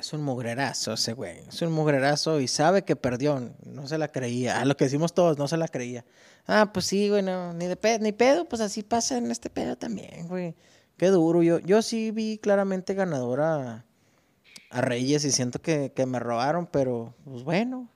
Es 0.03 0.13
un 0.13 0.25
mugrerazo 0.25 0.95
ese 0.95 1.13
güey. 1.13 1.39
Es 1.49 1.63
un 1.63 1.71
mugrerazo 1.71 2.41
y 2.41 2.49
sabe 2.49 2.83
que 2.83 2.97
perdió. 2.97 3.55
No 3.65 3.87
se 3.87 3.99
la 3.99 4.09
creía. 4.09 4.61
A 4.61 4.65
lo 4.65 4.77
que 4.77 4.87
decimos 4.87 5.15
todos, 5.15 5.39
no 5.39 5.47
se 5.47 5.57
la 5.57 5.69
creía. 5.69 6.05
Ah, 6.49 6.73
pues 6.75 6.87
sí, 6.87 7.09
güey, 7.09 7.23
no, 7.23 7.53
ni 7.55 7.69
de 7.69 7.77
pedo, 7.77 8.01
ni 8.01 8.11
pedo, 8.11 8.49
pues 8.49 8.61
así 8.61 8.83
pasa 8.83 9.17
en 9.17 9.31
este 9.31 9.49
pedo 9.49 9.77
también, 9.77 10.27
güey. 10.27 10.57
Qué 10.97 11.07
duro. 11.07 11.45
Yo, 11.45 11.61
yo 11.61 11.83
sí 11.83 12.11
vi 12.11 12.39
claramente 12.39 12.95
ganadora 12.95 13.85
a, 14.71 14.81
Reyes 14.81 15.25
y 15.25 15.31
siento 15.31 15.63
que, 15.63 15.93
que, 15.95 16.05
me 16.05 16.19
robaron, 16.19 16.67
pero 16.67 17.15
pues 17.25 17.45
bueno, 17.45 17.89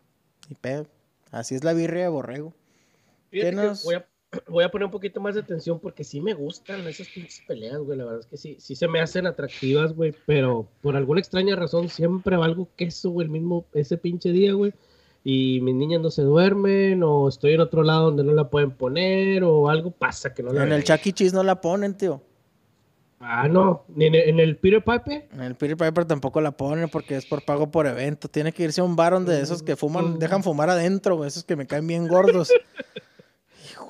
ni 0.48 0.54
pedo. 0.54 0.86
Así 1.32 1.56
es 1.56 1.64
la 1.64 1.72
birria 1.72 2.02
de 2.02 2.08
borrego. 2.08 2.54
¿Qué 3.32 3.50
nos... 3.50 3.82
voy 3.82 3.96
a 3.96 4.06
voy 4.48 4.64
a 4.64 4.70
poner 4.70 4.86
un 4.86 4.90
poquito 4.90 5.20
más 5.20 5.34
de 5.34 5.40
atención 5.40 5.78
porque 5.80 6.04
sí 6.04 6.20
me 6.20 6.34
gustan 6.34 6.86
esas 6.86 7.08
pinches 7.08 7.42
peleas, 7.46 7.78
güey. 7.78 7.98
La 7.98 8.04
verdad 8.04 8.20
es 8.20 8.26
que 8.26 8.36
sí, 8.36 8.56
sí 8.58 8.74
se 8.74 8.88
me 8.88 9.00
hacen 9.00 9.26
atractivas, 9.26 9.94
güey. 9.94 10.14
Pero 10.26 10.68
por 10.82 10.96
alguna 10.96 11.20
extraña 11.20 11.56
razón 11.56 11.88
siempre 11.88 12.36
valgo 12.36 12.68
queso, 12.76 13.10
güey, 13.10 13.26
el 13.26 13.30
mismo, 13.30 13.66
ese 13.72 13.96
pinche 13.96 14.30
día, 14.30 14.52
güey. 14.52 14.72
Y 15.24 15.60
mis 15.62 15.74
niñas 15.74 16.00
no 16.00 16.10
se 16.10 16.22
duermen, 16.22 17.02
o 17.02 17.28
estoy 17.28 17.54
en 17.54 17.60
otro 17.60 17.82
lado 17.82 18.06
donde 18.06 18.22
no 18.22 18.32
la 18.32 18.48
pueden 18.48 18.70
poner, 18.70 19.42
o 19.42 19.68
algo 19.68 19.90
pasa 19.90 20.32
que 20.32 20.42
no 20.42 20.52
la 20.52 20.62
En 20.62 20.72
el 20.72 20.84
Chucky 20.84 21.10
e. 21.10 21.12
Cheese 21.12 21.34
no 21.34 21.42
la 21.42 21.60
ponen, 21.60 21.96
tío. 21.96 22.22
Ah, 23.18 23.48
no, 23.48 23.84
¿Ni 23.88 24.06
en 24.06 24.38
el 24.38 24.58
Peter 24.58 24.84
Piper. 24.84 25.26
En 25.32 25.40
el 25.40 25.54
Peter 25.54 25.76
Piper 25.76 26.04
tampoco 26.04 26.40
la 26.40 26.52
pone 26.52 26.86
porque 26.86 27.16
es 27.16 27.24
por 27.24 27.44
pago 27.44 27.70
por 27.70 27.86
evento. 27.86 28.28
Tiene 28.28 28.52
que 28.52 28.64
irse 28.64 28.82
a 28.82 28.84
un 28.84 28.94
bar 28.94 29.18
de 29.20 29.40
esos 29.40 29.62
que 29.62 29.74
fuman, 29.74 30.12
mm. 30.12 30.18
dejan 30.18 30.42
fumar 30.42 30.68
adentro, 30.68 31.24
esos 31.24 31.42
que 31.42 31.56
me 31.56 31.66
caen 31.66 31.86
bien 31.86 32.06
gordos. 32.06 32.52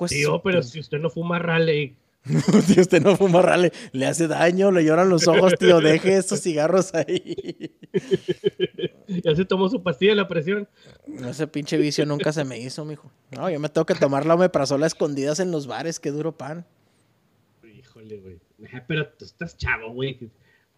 Tío, 0.09 0.41
pero 0.41 0.63
si 0.63 0.79
usted 0.79 0.99
no 0.99 1.09
fuma 1.09 1.39
rale. 1.39 1.95
tío, 2.67 2.81
usted 2.81 3.01
no 3.01 3.15
fuma 3.15 3.41
rale, 3.41 3.71
le 3.93 4.05
hace 4.05 4.27
daño, 4.27 4.71
le 4.71 4.83
lloran 4.83 5.09
los 5.09 5.27
ojos, 5.27 5.53
tío, 5.57 5.79
deje 5.79 6.17
esos 6.17 6.41
cigarros 6.41 6.93
ahí. 6.93 7.71
ya 9.07 9.35
se 9.35 9.45
tomó 9.45 9.69
su 9.69 9.81
pastilla 9.81 10.11
de 10.11 10.17
la 10.17 10.27
presión. 10.27 10.67
Ese 11.25 11.47
pinche 11.47 11.77
vicio 11.77 12.05
nunca 12.05 12.33
se 12.33 12.43
me 12.43 12.59
hizo, 12.59 12.83
mijo. 12.83 13.11
No, 13.31 13.49
yo 13.49 13.59
me 13.59 13.69
tengo 13.69 13.85
que 13.85 13.95
tomar 13.95 14.25
la 14.25 14.35
omeprazol 14.35 14.83
escondidas 14.83 15.39
en 15.39 15.51
los 15.51 15.67
bares, 15.67 15.99
qué 15.99 16.11
duro 16.11 16.37
pan. 16.37 16.65
Híjole, 17.63 18.17
güey. 18.17 18.39
Pero 18.87 19.07
tú 19.09 19.25
estás 19.25 19.55
chavo, 19.57 19.91
güey. 19.93 20.29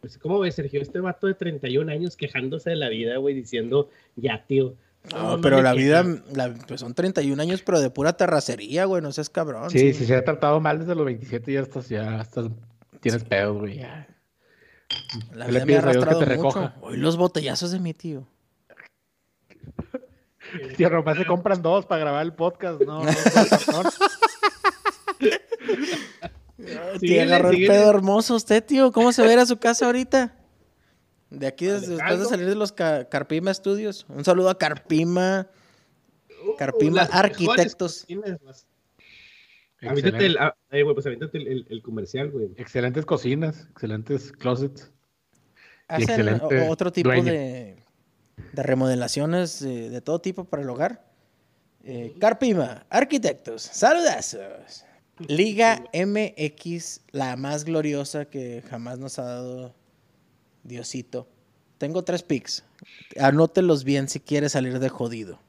Pues, 0.01 0.18
¿cómo 0.18 0.39
ves, 0.39 0.55
Sergio? 0.55 0.82
Este 0.82 0.99
vato 0.99 1.28
de 1.28 1.34
31 1.34 1.91
años 1.91 2.16
quejándose 2.16 2.70
de 2.70 2.76
la 2.76 2.89
vida, 2.89 3.18
güey, 3.18 3.36
diciendo, 3.36 3.89
ya, 4.16 4.45
tío. 4.45 4.76
No, 5.14 5.39
pero 5.41 5.62
la 5.62 5.74
vida, 5.74 6.06
pues 6.68 6.82
son 6.82 6.93
31 6.93 7.41
años, 7.41 7.64
pero 7.64 7.80
de 7.80 7.89
pura 7.89 8.14
terracería, 8.14 8.86
güey, 8.86 9.02
no 9.02 9.12
seas 9.12 9.30
cabrón. 9.30 9.70
Sí, 9.70 9.93
si 9.93 10.06
se 10.06 10.16
ha 10.16 10.24
tratado 10.24 10.60
mal 10.60 10.80
desde 10.80 10.93
los 10.93 11.06
27, 11.06 11.54
ya 11.54 11.62
estás, 11.62 11.89
ya 11.89 12.22
estás, 12.22 12.47
tienes 13.00 13.24
pedos, 13.24 13.58
güey. 13.58 13.82
La 15.34 15.47
vida 15.47 15.66
me 15.66 15.76
ha 15.76 15.80
arrastrado 15.80 16.22
mucho. 16.22 16.74
Hoy 16.82 16.97
los 16.97 17.18
botellazos 17.18 17.72
de 17.72 17.80
mi 17.80 17.93
tío. 17.93 18.28
Tío, 20.78 20.89
nomás 20.89 21.18
se 21.18 21.26
compran 21.26 21.62
dos 21.62 21.86
para 21.86 22.02
grabar 22.02 22.26
el 22.26 22.34
podcast, 22.34 22.82
no, 22.82 23.04
no, 23.04 23.12
Tío, 27.00 27.22
agarró 27.22 27.52
el 27.52 27.68
pedo 27.68 27.89
hermoso 27.89 28.36
usted, 28.36 28.64
tío. 28.64 28.91
¿Cómo 28.91 29.12
se 29.12 29.22
ve 29.22 29.36
a 29.36 29.45
su 29.45 29.58
casa 29.58 29.86
ahorita? 29.86 30.38
De 31.30 31.45
aquí, 31.47 31.67
después 31.67 32.19
de 32.19 32.25
salir 32.25 32.47
de 32.47 32.55
los 32.55 32.71
Carpima 32.71 33.53
Studios. 33.53 34.05
Un 34.09 34.25
saludo 34.25 34.49
a 34.49 34.57
Carpima. 34.57 35.47
Uh, 36.43 36.55
Carpima 36.57 37.01
Arquitectos. 37.03 38.07
Avítate 39.82 40.25
el, 40.25 40.38
ah, 40.39 40.55
eh, 40.71 40.84
pues 40.93 41.05
el, 41.05 41.82
comercial, 41.84 42.32
güey. 42.32 42.49
Excelentes 42.57 43.05
cocinas, 43.05 43.67
excelentes 43.71 44.32
closets. 44.32 44.91
Hacen 45.88 46.41
otro 46.69 46.91
tipo 46.91 47.09
de, 47.09 47.77
de, 48.53 48.63
remodelaciones 48.63 49.61
de, 49.61 50.01
todo 50.01 50.19
tipo 50.19 50.45
para 50.45 50.63
el 50.63 50.69
hogar. 50.69 51.05
Eh, 51.84 52.13
Carpima, 52.19 52.86
arquitectos, 52.89 53.61
saludazos. 53.61 54.86
Liga 55.27 55.84
MX, 55.93 57.01
la 57.11 57.38
más 57.38 57.63
gloriosa 57.63 58.25
que 58.25 58.63
jamás 58.69 58.99
nos 58.99 59.17
ha 59.17 59.23
dado 59.23 59.78
Diosito. 60.64 61.28
Tengo 61.78 62.03
tres 62.03 62.24
picks. 62.24 62.66
Anótelos 63.20 63.84
bien 63.84 64.10
si 64.10 64.20
quieres 64.20 64.53
salir 64.53 64.80
de 64.80 64.89
jodido. 64.89 65.39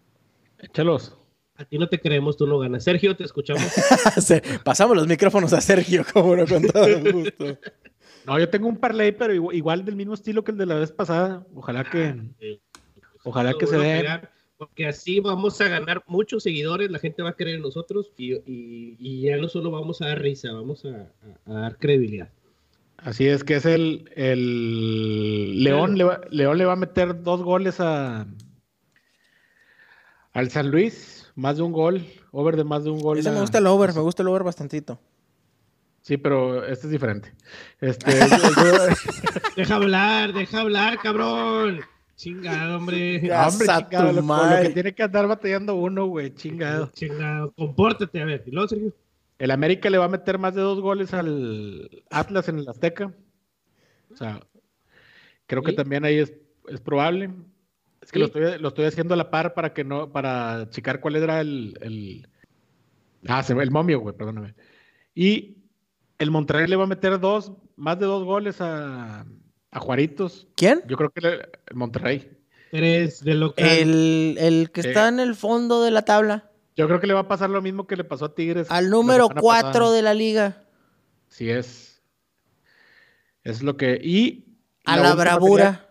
Échalos. 0.59 1.17
A 1.57 1.65
ti 1.65 1.77
no 1.79 1.89
te 1.89 2.01
creemos, 2.01 2.37
tú 2.37 2.47
no 2.47 2.59
ganas. 2.59 2.85
Sergio, 2.85 3.17
te 3.17 3.25
escuchamos. 3.25 3.63
Pasamos 4.65 4.97
los 4.97 5.07
micrófonos 5.07 5.53
a 5.53 5.61
Sergio, 5.61 6.05
como 6.13 6.37
no, 6.37 6.47
con 6.47 6.63
todo 6.63 7.13
gusto. 7.13 7.59
No, 8.27 8.39
yo 8.39 8.49
tengo 8.49 8.69
un 8.69 8.79
parlay, 8.79 9.13
pero 9.13 9.35
igual, 9.53 9.85
del 9.85 9.97
mismo 9.97 10.15
estilo 10.15 10.43
que 10.43 10.53
el 10.53 10.59
de 10.59 10.67
la 10.67 10.77
vez 10.77 10.93
pasada. 10.93 11.47
Ojalá 11.55 11.85
que. 11.85 12.05
Ah, 12.05 12.25
ojalá 13.25 13.55
que 13.59 13.67
se 13.67 13.77
dé 13.77 14.21
porque 14.61 14.87
así 14.87 15.21
vamos 15.21 15.59
a 15.63 15.69
ganar 15.69 16.05
muchos 16.07 16.43
seguidores, 16.43 16.91
la 16.91 16.99
gente 16.99 17.23
va 17.23 17.31
a 17.31 17.35
creer 17.35 17.57
en 17.57 17.63
nosotros 17.63 18.13
y, 18.19 19.23
ya 19.23 19.39
no 19.39 19.49
solo 19.49 19.71
vamos 19.71 20.03
a 20.03 20.09
dar 20.09 20.21
risa, 20.21 20.53
vamos 20.53 20.85
a, 20.85 21.11
dar 21.47 21.79
credibilidad. 21.79 22.31
Así 23.05 23.27
es 23.27 23.45
que 23.45 23.57
es 23.57 23.65
el, 23.65 24.05
León, 25.63 25.97
le 25.97 26.05
va, 26.05 26.21
León 26.31 26.59
le 26.59 26.67
va 26.67 26.75
a 26.75 26.77
meter 26.77 27.23
dos 27.23 27.43
goles 27.43 27.81
a 27.81 28.27
al 30.33 30.51
San 30.51 30.71
Luis, 30.71 31.33
más 31.35 31.57
de 31.57 31.63
un 31.63 31.73
gol, 31.73 32.07
over 32.31 32.57
de 32.57 32.65
más 32.65 32.85
de 32.85 32.91
un 32.91 33.01
gol. 33.01 33.19
Ese 33.19 33.31
me 33.31 33.41
gusta 33.41 33.59
el 33.59 33.67
over, 33.67 33.95
me 33.95 34.01
gusta 34.01 34.23
el 34.23 34.29
over 34.29 34.45
bastantito. 34.45 35.01
Sí, 36.03 36.17
pero 36.17 36.65
este 36.65 36.87
es 36.87 36.91
diferente. 36.91 37.33
Este, 37.81 38.13
deja 39.57 39.75
hablar, 39.75 40.33
deja 40.33 40.61
hablar, 40.61 40.99
cabrón. 40.99 41.81
Chingado, 42.17 42.77
hombre. 42.77 43.17
hombre, 43.33 43.67
chingado. 43.67 44.13
Lo, 44.13 44.63
que 44.63 44.71
tiene 44.71 44.95
que 44.95 45.03
andar 45.03 45.27
batallando 45.27 45.75
uno, 45.75 46.07
güey. 46.07 46.35
Chingado. 46.35 46.91
Chingado. 46.93 47.53
Compórtate, 47.57 48.21
a 48.21 48.27
ver. 48.27 48.43
¿Y 48.47 48.51
luego, 48.51 48.69
Sergio? 48.69 48.93
El 49.41 49.51
América 49.51 49.89
le 49.89 49.97
va 49.97 50.05
a 50.05 50.09
meter 50.09 50.37
más 50.37 50.55
de 50.55 50.61
dos 50.61 50.81
goles 50.83 51.15
al 51.15 52.05
Atlas 52.11 52.49
en 52.51 52.59
el 52.59 52.69
Azteca. 52.69 53.11
O 54.13 54.17
sea, 54.17 54.47
creo 55.47 55.63
que 55.63 55.73
también 55.73 56.05
ahí 56.05 56.19
es, 56.19 56.31
probable. 56.85 57.31
Es 58.03 58.13
que 58.13 58.19
lo, 58.19 58.27
estoy, 58.27 58.85
haciendo 58.85 59.15
a 59.15 59.17
la 59.17 59.31
par 59.31 59.55
para 59.55 59.73
que 59.73 59.83
no, 59.83 60.13
para 60.13 60.69
checar 60.69 61.01
cuál 61.01 61.17
era 61.17 61.41
el, 61.41 61.75
el... 61.81 62.29
Ah, 63.27 63.43
el 63.49 63.71
momio, 63.71 64.01
güey, 64.01 64.15
perdóname. 64.15 64.55
Y 65.15 65.57
el 66.19 66.31
Monterrey 66.31 66.67
le 66.67 66.77
va 66.77 66.85
a 66.85 66.89
meter 66.89 67.19
dos, 67.19 67.53
más 67.77 67.99
de 67.99 68.05
dos 68.05 68.25
goles 68.25 68.61
a, 68.61 69.25
a 69.71 69.81
Juaritos. 69.81 70.49
¿Quién? 70.55 70.83
Yo 70.87 70.99
creo 70.99 71.09
que 71.09 71.27
el, 71.27 71.49
Monterrey. 71.75 72.31
Eres 72.73 73.25
de 73.25 73.35
lo 73.35 73.55
que. 73.55 73.81
El, 73.81 74.71
que 74.71 74.83
está 74.83 75.09
en 75.09 75.19
el 75.19 75.35
fondo 75.35 75.83
de 75.83 75.93
la 75.93 76.03
tabla. 76.03 76.50
Yo 76.77 76.87
creo 76.87 77.01
que 77.01 77.07
le 77.07 77.15
va 77.15 77.21
a 77.21 77.29
pasar 77.29 77.51
lo 77.51 77.61
mismo 77.63 77.87
que 77.87 77.97
le 77.97 78.05
pasó 78.05 78.27
a 78.27 78.35
Tigres. 78.35 78.71
Al 78.71 78.91
número 78.91 79.29
4 79.29 79.91
de 79.93 80.03
la 80.03 80.15
liga. 80.15 80.65
Sí 81.29 81.51
es. 81.51 82.03
Es 83.43 83.63
lo 83.63 83.77
que. 83.77 84.01
Y. 84.03 84.47
A 84.85 84.97
la, 84.97 85.15
bravura. 85.15 85.89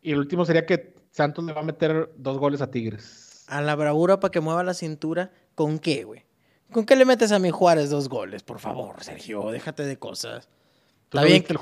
y 0.00 0.12
el 0.12 0.18
último 0.18 0.44
sería 0.44 0.64
que 0.64 0.94
Santos 1.10 1.44
le 1.44 1.52
va 1.52 1.60
a 1.60 1.64
meter 1.64 2.12
dos 2.16 2.38
goles 2.38 2.60
a 2.60 2.70
Tigres. 2.70 3.44
A 3.48 3.60
la 3.60 3.74
bravura 3.74 4.20
para 4.20 4.30
que 4.30 4.40
mueva 4.40 4.62
la 4.62 4.74
cintura. 4.74 5.32
¿Con 5.54 5.78
qué, 5.78 6.04
güey? 6.04 6.24
¿Con 6.70 6.84
qué 6.84 6.96
le 6.96 7.04
metes 7.04 7.32
a 7.32 7.38
mi 7.38 7.50
Juárez 7.50 7.90
dos 7.90 8.08
goles? 8.08 8.42
Por 8.42 8.58
favor, 8.58 9.02
Sergio, 9.02 9.50
déjate 9.50 9.84
de 9.84 9.98
cosas. 9.98 10.48
Está 11.08 11.24
bien. 11.24 11.42
Que... 11.42 11.54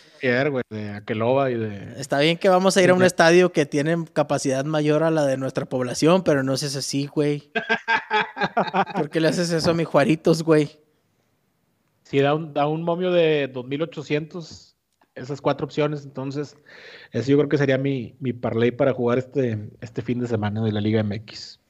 de 0.71 1.53
y 1.53 1.55
de... 1.55 1.95
Está 2.01 2.19
bien 2.19 2.37
que 2.37 2.49
vamos 2.49 2.77
a 2.77 2.83
ir 2.83 2.91
a 2.91 2.95
un 2.95 3.05
estadio 3.05 3.53
que 3.53 3.65
tiene 3.65 4.05
capacidad 4.13 4.65
mayor 4.65 5.05
a 5.05 5.13
la 5.13 5.25
de 5.25 5.37
nuestra 5.37 5.67
población, 5.67 6.25
pero 6.25 6.43
no 6.43 6.55
es 6.55 6.65
así, 6.75 7.07
güey. 7.07 7.53
¿Por 8.97 9.09
qué 9.09 9.21
le 9.21 9.29
haces 9.29 9.53
eso 9.53 9.71
a 9.71 9.75
mis 9.75 9.87
Juaritos, 9.87 10.43
güey? 10.43 10.81
Sí, 12.03 12.19
da 12.19 12.35
un, 12.35 12.55
da 12.55 12.67
un 12.67 12.83
momio 12.83 13.13
de 13.13 13.47
2800, 13.47 14.75
esas 15.15 15.41
cuatro 15.41 15.65
opciones, 15.65 16.03
entonces, 16.05 16.57
eso 17.13 17.31
yo 17.31 17.37
creo 17.37 17.49
que 17.49 17.59
sería 17.59 17.79
mi, 17.79 18.17
mi 18.19 18.33
parlay 18.33 18.73
para 18.73 18.93
jugar 18.93 19.19
este, 19.19 19.71
este 19.81 20.03
fin 20.03 20.19
de 20.19 20.27
semana 20.27 20.61
de 20.63 20.73
la 20.73 20.81
Liga 20.81 21.05
MX. 21.05 21.61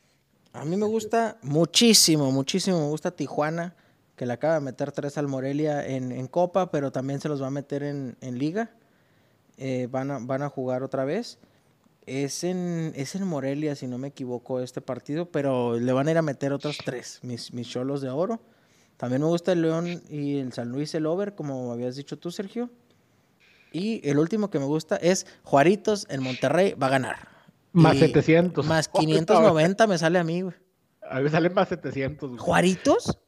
A 0.54 0.64
mí 0.64 0.78
me 0.78 0.86
gusta 0.86 1.36
muchísimo, 1.42 2.32
muchísimo, 2.32 2.80
me 2.80 2.88
gusta 2.88 3.10
Tijuana 3.10 3.76
que 4.16 4.26
le 4.26 4.32
acaba 4.32 4.54
de 4.54 4.60
meter 4.60 4.92
tres 4.92 5.18
al 5.18 5.28
Morelia 5.28 5.86
en, 5.86 6.26
Copa, 6.26 6.70
pero 6.70 6.90
también 6.90 7.20
se 7.20 7.28
los 7.28 7.42
va 7.42 7.48
a 7.48 7.50
meter 7.50 7.82
en, 7.82 8.16
Liga. 8.20 8.70
Eh, 9.58 9.88
van, 9.90 10.10
a, 10.10 10.18
van 10.18 10.42
a 10.42 10.48
jugar 10.48 10.82
otra 10.82 11.04
vez. 11.04 11.38
Es 12.06 12.44
en, 12.44 12.92
es 12.94 13.14
en 13.14 13.26
Morelia, 13.26 13.74
si 13.74 13.86
no 13.86 13.98
me 13.98 14.08
equivoco, 14.08 14.60
este 14.60 14.80
partido, 14.80 15.26
pero 15.30 15.78
le 15.78 15.92
van 15.92 16.08
a 16.08 16.12
ir 16.12 16.18
a 16.18 16.22
meter 16.22 16.52
otros 16.52 16.78
tres, 16.84 17.18
mis, 17.22 17.52
mis 17.52 17.68
cholos 17.68 18.00
de 18.00 18.10
oro. 18.10 18.40
También 18.96 19.20
me 19.20 19.28
gusta 19.28 19.52
el 19.52 19.62
León 19.62 20.02
y 20.08 20.38
el 20.38 20.52
San 20.52 20.70
Luis, 20.70 20.94
el 20.94 21.04
over, 21.06 21.34
como 21.34 21.72
habías 21.72 21.96
dicho 21.96 22.18
tú, 22.18 22.30
Sergio. 22.30 22.70
Y 23.72 24.08
el 24.08 24.18
último 24.18 24.48
que 24.48 24.58
me 24.58 24.64
gusta 24.64 24.96
es 24.96 25.26
Juaritos 25.42 26.06
en 26.08 26.22
Monterrey 26.22 26.74
va 26.74 26.86
a 26.86 26.90
ganar. 26.90 27.28
Más 27.72 27.98
700. 27.98 28.64
Más 28.64 28.88
590 28.94 29.86
me 29.86 29.98
sale 29.98 30.18
a 30.18 30.24
mí, 30.24 30.42
güey. 30.42 30.54
A 31.08 31.16
mí 31.16 31.24
me 31.24 31.30
salen 31.30 31.52
más 31.52 31.68
700. 31.68 32.40
¿Juaritos? 32.40 33.18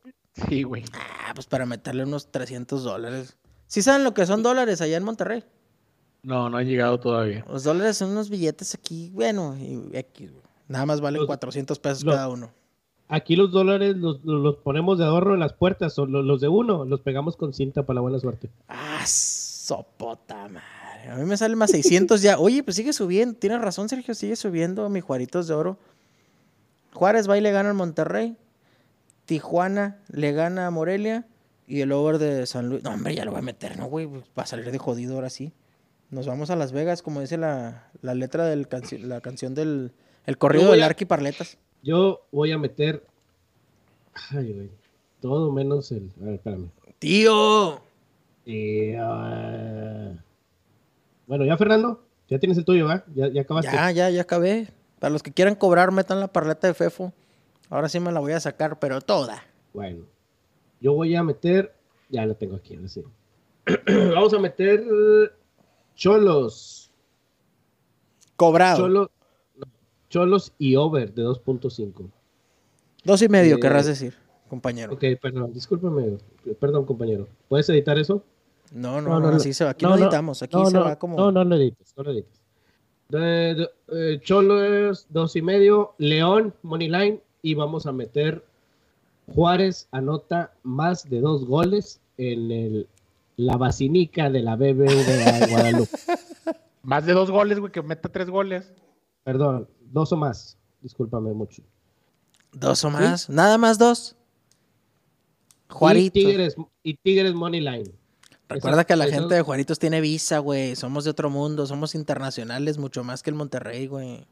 Sí, 0.48 0.62
güey. 0.62 0.84
Ah, 0.92 1.32
pues 1.34 1.46
para 1.46 1.66
meterle 1.66 2.04
unos 2.04 2.30
300 2.30 2.84
dólares. 2.84 3.36
¿Sí 3.66 3.82
saben 3.82 4.04
lo 4.04 4.14
que 4.14 4.26
son 4.26 4.42
dólares 4.42 4.80
allá 4.80 4.96
en 4.96 5.04
Monterrey? 5.04 5.44
No, 6.22 6.48
no 6.50 6.58
han 6.58 6.66
llegado 6.66 6.98
todavía. 6.98 7.44
Los 7.48 7.64
dólares 7.64 7.96
son 7.96 8.10
unos 8.10 8.28
billetes 8.30 8.74
aquí, 8.74 9.10
bueno, 9.10 9.56
y 9.56 9.88
X, 9.92 10.30
Nada 10.68 10.84
más 10.84 11.00
valen 11.00 11.24
400 11.26 11.78
pesos 11.78 12.04
cada 12.04 12.28
uno. 12.28 12.50
Aquí 13.08 13.36
los 13.36 13.50
dólares 13.50 13.96
los, 13.96 14.56
ponemos 14.56 14.98
de 14.98 15.06
ahorro 15.06 15.32
en 15.32 15.40
las 15.40 15.54
puertas, 15.54 15.98
o 15.98 16.04
los, 16.04 16.40
de 16.42 16.48
uno 16.48 16.84
los 16.84 17.00
pegamos 17.00 17.36
con 17.36 17.54
cinta 17.54 17.84
para 17.84 17.96
la 17.96 18.00
buena 18.02 18.18
suerte. 18.18 18.50
Ah, 18.68 19.02
sopota 19.06 20.48
madre. 20.48 21.10
A 21.10 21.16
mí 21.16 21.24
me 21.24 21.38
sale 21.38 21.56
más 21.56 21.70
600 21.70 22.20
ya. 22.20 22.38
Oye, 22.38 22.62
pues 22.62 22.76
sigue 22.76 22.92
subiendo. 22.92 23.38
Tienes 23.38 23.62
razón, 23.62 23.88
Sergio, 23.88 24.14
sigue 24.14 24.36
subiendo 24.36 24.88
mi 24.90 25.00
Juaritos 25.00 25.46
de 25.46 25.54
oro. 25.54 25.78
Juárez 26.92 27.28
va 27.28 27.38
y 27.38 27.40
le 27.40 27.50
gana 27.50 27.70
al 27.70 27.74
Monterrey. 27.74 28.36
Tijuana 29.28 30.00
le 30.10 30.32
gana 30.32 30.66
a 30.66 30.70
Morelia 30.70 31.26
y 31.66 31.82
el 31.82 31.92
over 31.92 32.16
de 32.16 32.46
San 32.46 32.70
Luis. 32.70 32.82
No, 32.82 32.94
hombre, 32.94 33.14
ya 33.14 33.26
lo 33.26 33.32
voy 33.32 33.40
a 33.40 33.42
meter, 33.42 33.78
¿no, 33.78 33.84
güey? 33.84 34.06
Va 34.06 34.44
a 34.44 34.46
salir 34.46 34.72
de 34.72 34.78
jodido 34.78 35.16
ahora 35.16 35.28
sí. 35.28 35.52
Nos 36.08 36.26
vamos 36.26 36.48
a 36.48 36.56
Las 36.56 36.72
Vegas, 36.72 37.02
como 37.02 37.20
dice 37.20 37.36
la, 37.36 37.90
letra 38.00 38.46
de 38.46 38.56
la 39.02 39.20
canción 39.20 39.54
del 39.54 39.92
el 40.24 40.38
corrido 40.38 40.72
del 40.72 40.82
Arqui 40.82 41.04
Parletas. 41.04 41.58
Yo 41.82 42.26
voy 42.32 42.52
a 42.52 42.58
meter. 42.58 43.04
Ay, 44.30 44.50
güey. 44.54 44.70
Todo 45.20 45.52
menos 45.52 45.92
el. 45.92 46.10
A 46.22 46.24
ver, 46.24 46.34
espérame. 46.36 46.70
¡Tío! 46.98 47.82
Eh, 48.46 48.96
Bueno, 51.26 51.44
ya 51.44 51.58
Fernando, 51.58 52.02
ya 52.28 52.38
tienes 52.38 52.56
el 52.56 52.64
tuyo, 52.64 52.86
¿verdad? 52.86 53.04
Ya, 53.14 53.28
ya 53.28 53.42
acabaste. 53.42 53.70
Ya, 53.70 53.90
ya, 53.90 54.08
ya 54.08 54.22
acabé. 54.22 54.68
Para 54.98 55.12
los 55.12 55.22
que 55.22 55.32
quieran 55.32 55.54
cobrar, 55.54 55.92
metan 55.92 56.18
la 56.18 56.28
parleta 56.28 56.66
de 56.66 56.72
Fefo. 56.72 57.12
Ahora 57.70 57.88
sí 57.88 58.00
me 58.00 58.12
la 58.12 58.20
voy 58.20 58.32
a 58.32 58.40
sacar, 58.40 58.78
pero 58.78 59.00
toda. 59.00 59.42
Bueno, 59.74 60.04
yo 60.80 60.94
voy 60.94 61.14
a 61.14 61.22
meter, 61.22 61.74
ya 62.08 62.24
lo 62.24 62.34
tengo 62.34 62.56
aquí, 62.56 62.76
ahora 62.76 62.88
sí. 62.88 63.04
Vamos 64.14 64.32
a 64.32 64.38
meter 64.38 64.84
Cholos. 65.94 66.90
Cobrado. 68.36 68.78
Cholos, 68.78 69.10
Cholos 70.08 70.52
y 70.58 70.76
over 70.76 71.12
de 71.12 71.24
2.5. 71.24 72.10
Dos 73.04 73.22
y 73.22 73.28
medio, 73.28 73.56
eh, 73.56 73.60
querrás 73.60 73.86
decir, 73.86 74.14
compañero. 74.48 74.94
Ok, 74.94 75.04
perdón, 75.20 75.52
discúlpame, 75.52 76.18
perdón, 76.58 76.86
compañero. 76.86 77.28
¿Puedes 77.48 77.68
editar 77.68 77.98
eso? 77.98 78.22
No, 78.72 79.00
no, 79.00 79.20
no, 79.20 79.28
así 79.28 79.52
se 79.52 79.64
va. 79.64 79.70
Aquí 79.70 79.84
no, 79.84 79.96
editamos, 79.96 80.42
aquí 80.42 80.56
se 80.66 80.78
va 80.78 80.98
como. 80.98 81.16
No, 81.16 81.32
no 81.32 81.44
lo 81.44 81.56
edites, 81.56 81.94
no 81.96 82.02
lo 82.04 82.12
edites. 82.12 82.40
De, 83.08 83.68
eh, 83.88 84.20
Cholos, 84.22 85.06
dos 85.08 85.36
y 85.36 85.42
medio. 85.42 85.94
León, 85.98 86.54
Moneyline. 86.62 87.20
Y 87.42 87.54
vamos 87.54 87.86
a 87.86 87.92
meter 87.92 88.44
Juárez 89.34 89.88
anota 89.92 90.52
más 90.62 91.08
de 91.08 91.20
dos 91.20 91.44
goles 91.44 92.00
en 92.16 92.50
el, 92.50 92.88
la 93.36 93.56
basinica 93.56 94.30
de 94.30 94.42
la 94.42 94.56
BBVA 94.56 95.38
de 95.38 95.46
Guadalupe. 95.50 95.90
más 96.82 97.06
de 97.06 97.12
dos 97.12 97.30
goles, 97.30 97.58
güey, 97.58 97.72
que 97.72 97.82
meta 97.82 98.08
tres 98.08 98.30
goles. 98.30 98.72
Perdón, 99.24 99.68
dos 99.92 100.12
o 100.12 100.16
más. 100.16 100.56
Discúlpame 100.80 101.32
mucho. 101.32 101.62
¿Dos 102.52 102.84
o 102.84 102.90
más? 102.90 103.28
¿Nada 103.28 103.58
más 103.58 103.78
dos? 103.78 104.16
Juarito. 105.68 106.18
Y 106.18 106.24
Tigres, 106.24 106.56
y 106.82 106.94
Tigres 106.94 107.34
Moneyline. 107.34 107.92
Recuerda 108.48 108.84
que 108.84 108.96
la 108.96 109.06
gente 109.06 109.34
de 109.34 109.42
Juaritos 109.42 109.78
tiene 109.78 110.00
visa, 110.00 110.38
güey. 110.38 110.74
Somos 110.74 111.04
de 111.04 111.10
otro 111.10 111.28
mundo, 111.28 111.66
somos 111.66 111.94
internacionales, 111.94 112.78
mucho 112.78 113.04
más 113.04 113.22
que 113.22 113.28
el 113.28 113.36
Monterrey, 113.36 113.86
güey. 113.86 114.26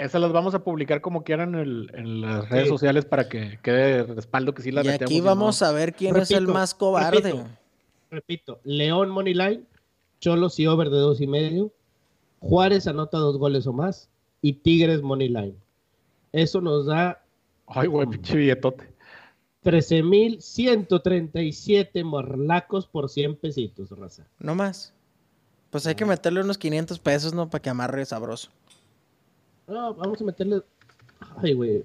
Esas 0.00 0.20
las 0.22 0.32
vamos 0.32 0.54
a 0.54 0.64
publicar 0.64 1.02
como 1.02 1.22
quieran 1.24 1.54
en, 1.54 2.22
las 2.22 2.48
redes 2.48 2.68
sociales 2.68 3.04
para 3.04 3.28
que 3.28 3.58
quede 3.62 4.04
respaldo 4.04 4.54
que 4.54 4.62
sí 4.62 4.72
las 4.72 4.86
Y 4.86 4.88
aquí 4.88 5.20
vamos 5.20 5.60
a 5.60 5.72
ver 5.72 5.92
quién 5.92 6.16
es 6.16 6.30
el 6.30 6.48
más 6.48 6.72
cobarde. 6.72 7.44
Repito, 8.10 8.60
León 8.64 9.10
Moneyline, 9.10 9.66
Cholos 10.18 10.58
y 10.58 10.66
over 10.66 10.88
de 10.88 10.96
dos 10.96 11.20
y 11.20 11.26
medio, 11.26 11.70
Juárez 12.38 12.86
anota 12.86 13.18
dos 13.18 13.36
goles 13.36 13.66
o 13.66 13.74
más 13.74 14.08
y 14.40 14.54
Tigres 14.54 15.02
Moneyline. 15.02 15.54
Eso 16.32 16.62
nos 16.62 16.86
da. 16.86 17.22
Ay, 17.66 17.88
güey, 17.88 18.08
pinche 18.08 18.36
billetote. 18.36 18.88
13.137 19.64 22.04
morlacos 22.04 22.86
por 22.86 23.10
100 23.10 23.36
pesitos, 23.36 23.90
raza. 23.90 24.26
No 24.38 24.54
más. 24.54 24.94
Pues 25.68 25.86
hay 25.86 25.94
que 25.94 26.06
meterle 26.06 26.40
unos 26.40 26.56
500 26.56 26.98
pesos, 26.98 27.34
¿no? 27.34 27.50
Para 27.50 27.60
que 27.60 27.68
amarre 27.68 28.06
sabroso. 28.06 28.50
No, 29.70 29.94
vamos 29.94 30.20
a 30.20 30.24
meterle. 30.24 30.62
Ay, 31.40 31.54
güey. 31.54 31.84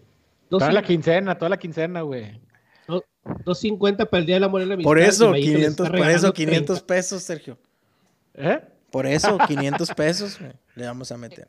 Toda 0.49 0.71
la 0.71 0.81
quincena, 0.81 1.37
toda 1.37 1.49
la 1.49 1.57
quincena, 1.57 2.01
güey. 2.01 2.41
250 2.87 4.05
para 4.05 4.21
el 4.21 4.25
día 4.25 4.35
de 4.35 4.39
la 4.39 4.47
morena 4.47 4.77
Por 4.77 4.99
eso, 4.99 5.33
500, 5.33 5.89
por 5.89 6.09
eso, 6.09 6.33
500 6.33 6.81
pesos, 6.81 7.23
Sergio. 7.23 7.57
¿Eh? 8.35 8.59
Por 8.91 9.05
eso, 9.05 9.37
500 9.47 9.89
pesos 9.93 10.39
le 10.75 10.85
vamos 10.85 11.11
a 11.11 11.17
meter. 11.17 11.47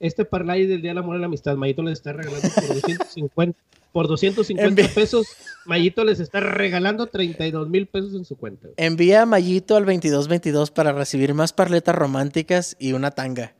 Este 0.00 0.24
parlay 0.24 0.66
del 0.66 0.80
Día 0.80 0.92
de 0.92 0.94
la 0.94 1.00
Amor 1.00 1.16
y 1.16 1.20
la 1.20 1.26
Amistad, 1.26 1.56
Mayito 1.56 1.82
les 1.82 1.94
está 1.94 2.12
regalando 2.12 2.48
por 2.54 2.68
250, 2.74 3.58
por 3.92 4.06
250 4.08 4.94
pesos. 4.94 5.26
Mayito 5.66 6.04
les 6.04 6.20
está 6.20 6.38
regalando 6.38 7.06
32 7.06 7.68
mil 7.68 7.86
pesos 7.86 8.14
en 8.14 8.24
su 8.24 8.36
cuenta. 8.36 8.68
Envía 8.76 9.22
a 9.22 9.26
Mayito 9.26 9.76
al 9.76 9.84
2222 9.84 10.70
para 10.70 10.92
recibir 10.92 11.34
más 11.34 11.52
parletas 11.52 11.96
románticas 11.96 12.76
y 12.78 12.92
una 12.92 13.10
tanga 13.10 13.57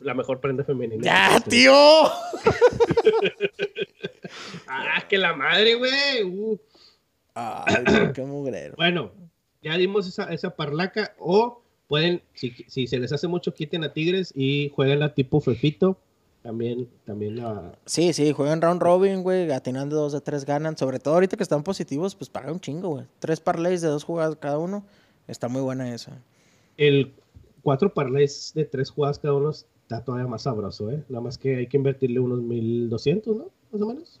la 0.00 0.14
mejor 0.14 0.40
prenda 0.40 0.64
femenina. 0.64 1.02
¡Ya, 1.04 1.40
tío! 1.40 1.72
¡Ah, 4.68 5.04
que 5.08 5.18
la 5.18 5.34
madre, 5.34 5.74
güey! 5.74 6.60
¡Ay, 7.34 7.84
qué 8.14 8.22
mugrero! 8.22 8.74
Bueno, 8.76 9.12
ya 9.62 9.76
dimos 9.76 10.06
esa, 10.08 10.32
esa 10.32 10.56
parlaca. 10.56 11.14
O 11.18 11.62
pueden, 11.88 12.22
si, 12.34 12.50
si, 12.68 12.86
se 12.86 12.98
les 12.98 13.12
hace 13.12 13.28
mucho, 13.28 13.54
quiten 13.54 13.84
a 13.84 13.92
Tigres 13.92 14.32
y 14.34 14.70
jueguen 14.74 15.00
la 15.00 15.14
tipo 15.14 15.40
Fefito. 15.40 15.98
También, 16.42 16.88
también 17.04 17.36
la... 17.36 17.78
Sí, 17.84 18.14
sí, 18.14 18.32
juegan 18.32 18.62
round 18.62 18.80
robin, 18.80 19.22
güey, 19.22 19.52
atinando 19.52 19.96
dos 19.96 20.12
de 20.12 20.22
tres 20.22 20.46
ganan. 20.46 20.78
Sobre 20.78 20.98
todo 20.98 21.14
ahorita 21.14 21.36
que 21.36 21.42
están 21.42 21.62
positivos, 21.62 22.14
pues 22.14 22.30
paga 22.30 22.50
un 22.50 22.60
chingo, 22.60 22.88
güey. 22.88 23.04
Tres 23.18 23.40
parlays 23.40 23.82
de 23.82 23.88
dos 23.88 24.04
jugadas 24.04 24.36
cada 24.40 24.56
uno. 24.56 24.86
Está 25.28 25.48
muy 25.48 25.60
buena 25.60 25.94
esa. 25.94 26.22
El 26.78 27.12
cuatro 27.62 27.92
parlays 27.92 28.52
de 28.54 28.64
tres 28.64 28.90
jugadas 28.90 29.18
cada 29.18 29.34
uno 29.34 29.50
está 29.50 30.04
todavía 30.04 30.26
más 30.26 30.42
sabroso, 30.42 30.90
¿eh? 30.90 31.02
Nada 31.08 31.20
más 31.20 31.38
que 31.38 31.56
hay 31.56 31.66
que 31.66 31.76
invertirle 31.76 32.20
unos 32.20 32.40
1200, 32.40 33.36
¿no? 33.36 33.50
Más 33.72 33.82
o 33.82 33.86
menos. 33.86 34.20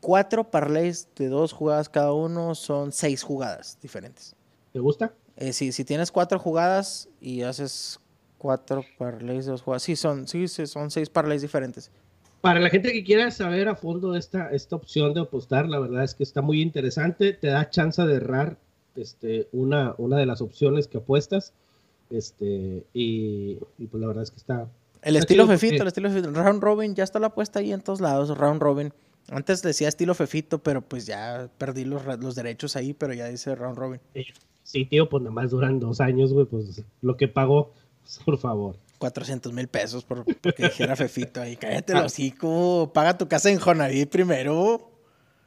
Cuatro 0.00 0.44
parlays 0.44 1.08
de 1.16 1.28
dos 1.28 1.52
jugadas 1.52 1.88
cada 1.88 2.12
uno 2.12 2.54
son 2.54 2.92
seis 2.92 3.22
jugadas 3.22 3.78
diferentes. 3.80 4.36
¿Te 4.72 4.78
gusta? 4.80 5.14
Eh, 5.36 5.52
sí, 5.52 5.72
si 5.72 5.84
tienes 5.84 6.12
cuatro 6.12 6.38
jugadas 6.38 7.08
y 7.20 7.42
haces 7.42 7.98
cuatro 8.38 8.84
parlays 8.98 9.46
de 9.46 9.52
dos 9.52 9.62
jugadas, 9.62 9.82
sí, 9.82 9.96
son, 9.96 10.28
sí, 10.28 10.46
son 10.48 10.90
seis 10.90 11.08
parlays 11.08 11.42
diferentes. 11.42 11.90
Para 12.40 12.60
la 12.60 12.68
gente 12.68 12.92
que 12.92 13.02
quiera 13.02 13.30
saber 13.30 13.68
a 13.68 13.74
fondo 13.74 14.14
esta, 14.14 14.50
esta 14.50 14.76
opción 14.76 15.14
de 15.14 15.20
apostar, 15.22 15.66
la 15.66 15.78
verdad 15.78 16.04
es 16.04 16.14
que 16.14 16.22
está 16.22 16.42
muy 16.42 16.60
interesante. 16.60 17.32
Te 17.32 17.48
da 17.48 17.70
chance 17.70 18.02
de 18.02 18.16
errar 18.16 18.58
este, 18.96 19.48
una, 19.52 19.94
una 19.96 20.18
de 20.18 20.26
las 20.26 20.42
opciones 20.42 20.86
que 20.86 20.98
apuestas. 20.98 21.54
Este, 22.14 22.86
y, 22.92 23.56
pues 23.56 24.00
la 24.00 24.06
verdad 24.06 24.22
es 24.22 24.30
que 24.30 24.36
está. 24.36 24.68
El 25.02 25.16
estilo 25.16 25.46
Fefito, 25.46 25.82
el 25.82 25.88
estilo 25.88 26.10
Fefito. 26.10 26.30
Round 26.30 26.62
Robin 26.62 26.94
ya 26.94 27.04
está 27.04 27.18
la 27.18 27.26
apuesta 27.28 27.58
ahí 27.58 27.72
en 27.72 27.80
todos 27.80 28.00
lados. 28.00 28.36
Round 28.36 28.62
Robin. 28.62 28.92
Antes 29.28 29.62
decía 29.62 29.88
estilo 29.88 30.14
Fefito, 30.14 30.62
pero 30.62 30.82
pues 30.82 31.06
ya 31.06 31.50
perdí 31.58 31.84
los, 31.84 32.04
los 32.20 32.34
derechos 32.34 32.76
ahí, 32.76 32.92
pero 32.92 33.12
ya 33.14 33.26
dice 33.28 33.54
Round 33.54 33.76
Robin. 33.76 34.00
Sí, 34.62 34.84
tío, 34.86 35.08
pues 35.08 35.22
nada 35.22 35.34
más 35.34 35.50
duran 35.50 35.80
dos 35.80 36.00
años, 36.00 36.32
güey. 36.32 36.46
Pues 36.46 36.82
lo 37.02 37.16
que 37.16 37.28
pago, 37.28 37.72
pues, 38.02 38.20
por 38.24 38.38
favor. 38.38 38.76
400 38.98 39.52
mil 39.52 39.68
pesos 39.68 40.04
por, 40.04 40.24
porque 40.24 40.64
dijera 40.64 40.96
Fefito 40.96 41.40
ahí. 41.40 41.56
Cállate 41.56 41.92
el 41.92 41.98
hocico. 41.98 42.90
Paga 42.94 43.18
tu 43.18 43.28
casa 43.28 43.50
en 43.50 43.58
Jonaví 43.58 44.06
primero. 44.06 44.90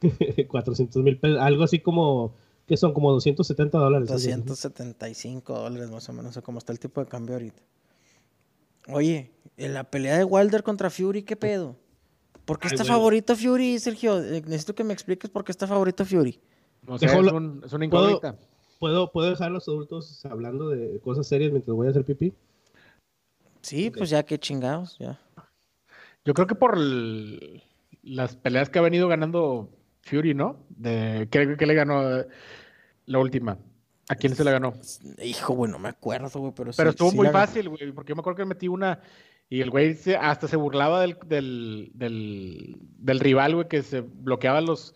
400 0.48 1.02
mil 1.02 1.18
pesos. 1.18 1.40
Algo 1.40 1.64
así 1.64 1.80
como 1.80 2.34
que 2.68 2.76
son 2.76 2.92
como 2.92 3.10
270 3.12 3.78
dólares. 3.78 4.08
275 4.08 5.58
dólares 5.58 5.90
más 5.90 6.08
o 6.08 6.12
menos, 6.12 6.38
como 6.44 6.58
está 6.58 6.72
el 6.72 6.78
tipo 6.78 7.00
de 7.00 7.08
cambio 7.08 7.34
ahorita. 7.34 7.62
Oye, 8.92 9.32
en 9.56 9.74
la 9.74 9.84
pelea 9.84 10.18
de 10.18 10.24
Wilder 10.24 10.62
contra 10.62 10.90
Fury, 10.90 11.22
¿qué 11.22 11.34
pedo? 11.34 11.76
¿Por 12.44 12.58
qué 12.58 12.68
está 12.68 12.84
favorito 12.84 13.34
Fury, 13.34 13.78
Sergio? 13.78 14.22
Eh, 14.22 14.42
necesito 14.42 14.74
que 14.74 14.84
me 14.84 14.92
expliques 14.92 15.30
por 15.30 15.44
qué 15.44 15.52
está 15.52 15.66
favorito 15.66 16.04
Fury. 16.04 16.40
No 16.86 16.98
sé, 16.98 17.06
es, 17.06 17.72
una 17.72 17.84
incógnita. 17.84 18.38
¿Puedo, 18.78 19.10
¿Puedo, 19.10 19.30
dejar 19.30 19.48
a 19.48 19.50
los 19.50 19.66
adultos 19.66 20.24
hablando 20.26 20.68
de 20.68 21.00
cosas 21.00 21.26
serias 21.26 21.50
mientras 21.50 21.74
voy 21.74 21.88
a 21.88 21.90
hacer 21.90 22.04
pipí? 22.04 22.32
Sí, 23.62 23.90
pues 23.90 24.10
ya 24.10 24.22
que 24.22 24.38
chingados, 24.38 24.96
ya. 24.98 25.20
Yo 26.24 26.32
creo 26.34 26.46
que 26.46 26.54
por 26.54 26.78
las 26.78 28.36
peleas 28.36 28.70
que 28.70 28.78
ha 28.78 28.82
venido 28.82 29.08
ganando 29.08 29.70
Fury, 30.08 30.34
¿no? 30.34 30.64
De, 30.70 31.28
¿qué, 31.30 31.44
le 31.44 31.74
ganó 31.74 32.24
la 33.06 33.18
última? 33.18 33.58
¿A 34.08 34.14
quién 34.14 34.34
se 34.34 34.44
le 34.44 34.50
ganó? 34.50 34.74
Hijo, 35.22 35.54
güey, 35.54 35.70
no 35.70 35.78
me 35.78 35.90
acuerdo, 35.90 36.40
güey, 36.40 36.52
pero 36.56 36.70
Pero 36.76 36.90
estuvo 36.90 37.12
muy 37.12 37.28
fácil, 37.28 37.68
güey, 37.68 37.92
porque 37.92 38.10
yo 38.10 38.16
me 38.16 38.20
acuerdo 38.20 38.38
que 38.38 38.44
metí 38.44 38.68
una 38.68 39.00
y 39.50 39.62
el 39.62 39.70
güey 39.70 39.98
hasta 40.20 40.46
se 40.46 40.56
burlaba 40.56 41.00
del, 41.00 41.90
del, 41.94 43.20
rival, 43.20 43.54
güey, 43.54 43.68
que 43.68 43.82
se 43.82 44.02
bloqueaba 44.02 44.60
los, 44.60 44.94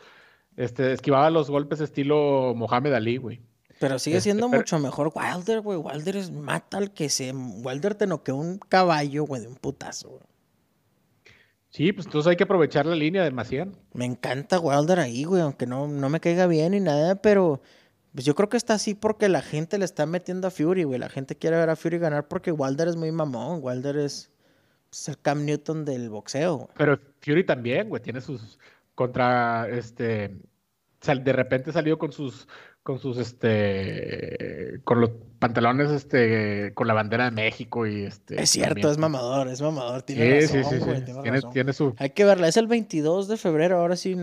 este, 0.57 0.93
esquivaba 0.93 1.31
los 1.31 1.51
golpes 1.51 1.81
estilo 1.81 2.53
Mohamed 2.55 2.93
Ali, 2.93 3.17
güey. 3.17 3.41
Pero 3.79 3.99
sigue 3.99 4.19
este, 4.19 4.31
siendo 4.31 4.49
mucho 4.49 4.79
mejor 4.79 5.11
Wilder, 5.15 5.61
güey. 5.63 5.79
Wilder 5.79 6.17
es 6.17 6.31
mata 6.31 6.77
al 6.77 6.93
que 6.93 7.09
se... 7.09 7.33
Wilder 7.33 7.95
te 7.95 8.07
noqueó 8.07 8.37
un 8.37 8.59
caballo, 8.59 9.25
güey, 9.25 9.43
de 9.43 9.49
un 9.49 9.57
putazo, 9.57 10.11
güey. 10.11 10.23
Sí, 11.73 11.91
pues 11.93 12.07
entonces 12.07 12.29
hay 12.29 12.37
que 12.37 12.45
aprovechar 12.45 12.85
la 12.85 12.95
línea 12.95 13.25
de 13.25 13.31
Macián. 13.31 13.75
Me 13.95 14.05
encanta 14.05 14.61
Wilder 14.61 14.99
ahí, 15.01 15.25
güey, 15.25 15.41
aunque 15.41 15.67
no, 15.67 15.89
no 15.89 16.11
me 16.11 16.21
caiga 16.21 16.47
bien 16.47 16.73
ni 16.73 16.81
nada, 16.81 17.15
pero 17.17 17.63
pues 18.13 18.27
yo 18.27 18.35
creo 18.35 18.51
que 18.51 18.59
está 18.59 18.75
así 18.75 18.95
porque 18.95 19.31
la 19.31 19.41
gente 19.41 19.79
le 19.79 19.87
está 19.87 20.05
metiendo 20.05 20.47
a 20.49 20.51
Fury, 20.51 20.85
güey. 20.85 20.99
La 20.99 21.09
gente 21.09 21.35
quiere 21.35 21.57
ver 21.57 21.71
a 21.71 21.77
Fury 21.77 21.97
ganar 21.97 22.29
porque 22.29 22.53
Wilder 22.53 22.89
es 22.89 22.97
muy 22.97 23.11
mamón. 23.11 23.61
Wilder 23.63 23.97
es 23.97 24.31
pues, 24.91 25.09
el 25.09 25.19
Cam 25.19 25.47
Newton 25.47 25.87
del 25.87 26.11
boxeo. 26.11 26.69
Pero 26.77 27.01
Fury 27.23 27.45
también, 27.45 27.89
güey, 27.89 28.03
tiene 28.03 28.21
sus 28.21 28.59
contra 28.95 29.67
este 29.71 30.37
de 31.03 31.33
repente 31.33 31.73
salió 31.73 31.99
con 31.99 32.13
sus 32.13 32.47
con 32.83 32.99
sus 32.99 33.19
este 33.19 34.81
con 34.85 35.01
los 35.01 35.11
pantalones 35.39 35.91
este 35.91 36.73
con 36.75 36.89
la 36.89 36.95
bandera 36.95 37.27
de 37.27 37.31
México 37.31 37.87
y 37.87 38.03
este 38.05 38.43
es 38.43 38.51
cierto 38.51 38.91
es 38.91 38.99
mamador 38.99 39.49
es 39.49 39.63
mamador 39.63 40.03
tiene 40.03 40.43
sí, 40.43 40.59
razón, 40.59 40.73
sí, 40.73 40.85
sí, 40.85 41.23
tiene, 41.23 41.41
tiene, 41.53 41.73
su 41.73 41.95
hay 41.99 42.11
que 42.11 42.25
verla 42.25 42.49
es 42.49 42.57
el 42.57 42.67
22 42.67 43.29
de 43.29 43.37
febrero 43.37 43.79
ahora 43.79 43.95
sí 43.95 44.17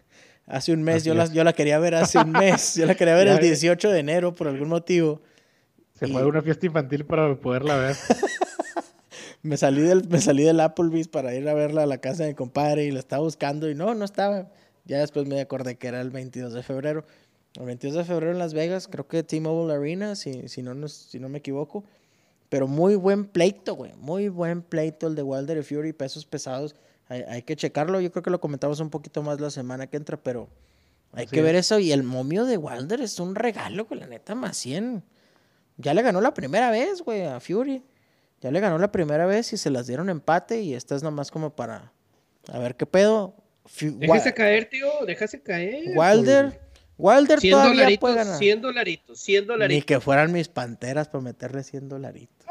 hace 0.46 0.72
un 0.72 0.82
mes 0.82 1.04
yo 1.04 1.14
la, 1.14 1.26
yo 1.26 1.44
la 1.44 1.52
quería 1.52 1.78
ver 1.78 1.96
hace 1.96 2.18
un 2.18 2.32
mes 2.32 2.76
yo 2.76 2.86
la 2.86 2.94
quería 2.94 3.14
ver 3.16 3.28
el 3.28 3.38
18 3.38 3.90
de 3.90 3.98
enero 3.98 4.34
por 4.34 4.48
algún 4.48 4.68
motivo 4.68 5.20
Se 5.98 6.06
fue 6.06 6.22
a 6.22 6.26
una 6.26 6.42
fiesta 6.42 6.64
infantil 6.64 7.04
para 7.04 7.34
poderla 7.34 7.76
ver. 7.76 7.96
me, 9.42 9.56
salí 9.56 9.82
del, 9.82 10.08
me 10.08 10.20
salí 10.20 10.44
del 10.44 10.60
Applebee's 10.60 11.08
para 11.08 11.34
ir 11.34 11.48
a 11.48 11.54
verla 11.54 11.82
a 11.82 11.86
la 11.86 11.98
casa 11.98 12.22
de 12.22 12.30
mi 12.30 12.34
compadre 12.36 12.84
y 12.84 12.92
la 12.92 13.00
estaba 13.00 13.22
buscando 13.22 13.68
y 13.68 13.74
no, 13.74 13.94
no 13.96 14.04
estaba. 14.04 14.48
Ya 14.84 15.00
después 15.00 15.26
me 15.26 15.40
acordé 15.40 15.76
que 15.76 15.88
era 15.88 16.00
el 16.00 16.10
22 16.10 16.54
de 16.54 16.62
febrero. 16.62 17.04
El 17.54 17.66
22 17.66 17.96
de 17.96 18.04
febrero 18.04 18.32
en 18.32 18.38
Las 18.38 18.54
Vegas, 18.54 18.88
creo 18.88 19.08
que 19.08 19.22
T-Mobile 19.22 19.74
Arena, 19.74 20.14
si, 20.14 20.48
si, 20.48 20.62
no, 20.62 20.88
si 20.88 21.18
no 21.18 21.28
me 21.28 21.38
equivoco. 21.38 21.84
Pero 22.48 22.66
muy 22.66 22.94
buen 22.94 23.26
pleito, 23.26 23.74
güey. 23.74 23.92
Muy 23.96 24.28
buen 24.28 24.62
pleito 24.62 25.06
el 25.06 25.14
de 25.14 25.22
Wilder 25.22 25.58
y 25.58 25.62
Fury, 25.62 25.92
pesos 25.92 26.24
pesados. 26.24 26.74
Hay, 27.08 27.22
hay, 27.22 27.42
que 27.42 27.56
checarlo. 27.56 28.00
Yo 28.00 28.10
creo 28.10 28.22
que 28.22 28.30
lo 28.30 28.40
comentamos 28.40 28.80
un 28.80 28.90
poquito 28.90 29.22
más 29.22 29.40
la 29.40 29.50
semana 29.50 29.86
que 29.86 29.96
entra, 29.96 30.16
pero 30.16 30.48
hay 31.12 31.26
que 31.26 31.42
ver 31.42 31.56
eso. 31.56 31.78
Y 31.78 31.92
el 31.92 32.02
momio 32.02 32.44
de 32.44 32.56
Wilder 32.56 33.00
es 33.00 33.18
un 33.18 33.34
regalo, 33.34 33.86
güey, 33.86 34.00
la 34.00 34.06
neta, 34.06 34.34
más 34.34 34.56
100. 34.58 35.02
Ya 35.76 35.94
le 35.94 36.02
ganó 36.02 36.20
la 36.20 36.34
primera 36.34 36.70
vez, 36.70 37.02
güey, 37.02 37.24
a 37.24 37.40
Fury. 37.40 37.82
Ya 38.40 38.50
le 38.50 38.60
ganó 38.60 38.78
la 38.78 38.92
primera 38.92 39.26
vez 39.26 39.52
y 39.52 39.56
se 39.56 39.70
las 39.70 39.86
dieron 39.86 40.08
empate. 40.08 40.60
Y 40.60 40.74
esta 40.74 40.94
es 40.94 41.02
nomás 41.02 41.30
como 41.30 41.54
para. 41.54 41.92
A 42.48 42.58
ver 42.58 42.76
qué 42.76 42.86
pedo. 42.86 43.34
Déjese 43.80 44.32
caer, 44.32 44.68
tío, 44.68 44.88
déjase 45.06 45.42
caer. 45.42 45.96
Wilder. 45.96 46.67
Wilder 46.98 47.40
todavía 47.40 47.98
puede 47.98 48.16
ganar. 48.16 48.38
100 48.38 48.60
dolaritos, 48.60 49.20
100 49.20 49.46
dolaritos. 49.46 49.76
Ni 49.76 49.82
que 49.82 50.00
fueran 50.00 50.32
mis 50.32 50.48
panteras 50.48 51.08
para 51.08 51.22
meterle 51.22 51.62
100 51.62 51.88
dolaritos. 51.88 52.46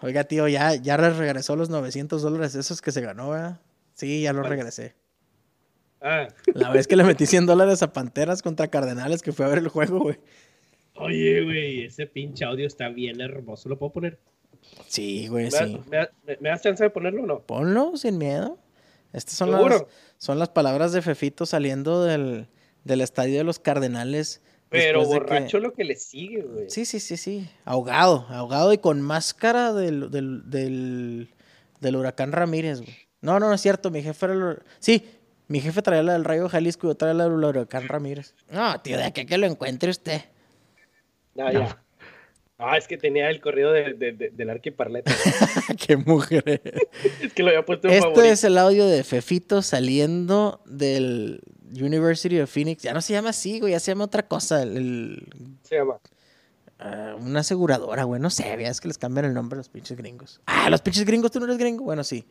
Oiga, 0.00 0.24
tío, 0.24 0.48
ya, 0.48 0.74
ya 0.76 0.96
regresó 0.96 1.56
los 1.56 1.70
900 1.70 2.22
dólares 2.22 2.54
esos 2.54 2.80
que 2.80 2.92
se 2.92 3.00
ganó, 3.00 3.30
¿verdad? 3.30 3.60
Sí, 3.94 4.22
ya 4.22 4.32
los 4.32 4.48
regresé. 4.48 4.94
Ah. 6.00 6.28
La 6.54 6.70
vez 6.70 6.88
que 6.88 6.96
le 6.96 7.04
metí 7.04 7.26
100 7.26 7.46
dólares 7.46 7.82
a 7.82 7.92
Panteras 7.92 8.42
contra 8.42 8.68
Cardenales, 8.68 9.22
que 9.22 9.32
fue 9.32 9.44
a 9.44 9.48
ver 9.48 9.58
el 9.58 9.68
juego, 9.68 10.00
güey. 10.00 10.18
Oye, 10.96 11.42
güey, 11.42 11.84
ese 11.84 12.06
pinche 12.06 12.44
audio 12.44 12.66
está 12.66 12.88
bien 12.88 13.20
hermoso. 13.20 13.68
¿Lo 13.68 13.78
puedo 13.78 13.92
poner? 13.92 14.18
Sí, 14.88 15.28
güey, 15.28 15.50
sí. 15.50 15.80
¿me, 15.90 16.08
me, 16.40 16.48
das 16.48 16.62
chance 16.62 16.82
de 16.82 16.90
ponerlo 16.90 17.22
o 17.22 17.26
no? 17.26 17.40
Ponlo, 17.40 17.96
sin 17.96 18.18
miedo. 18.18 18.58
Estas 19.12 19.34
son, 19.34 19.50
las, 19.50 19.84
son 20.18 20.38
las 20.38 20.48
palabras 20.48 20.92
de 20.92 21.02
Fefito 21.02 21.46
saliendo 21.46 22.04
del, 22.04 22.48
estadio 22.84 23.38
de 23.38 23.44
los 23.44 23.58
Cardenales. 23.58 24.40
Pero 24.68 25.04
borracho 25.04 25.58
lo 25.58 25.74
que 25.74 25.84
le 25.84 25.96
sigue, 25.96 26.42
güey. 26.42 26.70
Sí, 26.70 26.86
sí, 26.86 26.98
sí, 26.98 27.16
sí. 27.16 27.48
Ahogado, 27.64 28.26
ahogado 28.30 28.72
y 28.72 28.78
con 28.78 29.02
máscara 29.02 29.74
del, 29.74 30.10
del, 30.10 31.28
del, 31.80 31.96
huracán 31.96 32.32
Ramírez, 32.32 32.80
güey. 32.80 32.96
No, 33.20 33.38
no, 33.38 33.48
no 33.48 33.54
es 33.54 33.60
cierto. 33.60 33.90
Mi 33.90 34.02
jefe 34.02 34.26
era 34.26 34.34
el... 34.34 34.62
Sí, 34.78 35.04
mi 35.48 35.60
jefe 35.60 35.82
traía 35.82 36.02
la 36.02 36.14
del 36.14 36.24
Rayo 36.24 36.48
Jalisco 36.48 36.86
y 36.86 36.90
yo 36.90 36.94
traía 36.94 37.14
la 37.14 37.24
del 37.24 37.34
Huracán 37.34 37.86
Ramírez. 37.86 38.34
No, 38.48 38.80
tío, 38.80 38.96
de 38.96 39.04
aquí 39.04 39.26
que 39.26 39.36
lo 39.36 39.46
encuentre 39.46 39.90
usted. 39.90 40.22
Ah, 41.38 41.52
ya. 41.52 41.82
Ah, 42.64 42.76
es 42.76 42.86
que 42.86 42.96
tenía 42.96 43.28
el 43.28 43.40
corrido 43.40 43.72
de, 43.72 43.94
de, 43.94 44.30
del 44.30 44.50
Arquiparleta. 44.50 45.12
Qué 45.86 45.96
mujer. 45.96 46.44
es 47.22 47.32
que 47.32 47.42
lo 47.42 47.48
había 47.48 47.64
puesto 47.64 47.88
en 47.88 47.94
Este 47.94 48.30
es 48.30 48.44
el 48.44 48.56
audio 48.56 48.86
de 48.86 49.02
Fefito 49.02 49.62
saliendo 49.62 50.62
del 50.64 51.40
University 51.72 52.38
of 52.40 52.50
Phoenix. 52.50 52.82
Ya 52.82 52.94
no 52.94 53.00
se 53.00 53.14
llama 53.14 53.30
así, 53.30 53.58
güey, 53.58 53.72
ya 53.72 53.80
se 53.80 53.90
llama 53.90 54.04
otra 54.04 54.26
cosa. 54.28 54.62
El, 54.62 55.26
Se 55.62 55.76
llama. 55.76 55.98
Ah, 56.78 57.16
una 57.18 57.40
aseguradora, 57.40 58.04
güey, 58.04 58.20
no 58.20 58.30
sé, 58.30 58.54
es 58.64 58.80
que 58.80 58.88
les 58.88 58.98
cambian 58.98 59.24
el 59.24 59.34
nombre 59.34 59.56
a 59.56 59.58
los 59.58 59.68
pinches 59.68 59.96
gringos. 59.96 60.40
Ah, 60.46 60.70
los 60.70 60.82
pinches 60.82 61.04
gringos, 61.04 61.30
tú 61.30 61.40
no 61.40 61.46
eres 61.46 61.58
gringo. 61.58 61.84
Bueno, 61.84 62.04
sí. 62.04 62.24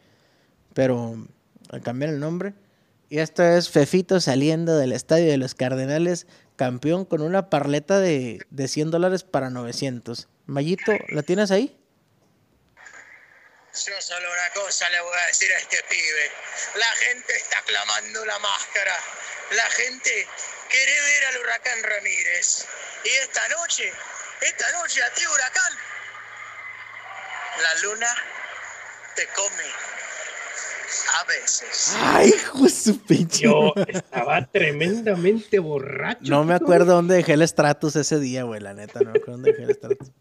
Pero 0.74 1.16
cambian 1.84 2.12
el 2.12 2.20
nombre. 2.20 2.54
Y 3.12 3.20
esto 3.20 3.44
es 3.44 3.70
Fefito 3.70 4.22
saliendo 4.22 4.78
del 4.78 4.94
estadio 4.94 5.30
de 5.30 5.36
los 5.36 5.54
Cardenales, 5.54 6.28
campeón 6.56 7.04
con 7.04 7.22
una 7.22 7.50
parleta 7.50 8.00
de, 8.00 8.40
de 8.50 8.68
100 8.70 8.90
dólares 8.90 9.24
para 9.26 9.50
900. 9.50 10.30
Mayito, 10.46 10.94
¿la 11.10 11.22
tienes 11.22 11.52
ahí? 11.52 11.78
Yo 13.74 14.00
solo 14.00 14.32
una 14.32 14.50
cosa 14.54 14.90
le 14.92 15.02
voy 15.02 15.18
a 15.24 15.28
decir 15.28 15.52
a 15.52 15.58
este 15.58 15.84
pibe. 15.90 16.32
La 16.76 16.90
gente 17.04 17.36
está 17.36 17.62
clamando 17.64 18.24
la 18.24 18.40
máscara. 18.40 18.98
La 19.58 19.70
gente 19.72 20.28
quiere 20.70 21.02
ver 21.02 21.26
al 21.26 21.38
huracán 21.40 21.84
Ramírez. 21.84 22.66
Y 23.04 23.10
esta 23.10 23.46
noche, 23.50 23.92
esta 24.40 24.72
noche 24.72 25.04
a 25.04 25.14
ti 25.16 25.28
huracán, 25.28 25.74
la 27.62 27.76
luna 27.82 28.16
te 29.18 29.28
come 29.36 30.02
a 31.22 31.28
veces. 31.28 31.96
Ay, 31.98 32.30
hijo 32.30 32.64
de 32.64 32.70
su 32.70 33.00
pinche. 33.00 33.44
Yo 33.44 33.74
estaba 33.88 34.46
tremendamente 34.48 35.60
borracho. 35.60 36.30
No 36.30 36.44
me 36.44 36.54
acuerdo 36.54 36.96
dónde 36.96 37.16
dejé 37.16 37.34
el 37.34 37.48
Stratus 37.48 37.96
ese 37.96 38.20
día, 38.20 38.44
güey, 38.44 38.60
la 38.62 38.74
neta. 38.74 39.00
No 39.00 39.12
me 39.12 39.20
acuerdo 39.20 39.34
dónde 39.34 39.52
dejé 39.52 39.64
el 39.64 39.76
Stratus. 39.76 40.12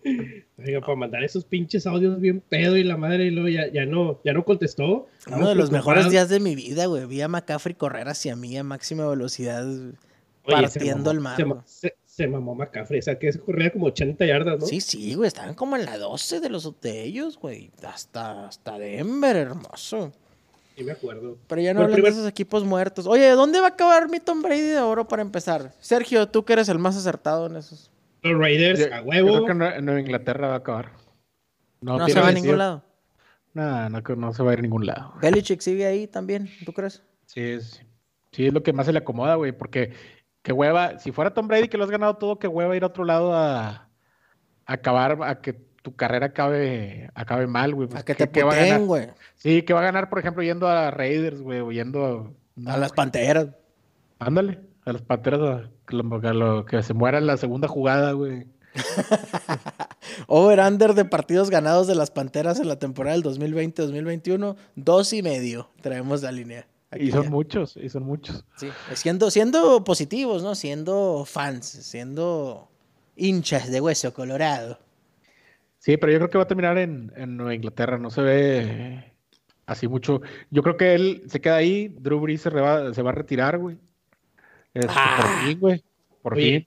Oiga, 0.59 0.81
para 0.81 0.97
mandar 0.97 1.25
esos 1.25 1.45
pinches 1.45 1.87
audios 1.87 2.21
bien 2.21 2.41
pedo 2.41 2.77
y 2.77 2.85
la 2.85 2.97
madre 2.97 3.27
y 3.27 3.31
luego 3.31 3.49
ya, 3.49 3.71
ya 3.73 3.87
no, 3.87 4.21
ya 4.25 4.33
no 4.33 4.45
contestó. 4.45 5.09
Uno 5.27 5.49
de 5.49 5.55
los 5.55 5.71
mejores 5.71 6.11
días 6.11 6.29
de 6.29 6.41
mi 6.41 6.55
vida, 6.55 6.87
güey. 6.87 7.07
Vi 7.07 7.21
a 7.21 7.29
McCaffrey 7.29 7.75
correr 7.75 8.09
hacia 8.09 8.37
mí 8.37 8.57
a 8.57 8.65
máxima 8.65 9.09
velocidad, 9.09 9.67
partiendo 10.45 11.11
el 11.11 11.21
mar. 11.21 11.37
Se, 12.05 12.27
mamó 12.27 12.55
McCaffrey, 12.55 12.99
o 12.99 13.03
sea 13.03 13.19
que 13.19 13.33
se 13.33 13.41
corría 13.41 13.71
como 13.71 13.87
80 13.87 14.27
yardas, 14.27 14.61
¿no? 14.61 14.67
Sí, 14.67 14.83
sí, 14.83 15.15
güey. 15.15 15.29
Estaban 15.29 15.55
como 15.55 15.77
en 15.77 15.87
la 15.87 15.97
12 15.97 16.41
de 16.41 16.51
los 16.51 16.81
de 16.83 17.05
ellos, 17.05 17.39
güey. 17.39 17.71
Hasta, 17.83 18.47
hasta 18.47 18.79
Denver, 18.79 19.37
hermoso 19.37 20.13
me 20.85 20.93
acuerdo. 20.93 21.39
Pero 21.47 21.61
ya 21.61 21.75
no 21.75 21.83
hablan 21.83 22.01
de 22.01 22.09
esos 22.09 22.29
equipos 22.29 22.65
muertos. 22.65 23.07
Oye, 23.07 23.31
¿dónde 23.31 23.61
va 23.61 23.67
a 23.67 23.71
acabar 23.71 24.09
mi 24.09 24.21
Tom 24.21 24.43
Brady 24.43 24.61
de 24.61 24.81
oro 24.81 25.07
para 25.07 25.23
empezar? 25.23 25.73
Sergio, 25.81 26.29
tú 26.29 26.45
que 26.45 26.53
eres 26.55 26.69
el 26.69 26.79
más 26.79 26.97
acertado 26.97 27.47
en 27.47 27.57
esos. 27.57 27.91
Los 28.23 28.39
Raiders, 28.39 28.93
a 28.93 29.03
huevo. 29.03 29.29
Yo 29.29 29.45
creo 29.45 29.59
que 29.59 29.77
en 29.79 29.85
Nueva 29.85 30.01
Inglaterra 30.01 30.49
va 30.49 30.55
a 30.55 30.59
acabar. 30.59 30.93
No, 31.81 32.07
se 32.07 32.21
va 32.21 32.29
a 32.29 32.33
ningún 32.33 32.59
lado. 32.59 32.85
No, 33.55 33.89
no, 33.89 34.01
no 34.01 34.33
se 34.33 34.43
va 34.43 34.51
a 34.51 34.53
ir 34.53 34.59
a 34.61 34.63
ningún 34.63 34.87
lado. 34.87 35.15
Belichick 35.21 35.61
sigue 35.61 35.87
ahí 35.87 36.07
también, 36.07 36.49
¿tú 36.65 36.73
crees? 36.73 37.03
Sí, 37.27 37.41
es, 37.41 37.83
sí, 38.33 38.47
es 38.47 38.53
lo 38.53 38.63
que 38.63 38.73
más 38.73 38.87
se 38.87 38.93
le 38.93 38.99
acomoda, 38.99 39.35
güey, 39.35 39.53
porque 39.53 39.93
qué 40.43 40.53
hueva, 40.53 40.99
si 40.99 41.11
fuera 41.11 41.35
Tom 41.35 41.49
Brady 41.49 41.69
que 41.69 41.79
lo 41.79 41.85
has 41.85 41.91
ganado 41.91 42.17
todo, 42.17 42.39
qué 42.39 42.47
hueva 42.47 42.77
ir 42.77 42.85
a 42.85 42.89
otro 42.89 43.05
lado 43.05 43.35
a, 43.35 43.69
a 43.69 43.89
acabar, 44.67 45.19
a 45.23 45.41
que 45.41 45.53
tu 45.83 45.95
carrera 45.97 46.27
acabe, 46.27 47.11
acabe 47.15 47.47
mal, 47.47 47.75
güey. 47.75 47.89
Pues, 47.89 48.01
a 48.01 48.05
que 48.05 48.15
te 48.15 48.43
güey. 48.79 49.09
Sí, 49.37 49.63
que 49.63 49.73
va 49.73 49.81
a 49.81 49.85
ganar, 49.85 50.09
por 50.09 50.19
ejemplo, 50.19 50.43
yendo 50.43 50.69
a 50.69 50.91
Raiders, 50.91 51.41
güey, 51.41 51.61
o 51.61 51.73
yendo 51.73 52.35
a... 52.67 52.77
las 52.77 52.93
Panteras. 52.93 53.49
Ándale, 54.19 54.61
a 54.85 54.93
las 54.93 55.03
Panteras, 55.03 55.41
a, 55.41 56.33
lo, 56.33 56.65
que 56.67 56.83
se 56.83 56.95
muera 56.95 57.19
en 57.19 57.27
la 57.27 57.37
segunda 57.37 57.69
jugada, 57.69 58.13
güey. 58.13 58.47
Over-under 60.29 60.95
de 60.95 61.05
partidos 61.05 61.51
ganados 61.51 61.87
de 61.87 61.95
las 61.95 62.11
Panteras 62.11 62.61
en 62.61 62.69
la 62.69 62.79
temporada 62.79 63.17
del 63.17 63.25
2020-2021, 63.25 64.57
dos 64.77 65.13
y 65.13 65.23
medio 65.23 65.71
traemos 65.81 66.23
la 66.23 66.31
línea. 66.31 66.69
y 66.97 67.11
son 67.11 67.31
muchos, 67.31 67.77
y 67.77 67.89
son 67.89 68.05
muchos. 68.05 68.45
Sí, 68.57 68.69
siendo, 68.95 69.31
siendo 69.31 69.83
positivos, 69.83 70.43
¿no? 70.43 70.55
Siendo 70.55 71.25
fans, 71.25 71.67
siendo 71.67 72.69
hinchas 73.17 73.71
de 73.71 73.81
hueso 73.81 74.13
colorado. 74.13 74.79
Sí, 75.81 75.97
pero 75.97 76.13
yo 76.13 76.19
creo 76.19 76.31
que 76.31 76.39
va 76.39 76.45
a 76.45 76.49
terminar 76.49 76.77
en, 76.77 77.11
Nueva 77.37 77.55
Inglaterra. 77.55 77.99
No 77.99 78.11
se 78.11 78.21
ve 78.21 79.15
así 79.65 79.89
mucho. 79.89 80.21
Yo 80.51 80.63
creo 80.63 80.77
que 80.77 80.95
él 80.95 81.23
se 81.27 81.41
queda 81.41 81.57
ahí. 81.57 81.89
Drew 81.89 82.21
Brees 82.21 82.43
se, 82.43 82.51
va 82.51 82.91
a 82.91 83.13
retirar, 83.13 83.57
güey. 83.57 83.79
Este, 84.75 84.89
por 84.89 84.97
ah. 84.99 85.43
fin, 85.47 85.59
güey. 85.59 85.83
Por 86.21 86.37
fin. 86.37 86.67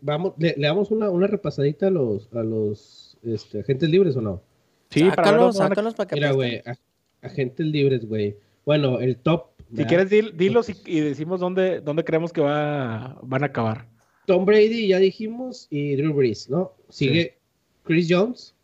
vamos, 0.00 0.32
¿le, 0.38 0.54
damos 0.56 0.90
una, 0.90 1.10
una, 1.10 1.26
repasadita 1.26 1.88
a 1.88 1.90
los, 1.90 2.32
a 2.32 2.42
los 2.42 3.18
este, 3.22 3.60
agentes 3.60 3.90
libres 3.90 4.16
o 4.16 4.22
no? 4.22 4.42
Sí, 4.88 5.00
sácalos, 5.00 5.58
para, 5.58 5.68
sácalos 5.68 5.94
para 5.94 6.08
que 6.08 6.14
Mira, 6.14 6.32
güey, 6.32 6.62
agentes 7.20 7.66
libres, 7.66 8.08
güey. 8.08 8.34
Bueno, 8.64 8.98
el 8.98 9.18
top. 9.18 9.48
Si 9.76 9.84
quieres, 9.84 10.08
dilos 10.08 10.70
y, 10.86 11.00
decimos 11.00 11.38
dónde, 11.38 11.82
dónde 11.82 12.02
creemos 12.02 12.32
que 12.32 12.40
va, 12.40 13.18
van 13.22 13.42
a 13.42 13.46
acabar. 13.46 13.88
Tom 14.26 14.46
Brady, 14.46 14.88
ya 14.88 14.98
dijimos, 14.98 15.66
y 15.68 15.96
Drew 15.96 16.14
Brees, 16.14 16.48
¿no? 16.48 16.72
Sigue 16.88 17.43
Chris 17.84 18.08
Jones. 18.10 18.54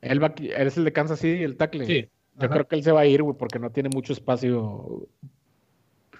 Él, 0.00 0.22
va, 0.22 0.34
es 0.38 0.76
el 0.76 0.84
de 0.84 0.92
Kansas 0.92 1.20
City, 1.20 1.42
el 1.42 1.56
tackle. 1.56 1.86
Sí. 1.86 2.08
Yo 2.40 2.48
creo 2.48 2.68
que 2.68 2.76
él 2.76 2.84
se 2.84 2.92
va 2.92 3.00
a 3.00 3.06
ir, 3.06 3.22
güey, 3.22 3.36
porque 3.36 3.58
no 3.58 3.70
tiene 3.70 3.88
mucho 3.88 4.12
espacio. 4.12 5.08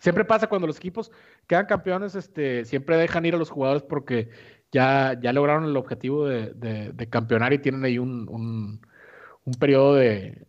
Siempre 0.01 0.25
pasa 0.25 0.49
cuando 0.49 0.67
los 0.67 0.77
equipos 0.77 1.13
quedan 1.47 1.67
campeones, 1.67 2.15
este, 2.15 2.65
siempre 2.65 2.97
dejan 2.97 3.25
ir 3.25 3.35
a 3.35 3.39
los 3.39 3.51
jugadores 3.51 3.83
porque 3.83 4.29
ya, 4.73 5.19
ya 5.21 5.33
lograron 5.33 5.65
el 5.65 5.77
objetivo 5.77 6.27
de, 6.27 6.53
de, 6.55 7.09
campeonar 7.09 7.53
y 7.53 7.59
tienen 7.59 7.85
ahí 7.85 7.99
un, 7.99 8.29
un, 8.29 8.81
un 9.45 9.55
periodo 9.55 9.95
de, 9.95 10.45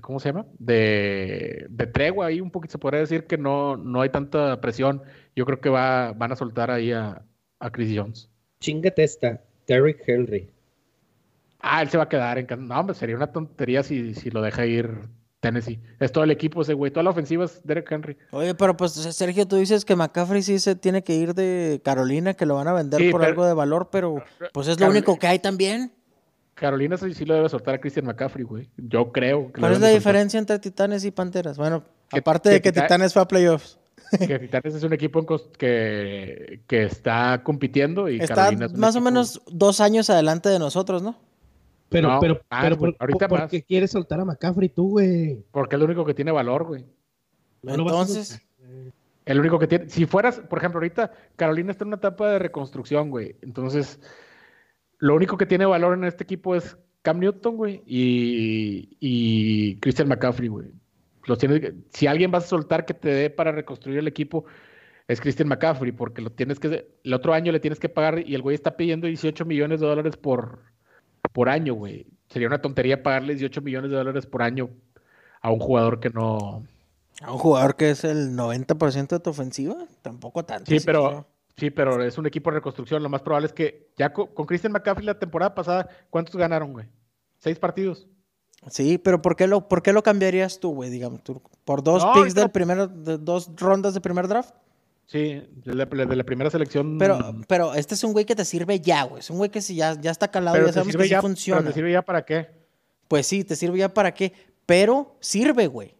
¿cómo 0.00 0.20
se 0.20 0.28
llama? 0.30 0.46
De, 0.58 1.66
de, 1.68 1.86
tregua 1.86 2.26
ahí 2.26 2.40
un 2.40 2.50
poquito, 2.50 2.72
se 2.72 2.78
podría 2.78 3.00
decir 3.00 3.24
que 3.26 3.36
no, 3.36 3.76
no 3.76 4.00
hay 4.00 4.10
tanta 4.10 4.60
presión. 4.60 5.02
Yo 5.34 5.44
creo 5.44 5.60
que 5.60 5.68
va, 5.70 6.12
van 6.12 6.32
a 6.32 6.36
soltar 6.36 6.70
ahí 6.70 6.92
a, 6.92 7.22
a 7.58 7.70
Chris 7.70 7.92
Jones. 7.96 8.30
Chingate 8.60 9.02
esta, 9.02 9.40
Derrick 9.66 10.02
Henry. 10.06 10.53
Ah, 11.66 11.80
él 11.80 11.88
se 11.88 11.96
va 11.96 12.04
a 12.04 12.08
quedar 12.08 12.36
en 12.36 12.46
No, 12.68 12.78
hombre, 12.78 12.94
sería 12.94 13.16
una 13.16 13.32
tontería 13.32 13.82
si, 13.82 14.14
si 14.14 14.30
lo 14.30 14.42
deja 14.42 14.66
ir 14.66 15.08
Tennessee. 15.40 15.80
Es 15.98 16.12
todo 16.12 16.24
el 16.24 16.30
equipo 16.30 16.60
ese 16.60 16.74
güey. 16.74 16.90
Toda 16.90 17.04
la 17.04 17.10
ofensiva 17.10 17.46
es 17.46 17.62
Derek 17.64 17.90
Henry. 17.90 18.18
Oye, 18.32 18.54
pero 18.54 18.76
pues 18.76 18.92
Sergio, 18.92 19.48
tú 19.48 19.56
dices 19.56 19.86
que 19.86 19.96
McCaffrey 19.96 20.42
sí 20.42 20.58
se 20.58 20.76
tiene 20.76 21.02
que 21.02 21.14
ir 21.14 21.34
de 21.34 21.80
Carolina, 21.82 22.34
que 22.34 22.44
lo 22.44 22.56
van 22.56 22.68
a 22.68 22.74
vender 22.74 23.10
por 23.10 23.24
algo 23.24 23.46
de 23.46 23.54
valor, 23.54 23.88
pero 23.90 24.22
pues 24.52 24.68
es 24.68 24.78
lo 24.78 24.88
único 24.88 25.18
que 25.18 25.26
hay 25.26 25.38
también. 25.38 25.90
Carolina 26.54 26.98
sí, 26.98 27.14
sí 27.14 27.24
lo 27.24 27.34
debe 27.34 27.48
soltar 27.48 27.76
a 27.76 27.80
Christian 27.80 28.04
McCaffrey, 28.04 28.44
güey. 28.44 28.68
Yo 28.76 29.10
creo. 29.10 29.50
Que 29.50 29.60
¿Cuál 29.60 29.72
es 29.72 29.80
la 29.80 29.88
diferencia 29.88 30.38
entre 30.38 30.58
Titanes 30.58 31.02
y 31.06 31.10
Panteras? 31.10 31.56
Bueno, 31.56 31.82
aparte 32.10 32.50
de 32.50 32.60
que 32.60 32.72
Titanes 32.72 33.14
fue 33.14 33.22
a 33.22 33.28
playoffs. 33.28 33.78
Que 34.18 34.38
Titanes 34.38 34.74
es 34.74 34.82
un 34.82 34.92
equipo 34.92 35.24
que, 35.58 36.60
que 36.66 36.84
está 36.84 37.42
compitiendo 37.42 38.08
y 38.08 38.20
está 38.20 38.52
más 38.74 38.96
o 38.96 39.00
menos 39.00 39.40
dos 39.50 39.80
años 39.80 40.10
adelante 40.10 40.50
de 40.50 40.58
nosotros, 40.58 41.02
¿no? 41.02 41.16
Pero, 41.94 42.18
pero, 42.20 42.40
pero 42.60 42.76
por, 42.76 42.96
ahorita 42.98 43.28
¿por 43.28 43.48
qué 43.48 43.62
quieres 43.62 43.92
soltar 43.92 44.18
a 44.18 44.24
McCaffrey 44.24 44.68
tú, 44.68 44.90
güey? 44.90 45.44
Porque 45.52 45.76
es 45.76 45.78
lo 45.78 45.84
único 45.84 46.04
que 46.04 46.14
tiene 46.14 46.32
valor, 46.32 46.64
güey. 46.64 46.84
Entonces. 47.62 48.40
El 49.24 49.40
único 49.40 49.58
que 49.58 49.66
tiene. 49.66 49.88
Si 49.88 50.04
fueras, 50.04 50.40
por 50.40 50.58
ejemplo, 50.58 50.78
ahorita 50.78 51.12
Carolina 51.36 51.70
está 51.70 51.84
en 51.84 51.88
una 51.88 51.96
etapa 51.96 52.30
de 52.30 52.38
reconstrucción, 52.40 53.10
güey. 53.10 53.36
Entonces, 53.42 54.00
lo 54.98 55.14
único 55.14 55.36
que 55.36 55.46
tiene 55.46 55.66
valor 55.66 55.96
en 55.96 56.04
este 56.04 56.24
equipo 56.24 56.54
es 56.56 56.76
Cam 57.02 57.20
Newton, 57.20 57.56
güey, 57.56 57.82
y, 57.86 58.96
y 59.00 59.76
Christian 59.76 60.08
McCaffrey, 60.08 60.48
güey. 60.48 60.72
Los 61.26 61.38
tienes, 61.38 61.72
si 61.90 62.06
alguien 62.06 62.30
vas 62.30 62.44
a 62.44 62.48
soltar 62.48 62.84
que 62.84 62.92
te 62.92 63.08
dé 63.08 63.30
para 63.30 63.52
reconstruir 63.52 63.98
el 63.98 64.08
equipo, 64.08 64.44
es 65.08 65.20
Christian 65.20 65.48
McCaffrey, 65.48 65.92
porque 65.92 66.20
lo 66.20 66.30
tienes 66.30 66.58
que. 66.58 66.88
El 67.02 67.14
otro 67.14 67.32
año 67.32 67.52
le 67.52 67.60
tienes 67.60 67.78
que 67.78 67.88
pagar 67.88 68.22
y 68.26 68.34
el 68.34 68.42
güey 68.42 68.54
está 68.54 68.76
pidiendo 68.76 69.06
18 69.06 69.44
millones 69.44 69.80
de 69.80 69.86
dólares 69.86 70.16
por 70.16 70.73
por 71.34 71.48
año, 71.48 71.74
güey. 71.74 72.06
Sería 72.28 72.46
una 72.46 72.62
tontería 72.62 73.02
pagarle 73.02 73.34
18 73.34 73.60
millones 73.60 73.90
de 73.90 73.96
dólares 73.96 74.24
por 74.24 74.40
año 74.40 74.70
a 75.42 75.50
un 75.50 75.58
jugador 75.58 75.98
que 75.98 76.08
no. 76.08 76.64
A 77.20 77.32
un 77.32 77.38
jugador 77.38 77.74
que 77.74 77.90
es 77.90 78.04
el 78.04 78.36
90% 78.36 79.08
de 79.08 79.20
tu 79.20 79.30
ofensiva, 79.30 79.76
tampoco 80.00 80.44
tanto. 80.44 80.70
Sí, 80.70 80.78
pero, 80.86 81.26
sí, 81.56 81.70
pero 81.70 82.02
es 82.04 82.16
un 82.18 82.26
equipo 82.26 82.50
de 82.50 82.58
reconstrucción. 82.58 83.02
Lo 83.02 83.08
más 83.08 83.22
probable 83.22 83.48
es 83.48 83.52
que 83.52 83.90
ya 83.96 84.12
con, 84.12 84.28
Christian 84.46 84.72
McCaffrey 84.72 85.04
la 85.04 85.18
temporada 85.18 85.54
pasada, 85.56 85.88
¿cuántos 86.08 86.36
ganaron, 86.36 86.72
güey? 86.72 86.86
Seis 87.40 87.58
partidos. 87.58 88.06
Sí, 88.70 88.96
pero 88.96 89.20
¿por 89.20 89.34
qué 89.34 89.48
lo, 89.48 89.66
por 89.66 89.82
qué 89.82 89.92
lo 89.92 90.04
cambiaría 90.04 90.46
tú, 90.48 90.72
güey? 90.72 90.88
Digamos, 90.88 91.20
por 91.64 91.82
dos 91.82 92.06
picks 92.14 92.34
del 92.34 92.50
primer, 92.50 92.88
de 92.88 93.18
dos 93.18 93.50
rondas 93.56 93.92
de 93.92 94.00
primer 94.00 94.28
draft. 94.28 94.54
Sí, 95.06 95.42
de 95.64 95.74
la, 95.74 95.86
primera 96.24 96.50
selección. 96.50 96.98
Pero, 96.98 97.18
pero 97.46 97.74
este 97.74 97.94
es 97.94 98.04
un 98.04 98.12
güey 98.12 98.24
que 98.24 98.34
te 98.34 98.44
sirve 98.44 98.80
ya, 98.80 99.02
güey. 99.04 99.20
Es 99.20 99.30
un 99.30 99.36
güey 99.36 99.50
que 99.50 99.60
si 99.60 99.76
ya, 99.76 100.00
ya 100.00 100.10
está 100.10 100.28
calado, 100.28 100.56
ya 100.56 100.72
sabemos 100.72 100.96
que 100.96 101.08
sí 101.08 101.14
funciona. 101.16 101.60
Pero 101.60 101.70
te 101.70 101.74
sirve 101.74 101.92
ya 101.92 102.02
para 102.02 102.24
qué? 102.24 102.48
Pues 103.08 103.26
sí, 103.26 103.44
te 103.44 103.54
sirve 103.54 103.78
ya 103.78 103.92
para 103.92 104.14
qué. 104.14 104.32
Pero 104.66 105.16
sirve, 105.20 105.66
güey. 105.66 105.94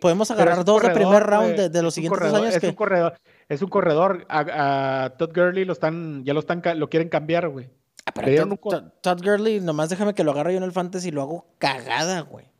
podemos 0.00 0.30
agarrar 0.30 0.64
dos 0.64 0.82
de 0.82 0.90
primer 0.90 1.22
round 1.22 1.56
de, 1.70 1.82
los 1.82 1.94
siguientes 1.94 2.22
años. 2.22 2.54
Es 2.54 2.62
un 2.62 2.74
corredor. 2.74 3.14
Es 3.48 3.62
un 3.62 3.70
corredor. 3.70 4.26
A, 4.28 5.14
Todd 5.18 5.30
Gurley 5.34 5.64
lo 5.64 5.72
están, 5.72 6.22
ya 6.24 6.34
lo 6.34 6.40
están, 6.40 6.62
lo 6.78 6.90
quieren 6.90 7.08
cambiar, 7.08 7.48
güey. 7.48 7.70
Ah, 8.06 8.12
pero 8.14 8.58
Todd, 9.00 9.24
Gurley, 9.24 9.60
nomás 9.60 9.88
déjame 9.88 10.12
que 10.12 10.24
lo 10.24 10.32
agarre 10.32 10.52
yo 10.52 10.58
en 10.58 10.64
el 10.64 10.72
fantasy 10.72 11.08
y 11.08 11.10
lo 11.10 11.22
hago 11.22 11.46
cagada, 11.58 12.20
güey. 12.20 12.53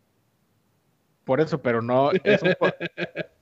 Por 1.24 1.40
eso, 1.40 1.60
pero 1.60 1.80
no. 1.80 2.10
Es, 2.12 2.40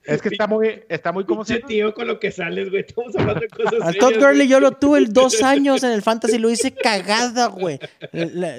es 0.05 0.23
que 0.23 0.29
está 0.31 0.47
muy, 0.47 0.83
está 0.89 1.13
muy 1.13 1.25
como 1.25 1.45
si. 1.45 1.61
tío 1.63 1.95
con 1.95 2.07
lo 2.07 2.19
que 2.19 2.31
sales, 2.31 2.71
güey. 2.71 2.85
Estamos 2.87 3.15
hablando 3.17 3.41
de 3.41 3.49
cosas. 3.49 3.83
A 3.83 3.93
Todd 3.93 4.19
Gurley 4.19 4.49
yo 4.49 4.61
lo 4.61 4.73
tuve 4.73 5.05
dos 5.07 5.43
años 5.43 5.83
en 5.83 5.93
el 5.93 6.03
fantasy, 6.03 6.39
lo 6.39 6.51
hice 6.51 6.73
cagada, 6.73 7.47
güey. 7.47 7.79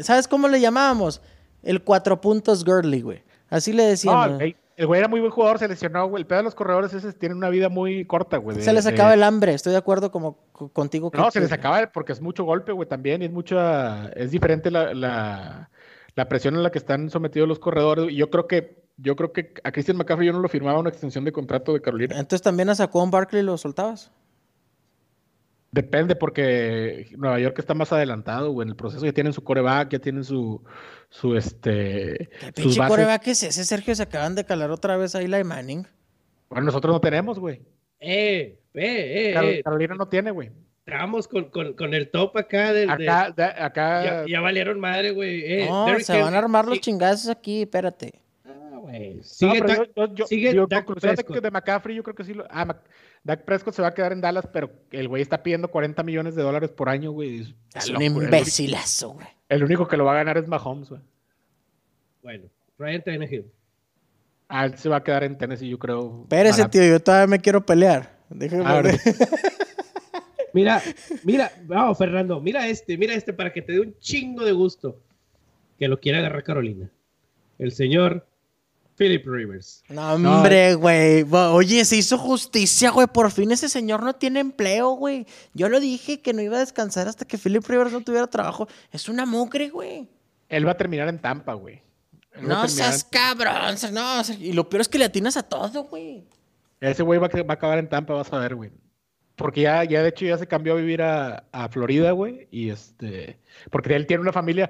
¿Sabes 0.01 0.27
cómo 0.27 0.47
le 0.47 0.59
llamábamos? 0.59 1.21
El 1.61 1.81
cuatro 1.83 2.19
puntos 2.19 2.63
Gurley, 2.65 3.01
güey. 3.01 3.23
Así 3.49 3.71
le 3.71 3.83
decíamos. 3.83 4.41
el 4.41 4.87
güey 4.87 4.99
era 4.99 5.07
muy 5.07 5.19
buen 5.19 5.31
jugador, 5.31 5.59
se 5.59 5.67
lesionó, 5.67 6.07
güey. 6.07 6.21
El 6.21 6.27
pedo 6.27 6.39
de 6.39 6.43
los 6.43 6.55
corredores 6.55 6.93
esos 6.93 7.15
tienen 7.15 7.37
una 7.37 7.49
vida 7.49 7.69
muy 7.69 8.05
corta, 8.05 8.37
güey. 8.37 8.61
se 8.61 8.73
les 8.73 8.85
acaba 8.85 9.13
el 9.13 9.23
hambre, 9.23 9.53
estoy 9.53 9.71
de 9.71 9.77
acuerdo 9.77 10.11
como 10.11 10.37
contigo. 10.73 11.11
no, 11.13 11.31
se 11.31 11.39
les 11.39 11.51
acaba 11.51 11.87
porque 11.91 12.11
es 12.11 12.21
mucho 12.21 12.43
golpe, 12.43 12.71
güey, 12.71 12.87
también. 12.87 13.21
Y 13.21 13.25
es 13.25 13.31
mucha. 13.31 14.07
Es 14.09 14.31
diferente 14.31 14.71
la, 14.71 14.93
la, 14.93 15.69
la 16.15 16.27
presión 16.27 16.55
en 16.55 16.63
la 16.63 16.71
que 16.71 16.77
están 16.77 17.09
sometidos 17.09 17.47
los 17.47 17.59
corredores. 17.59 18.11
Y 18.11 18.15
yo 18.15 18.29
creo 18.29 18.47
que 18.47 18.82
yo 18.97 19.15
creo 19.15 19.33
que 19.33 19.53
a 19.63 19.71
Christian 19.71 19.97
McCaffrey 19.97 20.27
yo 20.27 20.33
no 20.33 20.39
lo 20.39 20.49
firmaba 20.49 20.79
una 20.79 20.89
extensión 20.89 21.25
de 21.25 21.31
contrato 21.31 21.73
de 21.73 21.81
Carolina. 21.81 22.15
Entonces 22.15 22.41
también 22.41 22.69
a 22.69 22.75
Saquon 22.75 23.11
Barkley 23.11 23.43
lo 23.43 23.57
soltabas. 23.57 24.11
Depende, 25.71 26.15
porque 26.15 27.07
Nueva 27.17 27.39
York 27.39 27.57
está 27.57 27.73
más 27.73 27.91
adelantado, 27.91 28.51
güey. 28.51 28.65
En 28.65 28.69
el 28.69 28.75
proceso 28.75 29.03
ya 29.05 29.11
tienen 29.11 29.33
su 29.33 29.43
coreback, 29.43 29.89
ya 29.89 29.99
tienen 29.99 30.23
su, 30.23 30.63
su 31.09 31.35
este. 31.35 32.29
¿Qué 32.39 32.51
pinche 32.53 32.79
coreback 32.87 33.27
es 33.27 33.41
ese, 33.41 33.65
Sergio? 33.65 33.95
Se 33.95 34.03
acaban 34.03 34.35
de 34.35 34.45
calar 34.45 34.69
otra 34.69 34.97
vez 34.97 35.15
ahí 35.15 35.27
la 35.27 35.43
Manning. 35.43 35.87
Bueno, 36.49 36.65
nosotros 36.65 36.93
no 36.93 37.01
tenemos, 37.01 37.39
güey. 37.39 37.61
Eh, 37.99 38.59
eh, 38.75 39.33
eh, 39.33 39.33
eh. 39.35 39.63
Carolina 39.63 39.95
no 39.95 40.07
tiene, 40.07 40.29
güey. 40.29 40.51
Estamos 40.85 41.27
con, 41.27 41.45
con, 41.45 41.73
con, 41.73 41.93
el 41.93 42.11
top 42.11 42.37
acá 42.37 42.73
del. 42.73 42.89
Acá, 42.89 43.33
acá. 43.57 44.25
Ya, 44.27 44.41
valieron 44.41 44.79
madre, 44.79 45.11
güey. 45.11 45.41
Eh, 45.45 45.65
no, 45.67 45.97
se 45.99 46.21
van 46.21 46.35
a 46.35 46.39
armar 46.39 46.67
los 46.67 46.79
chingazos 46.81 47.29
aquí, 47.29 47.61
espérate. 47.61 48.22
Sigue, 49.23 50.53
yo, 50.53 50.67
De, 50.67 51.51
McCaffrey, 51.51 51.95
yo 51.95 52.03
creo 52.03 52.15
que 52.15 52.23
sí. 52.23 52.33
Lo, 52.33 52.45
ah, 52.49 52.77
Dak 53.23 53.43
Prescott 53.43 53.73
se 53.73 53.81
va 53.81 53.87
a 53.87 53.93
quedar 53.93 54.11
en 54.11 54.21
Dallas, 54.21 54.47
pero 54.53 54.69
el 54.91 55.07
güey 55.07 55.21
está 55.21 55.41
pidiendo 55.41 55.69
40 55.69 56.03
millones 56.03 56.35
de 56.35 56.43
dólares 56.43 56.69
por 56.69 56.89
año, 56.89 57.11
güey. 57.11 57.55
Es 57.73 57.89
un 57.89 58.01
imbécilazo, 58.01 59.13
güey. 59.13 59.27
El 59.49 59.63
único 59.63 59.87
que 59.87 59.97
lo 59.97 60.05
va 60.05 60.11
a 60.11 60.15
ganar 60.15 60.37
es 60.37 60.47
Mahomes, 60.47 60.89
güey. 60.89 61.01
Bueno, 62.21 62.43
Ryan 62.77 63.03
Tannehill. 63.03 63.51
Ah, 64.47 64.65
él 64.65 64.77
se 64.77 64.89
va 64.89 64.97
a 64.97 65.03
quedar 65.03 65.23
en 65.23 65.37
Tennessee, 65.37 65.69
yo 65.69 65.79
creo. 65.79 66.21
Espérese, 66.23 66.67
tío, 66.69 66.83
yo 66.83 66.99
todavía 66.99 67.27
me 67.27 67.39
quiero 67.39 67.65
pelear. 67.65 68.19
Déjame 68.29 68.81
ver. 68.83 68.99
mira, 70.53 70.81
mira, 71.23 71.51
vamos, 71.63 71.97
Fernando, 71.97 72.39
mira 72.39 72.67
este, 72.67 72.97
mira 72.97 73.15
este 73.15 73.33
para 73.33 73.51
que 73.51 73.63
te 73.63 73.73
dé 73.73 73.79
un 73.79 73.97
chingo 73.99 74.45
de 74.45 74.51
gusto. 74.51 74.99
Que 75.79 75.87
lo 75.87 75.99
quiera 75.99 76.19
agarrar 76.19 76.43
Carolina. 76.43 76.91
El 77.57 77.71
señor 77.71 78.27
Philip 78.95 79.25
Rivers. 79.25 79.83
No, 79.89 80.13
hombre, 80.13 80.75
güey. 80.75 81.25
Oye, 81.31 81.83
se 81.85 81.95
hizo 81.95 82.17
justicia, 82.17 82.91
güey. 82.91 83.07
Por 83.07 83.31
fin 83.31 83.51
ese 83.51 83.69
señor 83.69 84.03
no 84.03 84.13
tiene 84.13 84.39
empleo, 84.39 84.91
güey. 84.91 85.25
Yo 85.53 85.69
lo 85.69 85.79
dije 85.79 86.21
que 86.21 86.33
no 86.33 86.41
iba 86.41 86.57
a 86.57 86.59
descansar 86.59 87.07
hasta 87.07 87.25
que 87.25 87.37
Philip 87.37 87.65
Rivers 87.67 87.91
no 87.91 88.01
tuviera 88.01 88.27
trabajo. 88.27 88.67
Es 88.91 89.09
una 89.09 89.25
mugre, 89.25 89.69
güey. 89.69 90.07
Él 90.49 90.67
va 90.67 90.71
a 90.71 90.77
terminar 90.77 91.07
en 91.09 91.19
Tampa, 91.19 91.53
güey. 91.53 91.81
No 92.39 92.67
seas 92.67 93.03
cabrón. 93.03 93.75
No, 93.91 94.21
y 94.39 94.53
lo 94.53 94.69
peor 94.69 94.81
es 94.81 94.87
que 94.87 94.97
le 94.97 95.05
atinas 95.05 95.37
a 95.37 95.43
todo, 95.43 95.83
güey. 95.85 96.25
Ese 96.79 97.03
güey 97.03 97.19
va, 97.19 97.27
a 97.27 97.53
acabar 97.53 97.79
en 97.79 97.87
Tampa, 97.87 98.13
vas 98.13 98.31
a 98.33 98.39
ver, 98.39 98.55
güey. 98.55 98.71
Porque 99.35 99.61
ya, 99.61 99.83
ya 99.83 100.03
de 100.03 100.09
hecho 100.09 100.25
ya 100.25 100.37
se 100.37 100.47
cambió 100.47 100.73
a 100.73 100.77
vivir 100.77 101.01
a, 101.01 101.45
a 101.51 101.69
Florida, 101.69 102.11
güey. 102.11 102.47
Y 102.51 102.69
este. 102.69 103.39
Porque 103.71 103.95
él 103.95 104.05
tiene 104.05 104.21
una 104.21 104.33
familia 104.33 104.69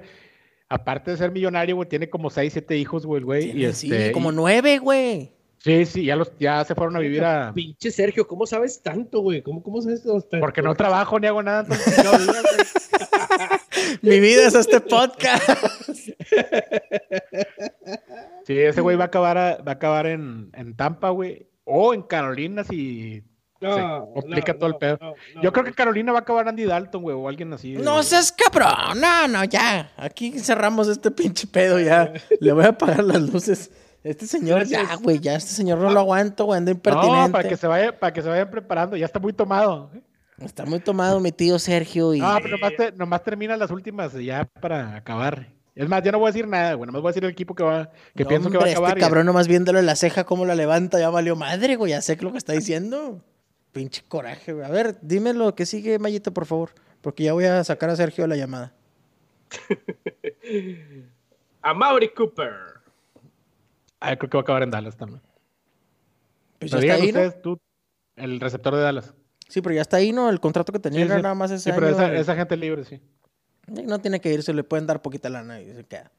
aparte 0.68 1.10
de 1.10 1.16
ser 1.16 1.30
millonario, 1.30 1.76
güey, 1.76 1.88
tiene 1.88 2.10
como 2.10 2.30
seis, 2.30 2.52
siete 2.52 2.76
hijos, 2.76 3.06
güey, 3.06 3.22
güey. 3.22 3.50
Y 3.50 3.72
sí, 3.72 3.92
este, 3.92 4.12
como 4.12 4.32
nueve, 4.32 4.78
güey. 4.78 5.32
Sí, 5.58 5.86
sí, 5.86 6.04
ya, 6.04 6.16
los, 6.16 6.30
ya 6.38 6.62
se 6.64 6.74
fueron 6.74 6.96
a 6.96 6.98
vivir 6.98 7.24
a. 7.24 7.52
Pinche 7.54 7.90
Sergio, 7.90 8.28
¿cómo 8.28 8.46
sabes 8.46 8.82
tanto, 8.82 9.20
güey? 9.20 9.42
¿Cómo, 9.42 9.62
¿Cómo 9.62 9.80
sabes 9.80 10.02
tanto? 10.02 10.40
Porque 10.40 10.60
no 10.60 10.74
trabajo 10.74 11.18
ni 11.18 11.26
hago 11.26 11.42
nada. 11.42 11.66
Mi 14.02 14.20
vida 14.20 14.46
es 14.46 14.54
este 14.54 14.80
podcast. 14.80 15.48
sí, 18.46 18.58
ese 18.58 18.80
güey 18.82 18.96
va 18.96 19.04
a 19.04 19.06
acabar, 19.06 19.36
va 19.66 19.72
a 19.72 19.74
acabar 19.74 20.06
en, 20.06 20.50
en 20.54 20.76
Tampa, 20.76 21.08
güey. 21.10 21.48
O 21.64 21.94
en 21.94 22.02
Carolina 22.02 22.64
si 22.64 23.24
no, 23.64 24.10
complica 24.14 24.54
todo 24.54 24.66
el 24.66 24.76
pedo. 24.76 24.98
Yo 25.42 25.52
creo 25.52 25.64
que 25.64 25.72
Carolina 25.72 26.12
va 26.12 26.18
a 26.18 26.22
acabar 26.22 26.48
Andy 26.48 26.64
Dalton, 26.64 27.02
güey, 27.02 27.16
o 27.16 27.28
alguien 27.28 27.52
así. 27.52 27.72
No 27.74 28.02
seas 28.02 28.32
cabrón. 28.32 29.00
No, 29.00 29.28
no, 29.28 29.44
ya. 29.44 29.92
Aquí 29.96 30.38
cerramos 30.38 30.88
este 30.88 31.10
pinche 31.10 31.46
pedo, 31.46 31.80
ya. 31.80 32.12
Le 32.40 32.52
voy 32.52 32.64
a 32.64 32.68
apagar 32.68 33.04
las 33.04 33.22
luces. 33.22 33.70
Este 34.04 34.26
señor, 34.26 34.64
ya, 34.64 34.96
güey, 34.96 35.18
ya 35.18 35.34
este 35.34 35.52
señor 35.52 35.78
no 35.78 35.90
lo 35.90 36.00
aguanto, 36.00 36.44
güey, 36.44 36.58
anda 36.58 36.70
impertinente. 36.70 37.26
No, 37.26 37.32
para 37.32 37.48
que 37.48 37.56
se 37.56 37.66
vaya, 37.66 37.98
para 37.98 38.12
que 38.12 38.20
se 38.20 38.28
vayan 38.28 38.50
preparando, 38.50 38.98
ya 38.98 39.06
está 39.06 39.18
muy 39.18 39.32
tomado. 39.32 39.90
Está 40.38 40.66
muy 40.66 40.80
tomado 40.80 41.20
mi 41.20 41.32
tío 41.32 41.58
Sergio 41.58 42.12
y. 42.12 42.20
No, 42.20 42.36
pero 42.42 42.58
nomás, 42.96 43.22
termina 43.22 43.56
las 43.56 43.70
últimas 43.70 44.12
ya 44.14 44.46
para 44.60 44.96
acabar. 44.96 45.48
Es 45.74 45.88
más, 45.88 46.02
ya 46.02 46.12
no 46.12 46.18
voy 46.18 46.28
a 46.28 46.32
decir 46.32 46.46
nada, 46.46 46.74
güey. 46.74 46.86
Nomás 46.86 47.02
voy 47.02 47.08
a 47.08 47.12
decir 47.12 47.24
el 47.24 47.30
equipo 47.30 47.54
que 47.54 47.64
va, 47.64 47.90
que 48.14 48.24
pienso 48.24 48.50
que 48.50 48.58
va 48.58 48.64
a 48.64 48.68
este 48.68 48.78
acabar. 48.78 48.98
Este 48.98 49.00
cabrón, 49.00 49.26
nomás 49.26 49.48
viéndolo 49.48 49.78
en 49.78 49.86
la 49.86 49.96
ceja, 49.96 50.24
cómo 50.24 50.44
la 50.44 50.54
levanta, 50.54 51.00
ya 51.00 51.08
valió 51.08 51.34
madre, 51.34 51.76
güey. 51.76 51.90
Ya 51.90 52.02
sé 52.02 52.16
lo 52.16 52.30
que 52.30 52.38
está 52.38 52.52
diciendo. 52.52 53.24
Pinche 53.74 54.04
coraje, 54.06 54.52
güey. 54.52 54.64
A 54.64 54.70
ver, 54.70 54.96
dime 55.02 55.34
lo 55.34 55.56
que 55.56 55.66
sigue, 55.66 55.98
Mayito, 55.98 56.32
por 56.32 56.46
favor. 56.46 56.70
Porque 57.00 57.24
ya 57.24 57.32
voy 57.32 57.46
a 57.46 57.64
sacar 57.64 57.90
a 57.90 57.96
Sergio 57.96 58.24
la 58.28 58.36
llamada. 58.36 58.72
a 61.62 61.74
Mauri 61.74 62.10
Cooper. 62.10 62.52
Ah, 63.98 64.14
creo 64.14 64.30
que 64.30 64.36
va 64.36 64.40
a 64.40 64.42
acabar 64.42 64.62
en 64.62 64.70
Dallas 64.70 64.96
también. 64.96 65.20
Pues 66.60 66.70
ya 66.70 66.78
está 66.78 66.94
ahí, 66.94 67.08
ustedes, 67.08 67.42
tú, 67.42 67.58
el 68.14 68.38
receptor 68.38 68.76
de 68.76 68.82
Dallas. 68.82 69.12
Sí, 69.48 69.60
pero 69.60 69.74
ya 69.74 69.80
está 69.80 69.96
ahí, 69.96 70.12
¿no? 70.12 70.30
El 70.30 70.38
contrato 70.38 70.72
que 70.72 70.78
tenía 70.78 71.04
era 71.04 71.20
nada 71.20 71.34
más 71.34 71.50
ese 71.50 71.70
Sí, 71.70 71.72
pero 71.74 71.88
esa, 71.88 72.36
gente 72.36 72.56
libre, 72.56 72.84
sí. 72.84 73.00
No 73.66 73.98
tiene 73.98 74.20
que 74.20 74.32
irse, 74.32 74.54
le 74.54 74.62
pueden 74.62 74.86
dar 74.86 75.02
poquita 75.02 75.28
lana 75.28 75.60
y 75.60 75.74
se 75.74 75.82
queda. 75.82 76.12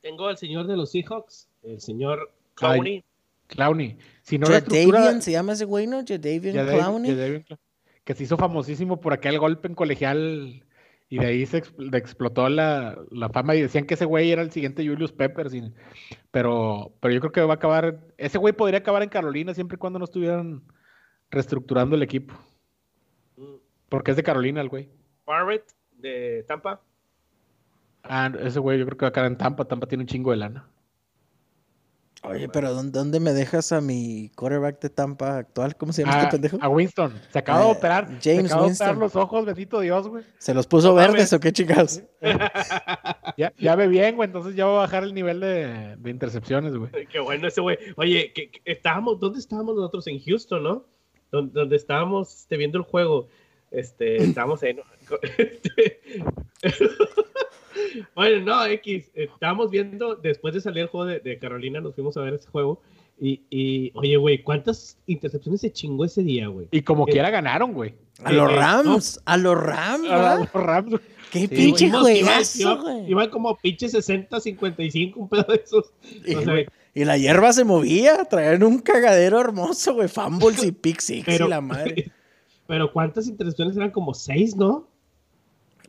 Tengo 0.00 0.26
al 0.26 0.38
señor 0.38 0.66
de 0.66 0.78
los 0.78 0.92
Seahawks, 0.92 1.50
el 1.64 1.82
señor 1.82 2.32
Clowney. 2.54 3.04
Clowney. 3.48 3.98
Si 4.22 4.38
no 4.38 4.46
Jadavian 4.46 5.20
se 5.22 5.32
llama 5.32 5.52
ese 5.52 5.64
güey, 5.64 5.86
¿no? 5.86 6.04
Jadavian 6.06 6.66
Clowney. 6.66 7.44
que 8.04 8.14
se 8.14 8.22
hizo 8.22 8.36
famosísimo 8.36 9.00
por 9.00 9.12
aquel 9.12 9.38
golpe 9.38 9.68
en 9.68 9.74
colegial 9.74 10.64
y 11.10 11.18
de 11.18 11.26
ahí 11.26 11.46
se 11.46 11.58
explotó 11.58 12.48
la, 12.50 12.98
fama 13.32 13.54
y 13.54 13.62
decían 13.62 13.86
que 13.86 13.94
ese 13.94 14.04
güey 14.04 14.30
era 14.30 14.42
el 14.42 14.50
siguiente 14.50 14.86
Julius 14.86 15.12
Peppers. 15.12 15.54
pero, 16.30 16.92
pero 17.00 17.14
yo 17.14 17.20
creo 17.20 17.32
que 17.32 17.40
va 17.40 17.54
a 17.54 17.56
acabar. 17.56 17.98
Ese 18.18 18.36
güey 18.36 18.52
podría 18.52 18.80
acabar 18.80 19.02
en 19.02 19.08
Carolina 19.08 19.54
siempre 19.54 19.76
y 19.76 19.78
cuando 19.78 19.98
no 19.98 20.04
estuvieran 20.04 20.62
reestructurando 21.30 21.96
el 21.96 22.02
equipo. 22.02 22.34
Porque 23.88 24.10
es 24.10 24.18
de 24.18 24.22
Carolina 24.22 24.60
el 24.60 24.68
güey. 24.68 24.90
Barrett 25.24 25.64
de 25.92 26.44
Tampa. 26.46 26.82
Ah, 28.02 28.30
ese 28.40 28.58
güey 28.58 28.78
yo 28.78 28.84
creo 28.84 28.98
que 28.98 29.04
va 29.04 29.08
a 29.08 29.10
acabar 29.10 29.30
en 29.30 29.38
Tampa. 29.38 29.64
Tampa 29.64 29.86
tiene 29.86 30.02
un 30.02 30.08
chingo 30.08 30.30
de 30.30 30.36
lana. 30.36 30.68
Oye, 32.24 32.48
pero 32.48 32.74
¿dónde, 32.74 33.20
me 33.20 33.32
dejas 33.32 33.70
a 33.70 33.80
mi 33.80 34.30
quarterback 34.34 34.80
de 34.80 34.90
Tampa 34.90 35.38
actual? 35.38 35.76
¿Cómo 35.76 35.92
se 35.92 36.02
llama 36.02 36.18
este 36.18 36.32
pendejo? 36.32 36.58
A 36.60 36.68
Winston. 36.68 37.12
Se 37.32 37.38
acaba 37.38 37.60
de 37.60 37.64
ah, 37.66 37.68
operar. 37.68 38.06
James 38.06 38.22
se 38.22 38.46
acaba 38.46 38.66
Winston. 38.66 38.86
de 38.86 38.92
operar 38.92 38.96
los 38.96 39.16
ojos, 39.16 39.46
bendito 39.46 39.80
Dios, 39.80 40.08
güey. 40.08 40.24
¿Se 40.38 40.52
los 40.52 40.66
puso 40.66 40.94
verdes 40.94 41.32
o 41.32 41.38
qué 41.38 41.52
chingados? 41.52 42.02
ya, 43.36 43.52
ya 43.56 43.76
ve 43.76 43.86
bien, 43.86 44.16
güey. 44.16 44.26
Entonces 44.26 44.56
ya 44.56 44.66
va 44.66 44.72
a 44.72 44.78
bajar 44.80 45.04
el 45.04 45.14
nivel 45.14 45.38
de, 45.38 45.96
de 45.96 46.10
intercepciones, 46.10 46.74
güey. 46.74 46.90
Qué 47.06 47.20
bueno 47.20 47.46
ese 47.46 47.60
güey. 47.60 47.78
Oye, 47.96 48.32
estábamos, 48.64 49.20
¿dónde 49.20 49.38
estábamos 49.38 49.76
nosotros? 49.76 50.06
En 50.08 50.20
Houston, 50.20 50.62
¿no? 50.62 50.84
Donde, 51.30 51.76
estábamos 51.76 52.40
este, 52.40 52.56
viendo 52.56 52.78
el 52.78 52.84
juego. 52.84 53.28
Este, 53.70 54.16
estábamos 54.24 54.62
en... 54.62 54.80
Este, 55.38 56.00
bueno, 58.14 58.44
no, 58.44 58.66
X, 58.66 59.10
estábamos 59.14 59.70
viendo, 59.70 60.16
después 60.16 60.54
de 60.54 60.60
salir 60.60 60.82
el 60.82 60.88
juego 60.88 61.06
de, 61.06 61.38
Carolina, 61.38 61.80
nos 61.80 61.94
fuimos 61.94 62.16
a 62.16 62.22
ver 62.22 62.34
ese 62.34 62.48
juego. 62.48 62.80
Y, 63.20 63.42
y 63.50 63.90
oye, 63.94 64.16
güey, 64.16 64.42
¿cuántas 64.42 64.96
intercepciones 65.06 65.60
se 65.60 65.72
chingó 65.72 66.04
ese 66.04 66.22
día, 66.22 66.46
güey? 66.46 66.68
Y 66.70 66.82
como 66.82 67.04
quiera 67.04 67.30
ganaron, 67.30 67.72
güey. 67.72 67.94
A 68.24 68.32
los 68.32 68.52
Rams, 68.52 69.20
a 69.24 69.36
los 69.36 69.60
Rams, 69.60 70.10
A 70.10 70.36
los 70.36 70.52
Rams. 70.52 71.00
Qué 71.30 71.48
pinche 71.48 71.90
juegazo, 71.90 72.82
güey. 72.82 73.10
Iban 73.10 73.30
como 73.30 73.56
pinche 73.56 73.88
60, 73.88 74.40
55, 74.40 75.20
un 75.20 75.28
pedo 75.28 75.46
de 75.48 75.62
esos. 75.64 75.92
Y, 76.94 77.04
la 77.04 77.16
hierba 77.16 77.52
se 77.52 77.64
movía, 77.64 78.24
traían 78.24 78.62
un 78.64 78.80
cagadero 78.80 79.40
hermoso, 79.40 79.94
güey. 79.94 80.08
Fumbles 80.08 80.64
y 80.64 80.72
pick 80.72 81.00
six 81.00 81.28
y 81.28 81.38
la 81.38 81.60
madre. 81.60 82.10
Pero 82.66 82.92
¿cuántas 82.92 83.28
intercepciones 83.28 83.76
eran? 83.76 83.90
Como 83.90 84.14
seis, 84.14 84.56
¿no? 84.56 84.88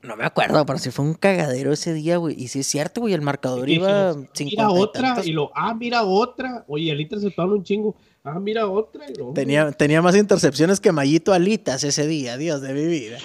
No 0.02 0.16
me 0.16 0.24
acuerdo, 0.24 0.66
pero 0.66 0.80
si 0.80 0.91
fue 0.91 1.06
un 1.06 1.14
cagadero 1.14 1.74
ese 1.74 1.93
día, 1.93 2.18
güey. 2.18 2.36
Y 2.41 2.47
sí 2.47 2.60
es 2.60 2.68
cierto, 2.68 3.02
güey, 3.02 3.14
el 3.14 3.22
marcador 3.22 3.70
iba 3.70 4.14
50 4.14 4.43
Mira 4.43 4.70
otra, 4.70 5.16
y, 5.24 5.32
lo, 5.32 5.52
ah, 5.56 5.74
mira 5.74 6.04
otra. 6.04 6.64
Oye, 6.68 6.91
el 6.91 7.02
interceptaron 7.02 7.54
un 7.54 7.64
chingo. 7.64 7.95
Ah, 8.24 8.39
mira 8.39 8.68
otra. 8.68 9.06
tenía, 9.34 9.72
tenía 9.72 10.02
más 10.02 10.16
intercepciones 10.16 10.80
que 10.80 10.91
Mayito 10.91 11.34
Alitas 11.34 11.84
ese 11.84 12.08
día, 12.08 12.38
Dios 12.38 12.62
de 12.62 12.74
mi 12.74 12.86
vida. 12.86 13.18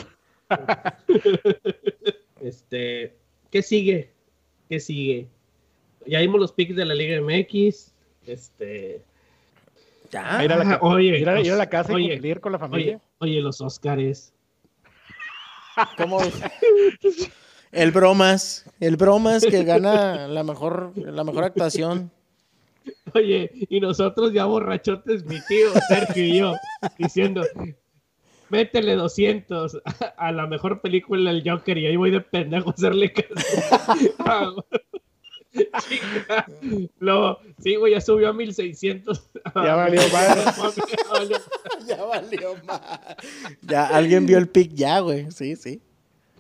este, 2.41 3.17
¿qué 3.51 3.63
sigue? 3.63 4.13
¿Qué 4.69 4.81
sigue? 4.81 5.29
Ya 6.07 6.21
vimos 6.21 6.41
los 6.41 6.53
picks 6.53 6.77
de 6.77 6.85
la 6.85 6.95
Liga 6.95 7.21
MX. 7.21 7.93
Este. 8.27 9.03
Ya. 10.11 10.45
Ir 10.45 10.53
a 10.53 10.57
la, 10.57 10.79
oye, 10.83 11.19
ir 11.19 11.29
a, 11.29 11.57
la 11.57 11.69
casa 11.69 11.99
y 11.99 12.11
cumplir 12.11 12.41
con 12.41 12.53
la 12.53 12.59
familia. 12.59 13.01
Oye, 13.19 13.33
oye 13.33 13.41
los 13.41 13.61
Óscares. 13.61 14.34
¿Cómo? 15.97 16.19
El 17.73 17.91
bromas, 17.91 18.71
el 18.79 18.97
bromas 18.97 19.45
que 19.45 19.65
gana 19.65 20.29
la 20.29 20.45
mejor, 20.45 20.93
la 20.95 21.25
mejor 21.25 21.43
actuación. 21.43 22.09
Oye, 23.15 23.51
y 23.69 23.81
nosotros 23.81 24.33
ya 24.33 24.45
borrachotes, 24.45 25.25
mi 25.25 25.41
tío 25.49 25.73
Sergio 25.89 26.25
y 26.25 26.39
yo, 26.39 26.55
diciendo, 26.97 27.43
métele 28.49 28.95
200 28.95 29.83
a, 30.17 30.31
la 30.31 30.47
mejor 30.47 30.83
película 30.83 31.33
del 31.33 31.43
Joker 31.45 31.77
y 31.77 31.87
ahí 31.87 31.97
voy 31.97 32.13
de 32.13 32.21
pendejo 32.21 32.71
a 32.71 32.75
hacerle 32.75 33.13
caso. 33.13 34.65
Lo, 36.99 37.39
sí, 37.59 37.77
güey, 37.77 37.93
ya 37.93 38.01
subió 38.01 38.29
a 38.29 38.33
1600. 38.33 39.31
Ya 39.55 39.75
valió 39.75 40.01
más. 40.13 40.77
ya 41.87 42.05
valió 42.05 42.55
más. 42.65 42.81
Ya 43.63 43.87
alguien 43.87 44.27
vio 44.27 44.39
el 44.39 44.49
pick 44.49 44.73
ya, 44.75 45.01
güey. 45.01 45.31
Sí, 45.31 45.57
sí. 45.57 45.81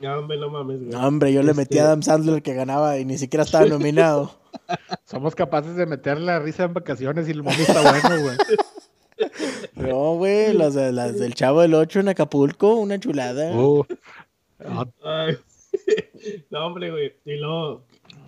Ya, 0.00 0.18
hombre, 0.18 0.36
no 0.38 0.50
mames, 0.50 0.80
güey. 0.80 0.90
No, 0.90 1.06
hombre, 1.06 1.32
yo 1.32 1.42
le 1.42 1.54
metí 1.54 1.78
a 1.78 1.80
este 1.80 1.86
Adam 1.86 2.02
Sandler 2.02 2.42
que 2.42 2.54
ganaba 2.54 2.98
y 2.98 3.04
ni 3.04 3.16
siquiera 3.18 3.44
estaba 3.44 3.66
nominado. 3.66 4.34
Somos 5.04 5.34
capaces 5.34 5.76
de 5.76 5.86
meter 5.86 6.20
la 6.20 6.38
risa 6.38 6.64
en 6.64 6.74
vacaciones 6.74 7.28
y 7.28 7.32
el 7.32 7.42
momento 7.42 7.62
está 7.62 7.80
bueno, 7.80 8.22
güey. 8.22 8.36
No, 9.74 10.14
güey, 10.16 10.52
las, 10.52 10.74
las, 10.74 11.18
del 11.18 11.34
Chavo 11.34 11.60
del 11.60 11.74
8 11.74 12.00
en 12.00 12.08
Acapulco, 12.08 12.74
una 12.74 12.98
chulada. 12.98 13.52
Uh. 13.56 13.84
no, 16.50 16.66
hombre, 16.66 16.90
güey. 16.90 17.14
Y 17.24 17.36
luego, 17.36 17.84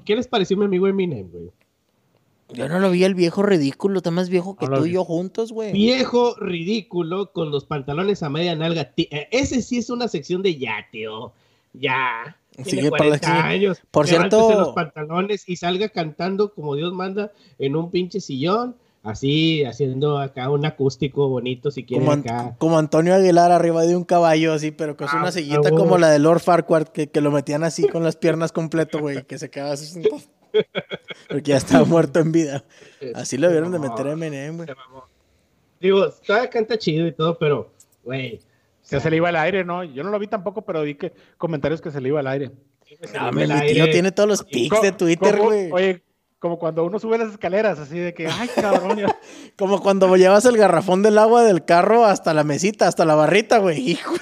¿Qué 0.07 0.17
les 0.17 0.29
pareció 0.29 0.57
mi 0.57 0.65
amigo 0.65 0.87
Eminem, 0.87 1.29
güey? 1.29 1.51
Yo 2.51 2.69
no 2.69 2.79
lo 2.79 2.93
vi 2.93 3.03
el 3.03 3.17
viejo 3.17 3.43
ridículo, 3.43 3.99
está 3.99 4.13
más 4.13 4.29
viejo 4.29 4.57
que 4.57 4.69
tú 4.69 4.87
y 4.87 4.93
yo 4.93 5.05
juntos, 5.05 5.51
güey. 5.51 5.73
Viejo 5.73 6.37
ridículo 6.37 7.33
con 7.33 7.51
los 7.51 7.65
pantalones 7.65 8.23
a 8.23 8.31
media 8.31 8.55
nalga. 8.55 8.93
Eh, 8.97 9.29
ese 9.33 9.61
sí 9.63 9.79
es 9.79 9.91
una 9.91 10.07
sección 10.07 10.43
de 10.43 10.57
ya, 10.57 10.87
tío. 10.93 11.33
Ya. 11.73 12.37
Tiene 12.65 12.89
40 12.89 13.47
años. 13.47 13.83
Por 13.91 14.07
cierto. 14.07 14.49
los 14.57 14.69
pantalones 14.75 15.49
y 15.49 15.57
salga 15.57 15.89
cantando 15.89 16.55
como 16.55 16.77
Dios 16.77 16.93
manda 16.93 17.33
en 17.59 17.75
un 17.75 17.91
pinche 17.91 18.21
sillón. 18.21 18.77
Así, 19.07 19.65
haciendo 19.65 20.19
acá 20.19 20.51
un 20.51 20.67
acústico 20.67 21.29
bonito, 21.29 21.71
si 21.71 21.85
quieren 21.85 22.09
como, 22.09 22.21
acá. 22.21 22.57
Como 22.59 22.77
Antonio 22.77 23.15
Aguilar 23.15 23.53
arriba 23.53 23.83
de 23.83 23.95
un 23.95 24.03
caballo, 24.03 24.53
así, 24.53 24.73
pero 24.73 24.97
con 24.97 25.07
una 25.15 25.29
ah, 25.29 25.33
sillita 25.33 25.71
como 25.71 25.97
la 25.97 26.11
de 26.11 26.19
Lord 26.19 26.41
Farquhar, 26.41 26.91
que, 26.91 27.09
lo 27.21 27.31
metían 27.31 27.63
así 27.63 27.87
con 27.87 28.03
las 28.03 28.17
piernas 28.17 28.51
completo, 28.51 28.99
güey, 28.99 29.23
que 29.23 29.39
se 29.39 29.49
quedaba 29.49 29.75
así. 29.75 30.03
Porque 31.29 31.51
ya 31.51 31.57
estaba 31.57 31.85
muerto 31.85 32.19
en 32.19 32.33
vida. 32.33 32.65
Así 33.15 33.39
lo 33.39 33.49
vieron 33.49 33.71
de 33.71 33.79
meter 33.79 34.09
a 34.09 34.13
Eminem, 34.13 34.57
güey. 34.57 34.69
Digo, 35.81 36.11
todavía 36.27 36.51
canta 36.51 36.77
chido 36.77 37.07
y 37.07 37.13
todo, 37.13 37.39
pero, 37.39 37.71
güey. 38.03 38.41
Que 38.91 38.99
se 38.99 39.09
le 39.09 39.19
iba 39.19 39.29
al 39.29 39.37
aire, 39.37 39.65
¿no? 39.65 39.85
Yo 39.85 40.03
no 40.03 40.11
lo 40.11 40.19
vi 40.19 40.27
tampoco, 40.27 40.63
pero 40.63 40.83
vi 40.83 40.97
que 40.97 41.13
comentarios 41.39 41.81
que 41.81 41.93
se 41.93 42.01
le 42.01 42.09
iba 42.09 42.19
al 42.19 42.27
aire. 42.27 42.51
No, 43.15 43.31
mi 43.31 43.47
tío 43.47 43.85
tiene 43.85 44.11
todos 44.11 44.29
los 44.29 44.43
pics 44.43 44.83
de 44.83 44.91
Twitter, 44.91 45.39
güey. 45.39 45.71
Oye, 45.71 46.03
como 46.39 46.59
cuando 46.59 46.84
uno 46.84 46.99
sube 46.99 47.18
las 47.18 47.30
escaleras, 47.30 47.78
así 47.78 47.99
de 47.99 48.14
que, 48.14 48.26
ay, 48.30 48.49
cabrón. 48.55 49.01
como 49.57 49.82
cuando 49.82 50.14
llevas 50.16 50.45
el 50.45 50.57
garrafón 50.57 51.03
del 51.03 51.18
agua 51.18 51.43
del 51.43 51.64
carro 51.64 52.05
hasta 52.05 52.34
la 52.34 52.45
mesita, 52.45 52.89
hasta 52.89 53.05
la 53.05 53.14
barrita, 53.14 53.59
güey. 53.59 53.91
Hijo 53.91 54.14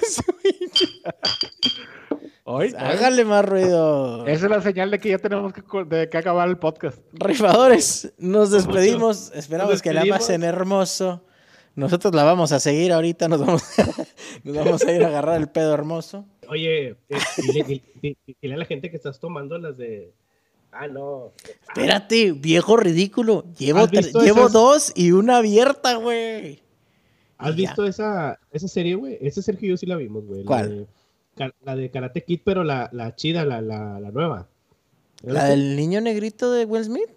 Hoy, 2.47 2.75
Hágale 2.77 3.25
más 3.25 3.43
ruido. 3.43 4.27
Esa 4.27 4.45
es 4.45 4.51
la 4.51 4.61
señal 4.61 4.91
de 4.91 4.99
que 4.99 5.09
ya 5.09 5.17
tenemos 5.17 5.51
que, 5.51 5.63
que 6.09 6.17
acabar 6.17 6.47
el 6.47 6.59
podcast. 6.59 6.99
Rifadores, 7.13 8.13
nos 8.19 8.51
despedimos. 8.51 9.31
Esperamos 9.35 9.81
que 9.81 9.91
la 9.91 10.05
pasen 10.05 10.43
hermoso. 10.43 11.25
Nosotros 11.73 12.13
la 12.13 12.23
vamos 12.23 12.51
a 12.51 12.59
seguir 12.59 12.93
ahorita. 12.93 13.27
Nos 13.27 13.39
vamos, 13.39 13.63
nos 14.43 14.55
vamos 14.55 14.83
a 14.85 14.91
ir 14.91 15.03
a 15.03 15.07
agarrar 15.07 15.41
el 15.41 15.49
pedo 15.49 15.73
hermoso. 15.73 16.27
Oye, 16.47 16.95
dile, 17.37 17.83
dile 17.99 18.53
a 18.53 18.57
la 18.57 18.65
gente 18.65 18.91
que 18.91 18.97
estás 18.97 19.19
tomando 19.19 19.57
las 19.57 19.75
de 19.75 20.13
Ah, 20.77 20.87
no. 20.87 21.31
Espérate, 21.67 22.33
viejo 22.33 22.75
ridículo. 22.75 23.45
Llevo, 23.57 23.87
llevo 23.87 24.49
dos 24.49 24.91
y 24.93 25.11
una 25.11 25.37
abierta, 25.37 25.95
güey. 25.95 26.61
¿Has 27.37 27.55
visto 27.55 27.85
esa, 27.85 28.39
esa 28.51 28.67
serie, 28.67 28.95
güey? 28.95 29.17
Esa 29.21 29.41
Sergio 29.41 29.67
y 29.67 29.69
yo 29.71 29.77
sí 29.77 29.85
la 29.85 29.95
vimos, 29.95 30.25
güey. 30.25 30.43
¿Cuál? 30.43 30.87
La 31.63 31.75
de, 31.75 31.91
Karate 31.91 32.23
Kid, 32.23 32.41
pero 32.43 32.63
la, 32.63 32.89
la 32.91 33.15
chida, 33.15 33.45
la, 33.45 33.61
la, 33.61 33.99
la 33.99 34.11
nueva. 34.11 34.47
¿La 35.21 35.45
del 35.45 35.77
niño 35.77 36.01
negrito 36.01 36.51
de 36.51 36.65
Will 36.65 36.83
Smith? 36.83 37.09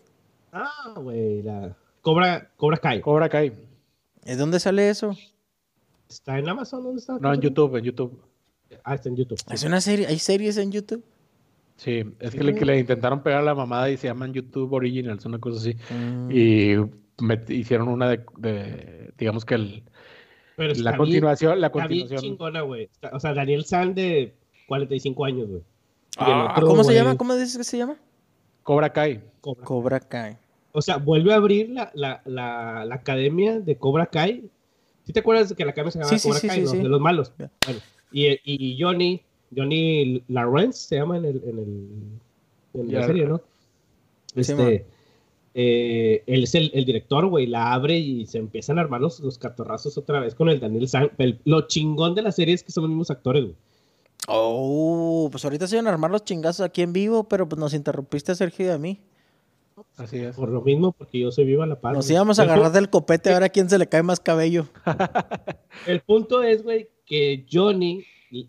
Ah, 0.53 0.95
güey, 0.97 1.43
la... 1.43 1.77
Cobra, 2.01 2.51
Cobra 2.57 2.77
Kai. 2.79 3.01
Cobra 3.01 3.29
Kai. 3.29 3.53
¿De 4.25 4.37
dónde 4.37 4.61
sale 4.61 4.89
eso? 4.89 5.17
¿Está 6.09 6.39
en 6.39 6.49
Amazon? 6.49 6.85
¿Dónde 6.85 7.01
está? 7.01 7.19
No, 7.19 7.35
en 7.35 7.41
YouTube, 7.41 7.77
en 7.77 7.85
YouTube. 7.85 8.23
Ah, 8.85 8.95
está 8.95 9.09
en 9.09 9.17
YouTube. 9.17 9.39
¿Es 9.51 9.65
una 9.65 9.81
serie? 9.81 10.07
¿Hay 10.07 10.19
series 10.19 10.57
en 10.59 10.71
YouTube? 10.71 11.05
Sí, 11.79 12.05
es 12.19 12.35
que, 12.35 12.43
le, 12.43 12.57
que, 12.57 12.65
le, 12.65 12.77
intentaron 12.81 13.23
pegar 13.23 13.41
a 13.41 13.45
la 13.45 13.55
mamada 13.55 13.89
y 13.89 13.97
se 13.97 14.09
llaman 14.09 14.35
YouTube 14.35 14.73
Originals, 14.73 15.25
una 15.25 15.39
cosa 15.39 15.59
así. 15.59 15.77
Mm. 15.95 16.31
Y 16.33 17.55
hicieron 17.55 17.87
una 17.87 18.09
de, 18.09 19.13
digamos 19.17 19.45
que 19.45 19.55
el, 19.55 19.85
la, 20.57 20.97
continuación, 20.97 21.61
la 21.61 21.71
continuación. 21.71 22.21
chingona, 22.21 22.63
güey. 22.63 22.91
O 23.13 23.21
sea, 23.21 23.33
Daniel 23.33 23.65
San 23.65 23.95
de 23.95 24.35
45 24.67 25.25
años, 25.25 25.49
güey. 25.49 25.63
Ah, 26.19 26.57
¿Cómo 26.61 26.83
se 26.83 26.95
llama? 26.95 27.17
¿Cómo 27.17 27.37
dices 27.37 27.57
que 27.57 27.63
se 27.63 27.79
llama? 27.79 27.97
Cobra 28.65 28.93
Kai. 28.93 29.21
Cobra, 29.41 30.01
Kai. 30.01 30.37
O 30.73 30.83
sea, 30.83 30.97
vuelve 30.97 31.33
a 31.33 31.37
abrir 31.37 31.71
la, 31.71 31.93
la, 31.95 32.23
la, 32.25 32.85
la 32.87 32.95
academia 32.97 33.61
de 33.61 33.77
Cobra 33.77 34.07
Kai. 34.07 34.51
¿Sí 35.05 35.13
te 35.13 35.21
acuerdas 35.21 35.49
de 35.49 35.55
que 35.55 35.65
la 35.65 35.71
academia 35.71 35.93
se 35.93 35.99
llamaba 36.01 36.19
Cobra 36.21 36.41
Kai? 36.41 36.65
de 36.65 36.89
los 36.89 37.01
malos. 37.01 37.33
Bueno, 37.39 37.81
y, 38.11 38.27
y 38.45 38.83
Johnny 38.83 39.23
Johnny 39.55 40.23
Lawrence 40.29 40.89
se 40.89 40.97
llama 40.97 41.17
en, 41.19 41.25
el, 41.25 41.43
en, 41.45 41.59
el, 41.59 42.81
en 42.81 42.93
la 42.93 43.07
serie, 43.07 43.27
¿no? 43.27 43.41
Este, 44.35 44.87
eh, 45.55 46.23
él 46.27 46.45
es 46.45 46.55
el, 46.55 46.71
director, 46.85 47.27
güey, 47.27 47.47
la 47.47 47.73
abre 47.73 47.99
y 47.99 48.27
se 48.27 48.39
empiezan 48.39 48.79
a 48.79 48.83
armar 48.83 49.01
los, 49.01 49.21
los 49.21 49.39
catorrazos 49.39 49.97
otra 49.99 50.21
vez 50.21 50.35
con 50.35 50.49
el 50.49 50.61
Daniel 50.61 50.89
San. 50.89 51.11
lo 51.45 51.67
chingón 51.67 52.15
de 52.15 52.23
la 52.23 52.33
serie 52.33 52.55
es 52.55 52.63
que 52.63 52.73
son 52.73 52.85
los 52.85 52.91
mismos 52.91 53.11
actores, 53.11 53.45
güey. 53.45 53.57
Oh, 54.27 55.29
pues 55.31 55.45
ahorita 55.45 55.67
se 55.67 55.77
iban 55.77 55.87
a 55.87 55.91
armar 55.91 56.11
los 56.11 56.25
chingazos 56.25 56.65
aquí 56.65 56.83
en 56.83 56.93
vivo, 56.93 57.25
pero 57.25 57.49
pues 57.49 57.59
nos 57.59 57.73
interrumpiste, 57.73 58.35
Sergio, 58.35 58.67
y 58.67 58.69
a 58.69 58.79
mí. 58.79 59.01
Así 59.97 60.19
es. 60.19 60.37
Por 60.37 60.49
lo 60.49 60.61
mismo, 60.61 60.93
porque 60.93 61.21
yo 61.21 61.31
soy 61.31 61.45
viva 61.45 61.67
la 61.67 61.81
paz. 61.81 61.95
Nos 61.95 62.11
íbamos 62.11 62.39
a 62.39 62.43
agarrar 62.43 62.73
del 62.73 62.91
copete 62.91 63.31
a 63.31 63.35
ver 63.35 63.45
a 63.45 63.49
quién 63.49 63.71
se 63.71 63.79
le 63.79 63.89
cae 63.89 64.03
más 64.03 64.21
cabello. 64.21 64.67
el 65.87 66.01
punto 66.01 66.43
es, 66.43 66.63
güey, 66.63 66.89
que 67.07 67.47
Johnny 67.51 68.05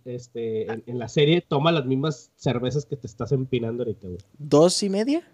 este, 0.05 0.71
en, 0.71 0.99
la 0.99 1.07
serie 1.07 1.41
toma 1.41 1.71
las 1.71 1.85
mismas 1.85 2.31
cervezas 2.35 2.85
que 2.85 2.95
te 2.95 3.07
estás 3.07 3.31
empinando 3.31 3.83
ahorita, 3.83 4.07
güey. 4.07 4.19
¿Dos 4.37 4.81
y 4.83 4.89
media? 4.89 5.27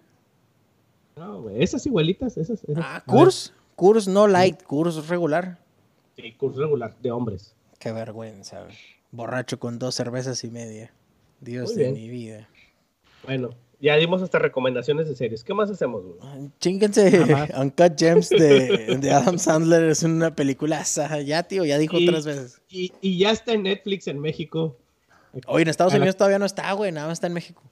No, 1.16 1.42
güey, 1.42 1.62
esas 1.62 1.86
igualitas, 1.86 2.36
esas. 2.36 2.62
Ah, 2.76 3.02
Kurs. 3.06 3.52
Kurs 3.74 4.08
no 4.08 4.26
light, 4.26 4.62
Kurs 4.62 5.08
regular. 5.08 5.58
Sí, 6.16 6.32
Kurs 6.32 6.56
regular, 6.56 6.96
de 7.00 7.10
hombres. 7.10 7.54
Qué 7.78 7.92
vergüenza, 7.92 8.62
güey. 8.62 8.76
Borracho 9.12 9.58
con 9.58 9.78
dos 9.78 9.94
cervezas 9.94 10.44
y 10.44 10.50
media. 10.50 10.92
Dios 11.40 11.74
de 11.74 11.92
mi 11.92 12.08
vida. 12.08 12.48
Bueno, 13.24 13.50
ya 13.80 13.96
dimos 13.96 14.22
estas 14.22 14.40
recomendaciones 14.40 15.08
de 15.08 15.14
series. 15.14 15.44
¿Qué 15.44 15.52
más 15.52 15.70
hacemos, 15.70 16.02
güey? 16.04 16.50
Chinguense. 16.60 17.20
Uncut 17.58 17.98
Gems 17.98 18.30
de, 18.30 19.10
Adam 19.12 19.38
Sandler 19.38 19.84
es 19.84 20.02
una 20.02 20.34
película. 20.34 20.82
Ya, 21.24 21.42
tío, 21.42 21.64
ya 21.64 21.78
dijo 21.78 21.96
tres 21.98 22.24
veces. 22.24 22.62
Y, 22.68 23.18
ya 23.18 23.30
está 23.30 23.52
en 23.52 23.64
Netflix 23.64 24.08
en 24.08 24.18
México. 24.18 24.76
Oye, 25.46 25.62
en 25.62 25.68
Estados 25.68 25.92
Unidos 25.92 26.16
todavía 26.16 26.38
no 26.38 26.46
está, 26.46 26.72
güey. 26.72 26.90
Nada 26.92 27.06
más 27.06 27.16
está 27.16 27.26
en 27.26 27.34
México. 27.34 27.62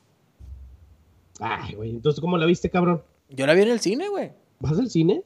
Ay, 1.41 1.75
güey. 1.75 1.91
Entonces, 1.91 2.21
¿cómo 2.21 2.37
la 2.37 2.47
viste, 2.47 2.69
cabrón? 2.69 3.03
Yo 3.31 3.47
la 3.47 3.55
vi 3.55 3.63
en 3.63 3.69
el 3.69 3.81
cine, 3.81 4.09
güey. 4.09 4.33
¿Vas 4.61 4.79
al 4.79 4.91
cine? 4.91 5.25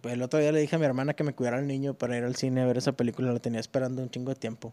Pues 0.00 0.14
el 0.14 0.22
otro 0.22 0.38
día 0.38 0.52
le 0.52 0.60
dije 0.60 0.76
a 0.76 0.78
mi 0.78 0.86
hermana 0.86 1.14
que 1.14 1.24
me 1.24 1.34
cuidara 1.34 1.58
al 1.58 1.66
niño 1.66 1.94
para 1.94 2.16
ir 2.16 2.24
al 2.24 2.36
cine 2.36 2.62
a 2.62 2.66
ver 2.66 2.78
esa 2.78 2.92
película. 2.92 3.32
La 3.32 3.40
tenía 3.40 3.60
esperando 3.60 4.02
un 4.02 4.10
chingo 4.10 4.30
de 4.30 4.36
tiempo. 4.36 4.72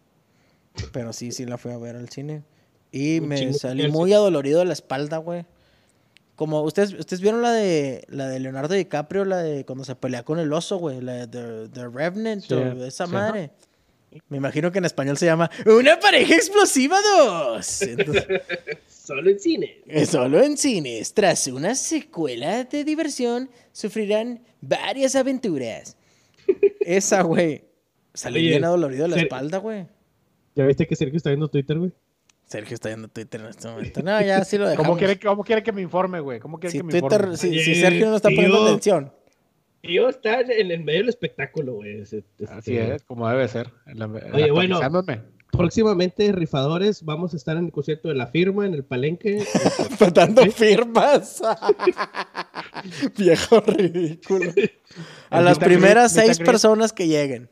Pero 0.94 1.12
sí, 1.12 1.32
sí 1.32 1.46
la 1.46 1.58
fui 1.58 1.72
a 1.72 1.78
ver 1.78 1.98
al 1.98 2.10
cine. 2.10 2.44
Y 2.92 3.22
me 3.22 3.54
salí 3.54 3.90
muy 3.90 4.14
adolorido 4.14 4.60
de 4.60 4.66
la 4.66 4.74
espalda, 4.74 5.18
güey. 5.18 5.46
Como 6.36 6.62
ustedes, 6.64 6.94
ustedes 6.94 7.22
vieron 7.22 7.42
la 7.42 7.52
de 7.52 8.06
la 8.10 8.28
de 8.28 8.40
Leonardo 8.40 8.74
DiCaprio, 8.74 9.24
la 9.24 9.38
de 9.38 9.66
cuando 9.66 9.86
se 9.86 9.96
pelea 9.96 10.24
con 10.24 10.40
el 10.40 10.52
oso, 10.52 10.78
güey, 10.78 11.02
la 11.02 11.28
de 11.28 11.70
The 11.70 11.88
Revenant 11.88 12.52
o 12.52 12.86
esa 12.86 13.08
madre. 13.08 13.52
Me 14.30 14.38
imagino 14.38 14.72
que 14.72 14.80
en 14.80 14.86
español 14.86 15.18
se 15.18 15.26
llama 15.26 15.50
Una 15.66 16.00
pareja 16.00 16.36
explosiva 16.36 16.98
2. 17.02 17.66
solo 18.88 19.30
en 19.30 19.40
cine. 19.40 19.82
Eh, 19.88 20.06
solo 20.06 20.42
en 20.42 20.58
cines. 20.58 21.14
Tras 21.14 21.48
una 21.48 21.76
secuela 21.76 22.64
de 22.64 22.84
diversión, 22.84 23.50
sufrirán 23.72 24.42
varias 24.62 25.16
aventuras. 25.16 25.98
Esa, 26.80 27.22
güey. 27.24 27.64
Salí 28.14 28.42
bien 28.42 28.64
adolorido 28.64 29.04
de 29.04 29.10
la 29.10 29.22
espalda, 29.22 29.58
güey. 29.58 29.86
¿Ya 30.56 30.66
viste 30.66 30.88
que 30.88 30.96
Sergio 30.96 31.18
está 31.18 31.30
viendo 31.30 31.50
Twitter, 31.50 31.78
güey? 31.78 31.92
Sergio 32.46 32.76
está 32.76 32.90
viendo 32.90 33.08
Twitter 33.08 33.42
en 33.42 33.48
este 33.48 33.68
momento. 33.68 34.02
No, 34.04 34.22
ya 34.22 34.44
sí 34.44 34.58
lo 34.58 34.66
dejamos. 34.70 34.88
¿Cómo 34.88 34.98
quiere, 34.98 35.20
cómo 35.20 35.44
quiere 35.44 35.64
que 35.64 35.72
me 35.72 35.82
informe, 35.82 36.20
güey? 36.20 36.40
¿Cómo 36.40 36.60
quiere 36.60 36.72
si 36.72 36.78
que 36.78 36.84
me 36.84 36.98
informe? 36.98 37.38
Si, 37.38 37.60
si, 37.60 37.76
Sergio 37.76 38.10
no 38.10 38.16
está 38.16 38.30
poniendo 38.30 38.64
atención. 38.64 39.12
Yo 39.84 40.10
está 40.10 40.42
en 40.42 40.72
el 40.72 40.84
medio 40.84 41.02
del 41.02 41.10
espectáculo, 41.10 41.76
güey. 41.76 42.02
Este, 42.02 42.24
Así 42.50 42.76
es, 42.78 43.04
como 43.04 43.30
debe 43.30 43.48
ser. 43.48 43.72
Oye, 44.34 44.52
bueno, 44.52 44.80
próximamente, 45.52 46.32
rifadores, 46.32 47.04
vamos 47.04 47.34
a 47.34 47.38
estar 47.38 47.56
en 47.58 47.66
el 47.66 47.72
concierto 47.72 48.10
de 48.10 48.16
la 48.16 48.28
firma, 48.28 48.66
en 48.66 48.74
el 48.74 48.84
palenque. 48.84 49.40
Faltando 49.98 50.44
firmas. 50.52 51.42
Viejo 53.18 53.60
ridículo. 53.62 54.52
A 55.30 55.42
las 55.42 55.60
primeras 55.60 56.14
seis 56.14 56.40
personas 56.40 56.92
que 56.92 57.08
lleguen. 57.08 57.50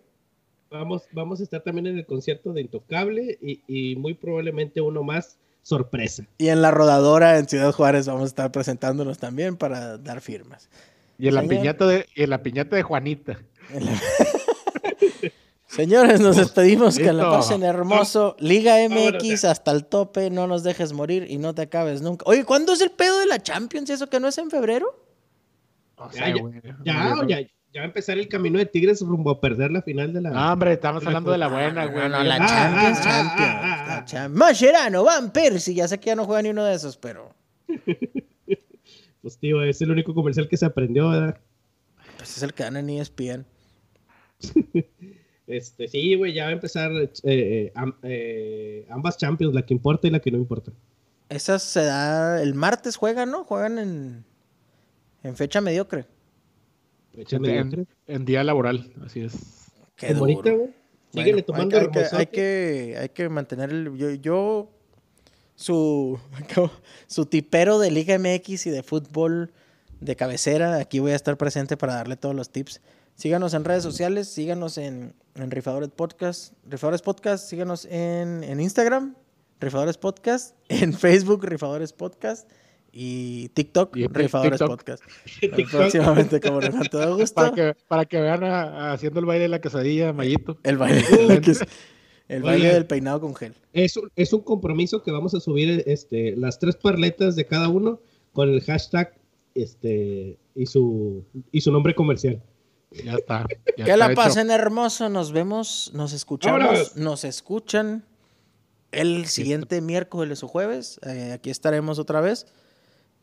Vamos, 0.74 1.03
vamos 1.11 1.39
a 1.39 1.43
estar 1.43 1.61
también 1.61 1.86
en 1.86 1.99
el 1.99 2.05
concierto 2.07 2.51
de 2.51 2.61
Intocable 2.61 3.38
y, 3.39 3.95
muy 3.95 4.15
probablemente 4.15 4.82
uno 4.82 5.03
más 5.03 5.38
sorpresa. 5.61 6.26
Y 6.39 6.47
en 6.47 6.63
la 6.63 6.71
rodadora 6.71 7.38
en 7.38 7.47
Ciudad 7.47 7.71
Juárez 7.71 8.07
vamos 8.07 8.24
a 8.24 8.26
estar 8.26 8.51
presentándonos 8.51 9.19
también 9.19 9.55
para 9.55 9.99
dar 9.99 10.19
firmas. 10.19 10.71
Y 11.19 11.28
en 11.28 11.36
la 11.36 11.43
piñata 11.43 11.86
de, 11.86 12.07
y 12.15 12.24
en 12.24 12.32
la 12.32 12.41
piñata 12.41 12.76
de 12.76 12.82
Juanita. 12.82 13.38
Señores, 15.67 16.19
nos 16.19 16.38
despedimos, 16.38 16.97
que 16.97 17.13
la 17.13 17.30
pasen 17.30 17.61
hermoso. 17.61 18.36
Liga 18.39 18.78
MX 18.89 19.45
hasta 19.45 19.71
el 19.71 19.86
tope, 19.86 20.32
no 20.32 20.47
nos 20.47 20.63
dejes 20.63 20.91
morir 20.91 21.28
y 21.30 21.38
no 21.38 21.53
te 21.53 21.61
acabes 21.61 22.01
nunca. 22.01 22.26
Oye, 22.28 22.45
¿cuándo 22.45 22.74
es 22.74 22.82
el 22.82 22.89
pedo 22.89 23.19
de 23.19 23.28
la 23.28 23.41
Champions? 23.43 23.91
¿Eso 23.91 24.09
que 24.09 24.19
no 24.19 24.28
es 24.28 24.39
en 24.39 24.49
febrero? 24.49 24.88
ya, 26.13 26.30
ya, 26.30 26.36
ya, 26.84 27.26
ya 27.28 27.47
va 27.80 27.86
a 27.86 27.88
empezar 27.88 28.17
el 28.17 28.28
camino 28.28 28.59
de 28.59 28.65
Tigres 28.65 29.01
rumbo 29.01 29.32
a 29.32 29.41
perder 29.41 29.71
la 29.71 29.82
final 29.82 30.13
de 30.13 30.21
la. 30.21 30.30
No, 30.30 30.53
hombre, 30.53 30.74
estamos 30.74 31.05
hablando 31.05 31.32
de 31.32 31.38
la 31.39 31.47
buena, 31.47 31.86
güey. 31.86 32.09
No, 32.09 32.24
la 32.24 32.38
Champions, 32.38 33.01
Champions. 34.05 34.38
Mascherano, 34.38 35.03
Van 35.03 35.32
Persie, 35.32 35.74
ya 35.74 35.88
sé 35.88 35.99
que 35.99 36.07
ya 36.07 36.15
no 36.15 36.26
juega 36.26 36.43
ni 36.43 36.49
uno 36.49 36.63
de 36.63 36.76
esos, 36.76 36.97
pero. 36.97 37.34
pues, 39.21 39.38
tío, 39.39 39.63
es 39.63 39.82
el 39.82 39.91
único 39.91 40.13
comercial 40.13 40.47
que 40.47 40.57
se 40.57 40.65
aprendió, 40.65 41.09
¿verdad? 41.09 41.39
Pues 42.17 42.38
es 42.38 42.43
el 42.43 42.53
que 42.53 42.63
dan 42.63 42.78
en 42.78 42.89
ESPN. 42.89 43.45
este, 45.47 45.88
sí, 45.88 46.15
güey, 46.15 46.34
ya 46.34 46.43
va 46.43 46.49
a 46.49 46.53
empezar 46.53 46.91
eh, 46.91 47.11
eh, 47.24 47.74
eh, 48.03 48.88
ambas 48.89 49.17
Champions, 49.17 49.53
la 49.53 49.65
que 49.65 49.74
importa 49.74 50.07
y 50.07 50.11
la 50.11 50.19
que 50.19 50.32
no 50.32 50.38
importa. 50.38 50.71
Esas 51.30 51.63
se 51.63 51.84
da. 51.84 52.41
El 52.41 52.53
martes 52.53 52.97
juegan, 52.97 53.32
¿no? 53.32 53.43
Juegan 53.45 53.80
en, 53.80 54.26
en 55.24 55.36
fecha 55.36 55.59
mediocre. 55.59 56.05
En, 57.16 58.26
día 58.26 58.43
laboral, 58.43 58.91
así 59.05 59.22
es. 59.22 59.72
Qué 59.95 60.14
duro. 60.14 60.41
tomando 61.45 61.78
hay, 61.78 61.88
hay, 62.11 62.26
que, 62.28 62.97
hay, 62.99 63.09
que, 63.09 63.30
mantener 63.30 63.70
el. 63.70 63.95
Yo, 63.95 64.11
yo 64.11 64.72
su, 65.55 66.20
su 67.07 67.26
tipero 67.26 67.78
de 67.78 67.91
Liga 67.91 68.18
MX 68.18 68.66
y 68.68 68.70
de 68.72 68.82
fútbol 68.82 69.53
de 69.99 70.16
cabecera. 70.16 70.78
Aquí 70.78 70.99
voy 70.99 71.11
a 71.11 71.16
estar 71.16 71.38
presente 71.38 71.78
para 71.78 71.95
darle 71.95 72.16
todos 72.16 72.36
los 72.36 72.49
tips. 72.49 72.82
Síganos 73.16 73.53
en 73.53 73.64
redes 73.64 73.84
sociales, 73.84 74.28
síganos 74.28 74.80
en, 74.80 75.14
en 75.36 75.51
Rifadores 75.51 75.89
Podcast, 75.89 76.53
Rifadores 76.68 77.03
Podcast, 77.03 77.47
síganos 77.47 77.86
en, 77.86 78.43
en 78.43 78.59
Instagram, 78.59 79.16
Rifadores 79.59 79.97
Podcast, 79.97 80.55
en 80.68 80.93
Facebook, 80.93 81.45
Rifadores 81.45 81.93
Podcast 81.93 82.49
y 82.96 83.50
TikTok, 83.50 83.96
Rifadores 83.96 84.60
Podcast. 84.60 85.04
Próximamente, 85.72 86.39
como 86.39 86.60
con 86.62 86.86
todo 86.91 87.18
gusto. 87.18 87.36
Para 87.36 87.52
que, 87.52 87.76
para 87.88 88.06
que 88.06 88.22
vean 88.22 88.44
haciendo 88.44 89.20
el 89.20 89.26
baile 89.26 89.44
de 89.44 89.50
la 89.50 89.60
quesadilla, 89.60 90.14
Mayito. 90.14 90.60
El 90.62 90.78
baile, 90.78 91.04
el 92.28 92.44
baile 92.44 92.72
del 92.72 92.86
peinado 92.86 93.20
con 93.20 93.36
gel. 93.36 93.56
Es 93.74 93.98
un, 93.98 94.12
es 94.16 94.32
un 94.32 94.41
compromiso 94.41 95.02
que 95.02 95.12
vamos 95.12 95.34
a 95.34 95.39
subir 95.39 95.84
este, 95.88 96.36
las 96.36 96.60
tres 96.60 96.76
parletas 96.76 97.36
de 97.36 97.48
cada 97.48 97.68
uno 97.68 98.00
con 98.32 98.50
el 98.50 98.62
hashtag 98.62 99.16
este, 99.56 100.38
y, 100.54 100.66
su, 100.68 101.26
y 101.52 101.62
su 101.62 101.72
nombre 101.72 101.96
comercial. 101.96 102.44
Ya 103.04 103.14
está. 103.16 103.48
que 103.76 103.98
la 103.98 104.14
pasen 104.14 104.52
hermoso. 104.52 105.10
Nos 105.10 105.32
vemos, 105.32 105.89
nos 105.96 106.14
escuchamos, 106.14 106.96
nos 106.96 107.24
escuchan 107.24 108.06
el 108.91 109.26
siguiente 109.26 109.82
miércoles 109.82 110.44
o 110.44 110.48
jueves. 110.48 111.00
Eh, 111.04 111.32
aquí 111.34 111.50
estaremos 111.50 111.98
otra 111.98 112.22
vez. 112.22 112.46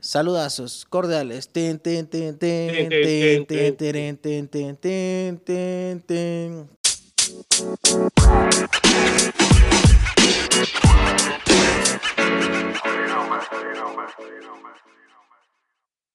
Saludazos 0.01 0.87
cordiales. 0.89 1.51